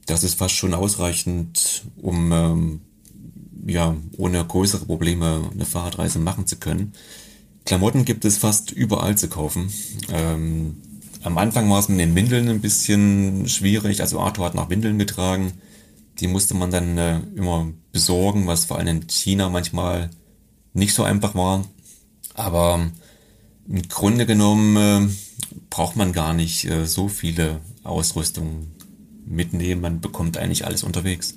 das 0.04 0.22
ist 0.22 0.38
fast 0.38 0.54
schon 0.54 0.74
ausreichend, 0.74 1.84
um 2.02 2.32
ähm, 2.32 2.80
ja, 3.64 3.96
ohne 4.18 4.44
größere 4.44 4.84
Probleme 4.84 5.48
eine 5.54 5.64
Fahrradreise 5.64 6.18
machen 6.18 6.46
zu 6.46 6.56
können. 6.56 6.92
Klamotten 7.64 8.04
gibt 8.04 8.26
es 8.26 8.36
fast 8.36 8.72
überall 8.72 9.16
zu 9.16 9.28
kaufen. 9.28 9.72
Ähm, 10.12 10.82
am 11.22 11.38
Anfang 11.38 11.68
war 11.70 11.78
es 11.78 11.88
mit 11.88 12.00
den 12.00 12.14
Windeln 12.14 12.48
ein 12.48 12.60
bisschen 12.60 13.48
schwierig. 13.48 14.00
Also 14.00 14.20
Arthur 14.20 14.46
hat 14.46 14.54
nach 14.54 14.70
Windeln 14.70 14.98
getragen. 14.98 15.52
Die 16.18 16.26
musste 16.26 16.54
man 16.54 16.70
dann 16.70 16.98
äh, 16.98 17.20
immer 17.36 17.68
besorgen, 17.92 18.46
was 18.46 18.64
vor 18.64 18.78
allem 18.78 18.88
in 18.88 19.08
China 19.08 19.48
manchmal 19.48 20.10
nicht 20.72 20.94
so 20.94 21.02
einfach 21.02 21.34
war. 21.34 21.64
Aber 22.34 22.90
im 23.68 23.88
Grunde 23.88 24.26
genommen 24.26 24.76
äh, 24.76 25.08
braucht 25.68 25.96
man 25.96 26.12
gar 26.12 26.32
nicht 26.32 26.64
äh, 26.64 26.86
so 26.86 27.08
viele 27.08 27.60
Ausrüstungen 27.84 28.72
mitnehmen. 29.26 29.80
Man 29.80 30.00
bekommt 30.00 30.38
eigentlich 30.38 30.66
alles 30.66 30.82
unterwegs. 30.82 31.34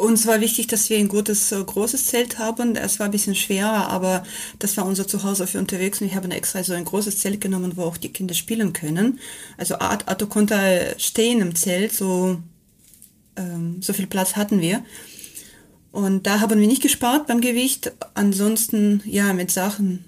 Uns 0.00 0.26
war 0.26 0.40
wichtig, 0.40 0.66
dass 0.66 0.88
wir 0.88 0.96
ein 0.96 1.08
gutes, 1.08 1.52
äh, 1.52 1.62
großes 1.62 2.06
Zelt 2.06 2.38
haben. 2.38 2.74
Es 2.74 2.98
war 2.98 3.04
ein 3.04 3.12
bisschen 3.12 3.34
schwerer, 3.34 3.90
aber 3.90 4.22
das 4.58 4.74
war 4.78 4.86
unser 4.86 5.06
Zuhause 5.06 5.46
für 5.46 5.58
unterwegs 5.58 6.00
und 6.00 6.06
ich 6.06 6.14
habe 6.14 6.30
extra 6.30 6.64
so 6.64 6.72
ein 6.72 6.86
großes 6.86 7.18
Zelt 7.18 7.42
genommen, 7.42 7.76
wo 7.76 7.82
auch 7.82 7.98
die 7.98 8.08
Kinder 8.08 8.32
spielen 8.32 8.72
können. 8.72 9.20
Also 9.58 9.78
Arto 9.78 10.26
konnte 10.26 10.94
stehen 10.96 11.42
im 11.42 11.54
Zelt, 11.54 11.92
so, 11.92 12.38
ähm, 13.36 13.82
so 13.82 13.92
viel 13.92 14.06
Platz 14.06 14.36
hatten 14.36 14.62
wir. 14.62 14.82
Und 15.92 16.26
da 16.26 16.40
haben 16.40 16.58
wir 16.58 16.66
nicht 16.66 16.82
gespart 16.82 17.26
beim 17.26 17.42
Gewicht. 17.42 17.92
Ansonsten, 18.14 19.02
ja, 19.04 19.34
mit 19.34 19.50
Sachen, 19.50 20.06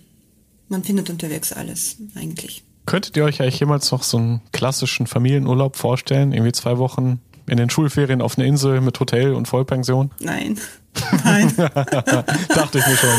man 0.70 0.84
findet 0.84 1.10
unterwegs 1.10 1.52
alles 1.52 1.96
eigentlich. 2.14 2.64
Könntet 2.86 3.14
ihr 3.18 3.24
euch 3.24 3.42
eigentlich 3.42 3.60
jemals 3.60 3.90
noch 3.90 4.04
so 4.04 4.16
einen 4.16 4.40
klassischen 4.52 5.06
Familienurlaub 5.06 5.76
vorstellen? 5.76 6.32
Irgendwie 6.32 6.52
zwei 6.52 6.78
Wochen 6.78 7.20
in 7.46 7.56
den 7.56 7.70
Schulferien 7.70 8.22
auf 8.22 8.38
einer 8.38 8.46
Insel 8.46 8.80
mit 8.80 8.98
Hotel 9.00 9.34
und 9.34 9.46
Vollpension? 9.46 10.10
Nein. 10.20 10.58
Nein. 11.24 11.52
Dachte 11.56 12.78
ich 12.78 12.86
mir 12.86 12.96
schon. 12.96 13.10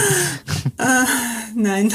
Uh, 0.79 1.05
nein. 1.55 1.91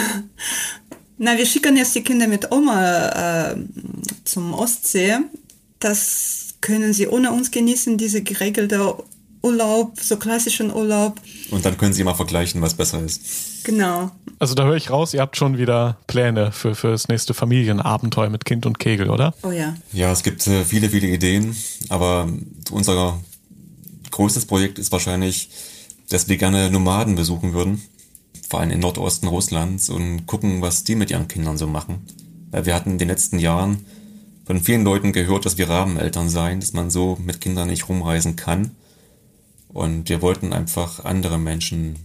Na, 1.18 1.37
wir 1.37 1.47
schicken 1.47 1.76
jetzt 1.76 1.95
die 1.95 2.03
Kinder 2.03 2.26
mit 2.26 2.51
Oma 2.51 3.51
äh, 3.51 3.57
zum 4.24 4.55
Ostsee. 4.55 5.18
Das 5.79 6.55
können 6.61 6.93
sie 6.93 7.07
ohne 7.07 7.31
uns 7.31 7.51
genießen, 7.51 7.97
diese 7.97 8.22
geregelte 8.22 8.95
Urlaub, 9.43 9.99
so 10.01 10.16
klassischen 10.16 10.72
Urlaub. 10.72 11.20
Und 11.51 11.64
dann 11.64 11.76
können 11.76 11.93
Sie 11.93 12.05
mal 12.05 12.14
vergleichen, 12.14 12.61
was 12.61 12.74
besser 12.74 13.03
ist. 13.03 13.64
Genau. 13.64 14.11
Also 14.39 14.55
da 14.55 14.64
höre 14.64 14.76
ich 14.76 14.91
raus, 14.91 15.14
ihr 15.14 15.20
habt 15.20 15.36
schon 15.36 15.59
wieder 15.59 15.99
Pläne 16.07 16.53
für, 16.53 16.74
für 16.74 16.91
das 16.91 17.09
nächste 17.09 17.34
Familienabenteuer 17.34 18.30
mit 18.30 18.45
Kind 18.45 18.66
und 18.66 18.78
Kegel, 18.78 19.11
oder? 19.11 19.34
Oh 19.43 19.51
ja. 19.51 19.76
Ja, 19.93 20.12
es 20.12 20.22
gibt 20.22 20.47
äh, 20.47 20.64
viele, 20.64 20.91
viele 20.91 21.09
Ideen, 21.09 21.57
aber 21.89 22.28
unser 22.70 23.20
größtes 24.11 24.47
Projekt 24.47 24.78
ist 24.78 24.93
wahrscheinlich, 24.93 25.51
dass 26.09 26.28
wir 26.28 26.36
gerne 26.36 26.70
Nomaden 26.70 27.16
besuchen 27.16 27.53
würden, 27.53 27.82
vor 28.49 28.61
allem 28.61 28.70
im 28.70 28.80
Nordosten 28.80 29.28
Russlands 29.28 29.91
und 29.91 30.26
gucken, 30.26 30.62
was 30.62 30.84
die 30.84 30.95
mit 30.95 31.11
ihren 31.11 31.28
Kindern 31.28 31.59
so 31.59 31.66
machen. 31.66 32.07
Weil 32.51 32.64
wir 32.64 32.74
hatten 32.74 32.93
in 32.93 32.99
den 32.99 33.09
letzten 33.09 33.39
Jahren 33.39 33.84
von 34.47 34.62
vielen 34.62 34.84
Leuten 34.84 35.12
gehört, 35.12 35.45
dass 35.45 35.59
wir 35.59 35.68
Rabeneltern 35.68 36.30
seien, 36.30 36.61
dass 36.61 36.72
man 36.72 36.89
so 36.91 37.18
mit 37.22 37.41
Kindern 37.41 37.68
nicht 37.68 37.89
rumreisen 37.89 38.36
kann. 38.36 38.70
Und 39.69 40.09
wir 40.09 40.23
wollten 40.23 40.53
einfach 40.53 41.05
andere 41.05 41.39
Menschen, 41.39 41.97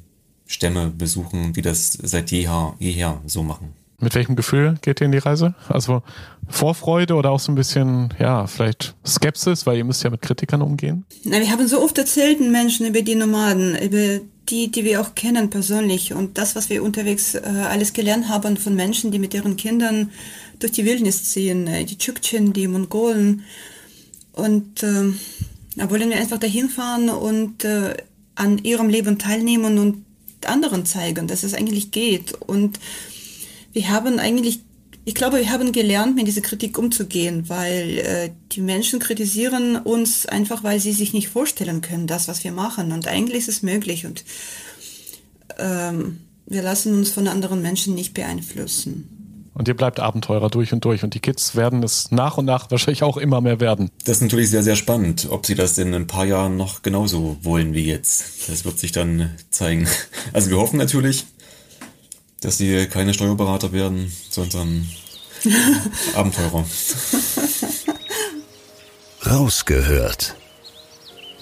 Stämme 0.46 0.90
besuchen, 0.96 1.54
die 1.54 1.62
das 1.62 1.94
seit 1.94 2.32
jeher, 2.32 2.76
jeher 2.78 3.22
so 3.26 3.44
machen. 3.44 3.74
Mit 4.00 4.16
welchem 4.16 4.36
Gefühl 4.36 4.76
geht 4.82 5.00
ihr 5.00 5.06
in 5.06 5.14
die 5.14 5.18
Reise? 5.18 5.56
Also 5.70 6.04
Vorfreude 6.50 7.16
oder 7.16 7.32
auch 7.32 7.40
so 7.40 7.52
ein 7.52 7.56
bisschen, 7.56 8.14
ja, 8.20 8.48
vielleicht 8.48 8.96
Skepsis, 9.06 9.66
weil 9.66 9.78
ihr 9.78 9.86
müsst 9.86 10.04
ja 10.04 10.10
mit 10.10 10.22
Kritikern 10.22 10.62
umgehen? 10.62 11.06
Na, 11.24 11.40
wir 11.40 11.50
haben 11.50 11.68
so 11.68 11.82
oft 11.82 11.98
erzählt 11.98 12.42
Menschen 12.42 12.86
über 12.86 13.02
die 13.02 13.16
Nomaden, 13.16 13.78
über 13.78 14.20
die, 14.50 14.70
die 14.70 14.84
wir 14.84 15.00
auch 15.00 15.16
kennen 15.16 15.50
persönlich 15.50 16.14
und 16.14 16.38
das, 16.38 16.56
was 16.56 16.70
wir 16.70 16.84
unterwegs 16.84 17.36
äh, 17.36 17.42
alles 17.46 17.94
gelernt 17.94 18.28
haben 18.28 18.58
von 18.58 18.76
Menschen, 18.76 19.12
die 19.12 19.20
mit 19.20 19.34
ihren 19.34 19.56
Kindern 19.56 20.12
durch 20.60 20.74
die 20.74 20.84
Wildnis 20.84 21.24
ziehen, 21.32 21.68
äh, 21.68 21.86
die 21.86 21.98
Tschuktchen, 21.98 22.52
die 22.52 22.68
Mongolen 22.68 23.44
und 24.34 24.84
äh, 24.84 25.14
da 25.76 25.90
wollen 25.90 26.10
wir 26.10 26.18
einfach 26.18 26.40
dahin 26.40 26.70
fahren 26.70 27.10
und 27.10 27.64
äh, 27.64 27.96
an 28.36 28.58
ihrem 28.60 28.90
Leben 28.90 29.18
teilnehmen 29.18 29.78
und 29.78 30.06
anderen 30.46 30.86
zeigen, 30.86 31.28
dass 31.28 31.44
es 31.44 31.54
eigentlich 31.54 31.92
geht. 31.92 32.34
Und 32.34 32.80
wir 33.72 33.90
haben 33.90 34.20
eigentlich, 34.20 34.60
ich 35.06 35.16
glaube, 35.16 35.38
wir 35.38 35.50
haben 35.50 35.72
gelernt, 35.72 36.16
mit 36.16 36.28
dieser 36.28 36.42
Kritik 36.42 36.78
umzugehen, 36.78 37.50
weil 37.50 37.98
äh, 38.00 38.30
die 38.52 38.62
Menschen 38.62 39.00
kritisieren 39.00 39.78
uns 39.78 40.26
einfach, 40.26 40.64
weil 40.64 40.80
sie 40.80 40.94
sich 40.94 41.14
nicht 41.14 41.30
vorstellen 41.30 41.82
können, 41.82 42.08
das, 42.08 42.28
was 42.28 42.44
wir 42.44 42.52
machen. 42.52 42.92
Und 42.92 43.08
eigentlich 43.08 43.40
ist 43.40 43.50
es 43.50 43.64
möglich 43.64 44.06
und 44.06 44.24
ähm, 45.58 46.20
wir 46.46 46.62
lassen 46.62 46.94
uns 46.94 47.10
von 47.10 47.28
anderen 47.28 47.62
Menschen 47.62 47.96
nicht 47.96 48.14
beeinflussen. 48.14 49.23
Und 49.54 49.68
ihr 49.68 49.76
bleibt 49.76 50.00
Abenteurer 50.00 50.50
durch 50.50 50.74
und 50.74 50.84
durch. 50.84 51.04
Und 51.04 51.14
die 51.14 51.20
Kids 51.20 51.56
werden 51.56 51.84
es 51.84 52.12
nach 52.12 52.38
und 52.38 52.46
nach 52.46 52.72
wahrscheinlich 52.72 53.04
auch 53.04 53.18
immer 53.18 53.42
mehr 53.42 53.60
werden. 53.60 53.92
Das 54.06 54.18
ist 54.18 54.24
natürlich 54.24 54.50
sehr, 54.50 54.64
sehr 54.64 54.76
spannend, 54.76 55.28
ob 55.30 55.46
sie 55.46 55.56
das 55.56 55.78
in 55.78 55.94
ein 55.94 56.08
paar 56.08 56.26
Jahren 56.26 56.58
noch 56.58 56.82
genauso 56.82 57.38
wollen 57.42 57.74
wie 57.74 57.86
jetzt. 57.86 58.50
Das 58.50 58.66
wird 58.66 58.80
sich 58.80 58.92
dann 58.92 59.32
zeigen. 59.50 59.88
Also 60.32 60.50
wir 60.50 60.58
hoffen 60.58 60.78
natürlich, 60.78 61.26
dass 62.42 62.58
sie 62.58 62.88
keine 62.88 63.14
Steuerberater 63.14 63.72
werden, 63.72 64.12
sondern 64.30 64.88
Abenteurer. 66.16 66.66
Rausgehört. 69.26 70.36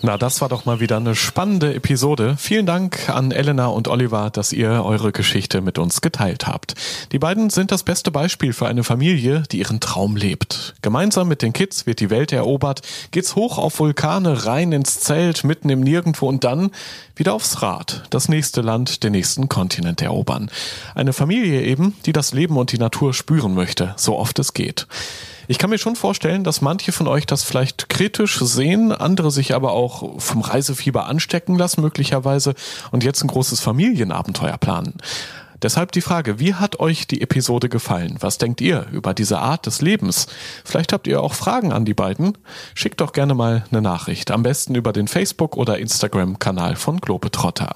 Na, 0.04 0.18
das 0.18 0.42
war 0.42 0.50
doch 0.50 0.66
mal 0.66 0.80
wieder 0.80 0.98
eine 0.98 1.14
spannende 1.14 1.76
Episode. 1.76 2.36
Vielen 2.40 2.66
Dank 2.66 3.08
an 3.10 3.32
Elena 3.32 3.68
und 3.68 3.88
Oliver, 3.88 4.32
dass 4.32 4.52
ihr 4.52 4.84
eure 4.84 5.12
Geschichte 5.12 5.62
mit 5.62 5.78
uns 5.78 6.02
geteilt 6.02 6.48
habt. 6.48 6.74
Die 7.12 7.20
beiden 7.20 7.52
sind 7.52 7.72
das 7.72 7.84
beste 7.84 8.10
Beispiel 8.10 8.52
für 8.54 8.66
eine 8.68 8.84
Familie, 8.84 9.44
die 9.52 9.60
ihren 9.60 9.80
Traum 9.80 10.16
lebt. 10.16 10.74
Gemeinsam 10.82 11.28
mit 11.28 11.44
den 11.44 11.54
Kids 11.54 11.86
wird 11.86 12.00
die 12.00 12.10
Welt 12.10 12.32
erobert, 12.32 12.82
geht's 13.12 13.36
hoch 13.36 13.60
auf 13.60 13.78
Vulkane, 13.78 14.48
rein 14.48 14.72
ins 14.72 15.02
Zelt, 15.02 15.44
mitten 15.44 15.70
im 15.70 15.82
Nirgendwo 15.82 16.28
und 16.28 16.44
dann 16.44 16.72
wieder 17.16 17.36
aufs 17.36 17.62
Rad, 17.62 18.02
das 18.10 18.28
nächste 18.28 18.62
Land, 18.62 19.04
den 19.04 19.12
nächsten 19.12 19.50
Kontinent 19.50 20.02
erobern. 20.02 20.50
Eine 20.96 21.14
Familie 21.14 21.62
eben, 21.62 21.96
die 22.08 22.14
das 22.14 22.34
Leben 22.34 22.58
und 22.58 22.72
die 22.72 22.80
Natur 22.80 23.14
spüren 23.14 23.54
möchte, 23.54 23.94
so 23.98 24.18
oft 24.18 24.40
es 24.40 24.56
geht. 24.56 24.88
Ich 25.52 25.58
kann 25.58 25.70
mir 25.70 25.78
schon 25.78 25.98
vorstellen, 25.98 26.46
dass 26.46 26.62
manche 26.62 26.94
von 26.94 27.10
euch 27.10 27.26
das 27.26 27.44
vielleicht 27.44 27.90
kritisch 27.90 28.40
sehen, 28.40 28.94
andere 28.94 29.32
sich 29.32 29.54
aber 29.54 29.74
auch 29.74 30.18
vom 30.18 30.40
Reisefieber 30.40 31.08
anstecken 31.08 31.58
lassen 31.58 31.82
möglicherweise 31.82 32.56
und 32.92 33.04
jetzt 33.04 33.22
ein 33.22 33.28
großes 33.28 33.60
Familienabenteuer 33.60 34.58
planen. 34.58 34.94
Deshalb 35.62 35.92
die 35.92 36.02
Frage, 36.02 36.40
wie 36.40 36.56
hat 36.56 36.80
euch 36.80 37.06
die 37.06 37.22
Episode 37.22 37.70
gefallen? 37.70 38.18
Was 38.20 38.40
denkt 38.40 38.62
ihr 38.62 38.88
über 38.92 39.14
diese 39.14 39.40
Art 39.40 39.68
des 39.68 39.82
Lebens? 39.82 40.28
Vielleicht 40.66 40.92
habt 40.92 41.06
ihr 41.06 41.22
auch 41.22 41.36
Fragen 41.36 41.72
an 41.72 41.86
die 41.86 41.94
beiden? 41.94 42.38
Schickt 42.74 43.00
doch 43.00 43.14
gerne 43.14 43.36
mal 43.36 43.64
eine 43.72 43.82
Nachricht. 43.82 44.32
Am 44.32 44.42
besten 44.42 44.74
über 44.74 44.92
den 44.92 45.08
Facebook- 45.08 45.58
oder 45.58 45.78
Instagram-Kanal 45.78 46.76
von 46.76 47.00
Globetrotter. 47.00 47.76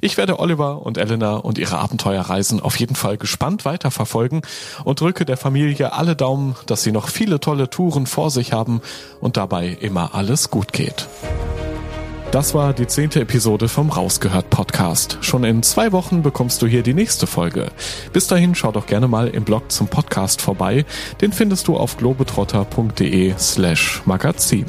Ich 0.00 0.16
werde 0.16 0.38
Oliver 0.38 0.82
und 0.86 0.96
Elena 0.96 1.36
und 1.36 1.58
ihre 1.58 1.78
Abenteuerreisen 1.78 2.60
auf 2.60 2.78
jeden 2.78 2.94
Fall 2.94 3.16
gespannt 3.16 3.64
weiterverfolgen 3.64 4.42
und 4.84 5.00
drücke 5.00 5.24
der 5.24 5.36
Familie 5.36 5.92
alle 5.92 6.14
Daumen, 6.14 6.54
dass 6.66 6.84
sie 6.84 6.92
noch 6.92 7.08
viele 7.08 7.40
tolle 7.40 7.68
Touren 7.68 8.06
vor 8.06 8.30
sich 8.30 8.52
haben 8.52 8.80
und 9.20 9.36
dabei 9.36 9.76
immer 9.80 10.14
alles 10.14 10.50
gut 10.50 10.72
geht. 10.72 11.08
Das 12.34 12.52
war 12.52 12.72
die 12.72 12.88
zehnte 12.88 13.20
Episode 13.20 13.68
vom 13.68 13.90
Rausgehört 13.90 14.50
Podcast. 14.50 15.18
Schon 15.20 15.44
in 15.44 15.62
zwei 15.62 15.92
Wochen 15.92 16.24
bekommst 16.24 16.60
du 16.60 16.66
hier 16.66 16.82
die 16.82 16.92
nächste 16.92 17.28
Folge. 17.28 17.70
Bis 18.12 18.26
dahin 18.26 18.56
schau 18.56 18.72
doch 18.72 18.86
gerne 18.86 19.06
mal 19.06 19.28
im 19.28 19.44
Blog 19.44 19.70
zum 19.70 19.86
Podcast 19.86 20.42
vorbei. 20.42 20.84
Den 21.20 21.32
findest 21.32 21.68
du 21.68 21.76
auf 21.76 21.96
globetrotter.de 21.96 23.34
slash 23.38 24.02
magazin. 24.04 24.66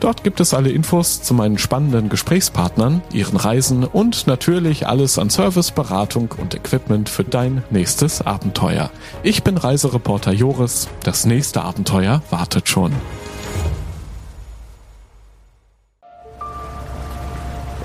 Dort 0.00 0.24
gibt 0.24 0.40
es 0.40 0.54
alle 0.54 0.70
Infos 0.70 1.22
zu 1.22 1.34
meinen 1.34 1.56
spannenden 1.56 2.08
Gesprächspartnern, 2.08 3.00
ihren 3.12 3.36
Reisen 3.36 3.84
und 3.84 4.26
natürlich 4.26 4.88
alles 4.88 5.16
an 5.16 5.30
Service, 5.30 5.70
Beratung 5.70 6.34
und 6.36 6.56
Equipment 6.56 7.08
für 7.08 7.22
dein 7.22 7.62
nächstes 7.70 8.22
Abenteuer. 8.22 8.90
Ich 9.22 9.44
bin 9.44 9.56
Reisereporter 9.56 10.32
Joris. 10.32 10.88
Das 11.04 11.26
nächste 11.26 11.62
Abenteuer 11.62 12.22
wartet 12.30 12.68
schon. 12.68 12.90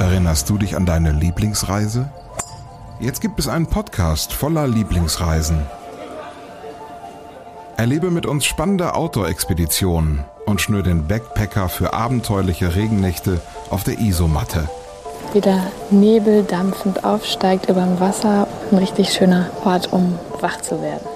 Erinnerst 0.09 0.49
du 0.49 0.57
dich 0.57 0.75
an 0.75 0.87
deine 0.87 1.11
Lieblingsreise? 1.11 2.11
Jetzt 2.99 3.21
gibt 3.21 3.37
es 3.37 3.47
einen 3.47 3.67
Podcast 3.67 4.33
voller 4.33 4.67
Lieblingsreisen. 4.67 5.61
Erlebe 7.77 8.09
mit 8.09 8.25
uns 8.25 8.43
spannende 8.43 8.95
Outdoor-Expeditionen 8.95 10.25
und 10.47 10.61
schnür 10.61 10.81
den 10.81 11.07
Backpacker 11.07 11.69
für 11.69 11.93
abenteuerliche 11.93 12.75
Regennächte 12.75 13.39
auf 13.69 13.83
der 13.83 13.99
Isomatte. 13.99 14.67
Wie 15.33 15.41
der 15.41 15.71
Nebel 15.91 16.41
dampfend 16.41 17.03
aufsteigt 17.03 17.69
über 17.69 17.83
dem 17.83 17.99
Wasser. 17.99 18.47
Ein 18.71 18.79
richtig 18.79 19.13
schöner 19.13 19.51
Ort, 19.63 19.93
um 19.93 20.17
wach 20.41 20.59
zu 20.59 20.81
werden. 20.81 21.07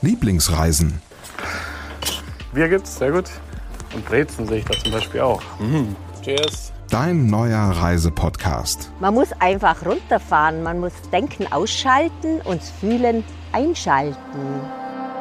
Lieblingsreisen. 0.00 1.02
Bier 2.52 2.68
gibt's, 2.68 2.98
sehr 2.98 3.10
gut. 3.10 3.28
Und 3.92 4.04
Brezen 4.04 4.46
sehe 4.46 4.58
ich 4.58 4.64
da 4.64 4.78
zum 4.78 4.92
Beispiel 4.92 5.22
auch. 5.22 5.42
Mhm. 5.58 5.96
Cheers. 6.22 6.70
Dein 6.90 7.26
neuer 7.26 7.58
Reisepodcast. 7.58 8.90
Man 9.00 9.14
muss 9.14 9.28
einfach 9.40 9.84
runterfahren, 9.84 10.62
man 10.62 10.78
muss 10.78 10.92
Denken 11.12 11.52
ausschalten 11.52 12.40
und 12.44 12.62
Fühlen 12.62 13.24
einschalten. 13.52 14.16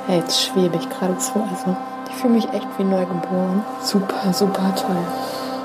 Ja, 0.07 0.15
jetzt 0.15 0.45
schwebe 0.45 0.77
ich 0.77 0.87
geradezu. 0.89 1.43
Also, 1.49 1.75
ich 2.07 2.15
fühle 2.17 2.33
mich 2.33 2.45
echt 2.49 2.67
wie 2.77 2.83
neugeboren. 2.83 3.63
Super, 3.81 4.31
super 4.31 4.75
toll. 4.75 4.95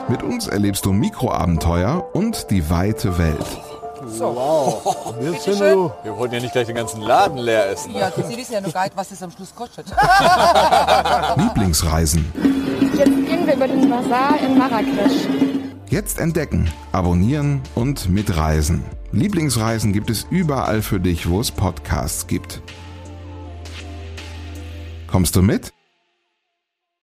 Mit 0.09 0.23
uns 0.23 0.49
erlebst 0.49 0.87
du 0.87 0.93
Mikroabenteuer 0.93 2.07
und 2.15 2.51
die 2.51 2.71
weite 2.71 3.19
Welt. 3.19 3.47
Wir 4.03 6.17
wollen 6.17 6.33
ja 6.33 6.41
nicht 6.41 6.53
gleich 6.53 6.67
den 6.67 6.77
ganzen 6.77 7.03
Laden 7.03 7.37
leer 7.37 7.69
essen. 7.69 7.95
Ja, 7.95 8.09
du 8.09 8.23
siehst 8.23 8.51
ja 8.51 8.63
noch 8.63 8.73
gar 8.73 8.85
nicht, 8.85 8.97
was 8.97 9.11
es 9.11 9.23
am 9.23 9.31
Schluss 9.31 9.55
kostet. 9.55 9.85
Lieblingsreisen. 11.37 12.33
Jetzt 12.97 13.05
gehen 13.05 13.47
wir 13.47 13.55
über 13.55 13.69
den 13.69 13.91
Bazar 13.91 14.39
in 14.43 14.57
Marrakesch. 14.57 15.50
Jetzt 15.91 16.21
entdecken, 16.21 16.71
abonnieren 16.93 17.63
und 17.75 18.09
mitreisen. 18.09 18.85
Lieblingsreisen 19.11 19.93
gibt 19.93 20.09
es 20.09 20.25
überall 20.31 20.83
für 20.83 21.01
dich, 21.01 21.29
wo 21.29 21.41
es 21.41 21.51
Podcasts 21.51 22.29
gibt. 22.29 22.63
Kommst 25.09 25.35
du 25.35 25.43
mit? 25.43 25.73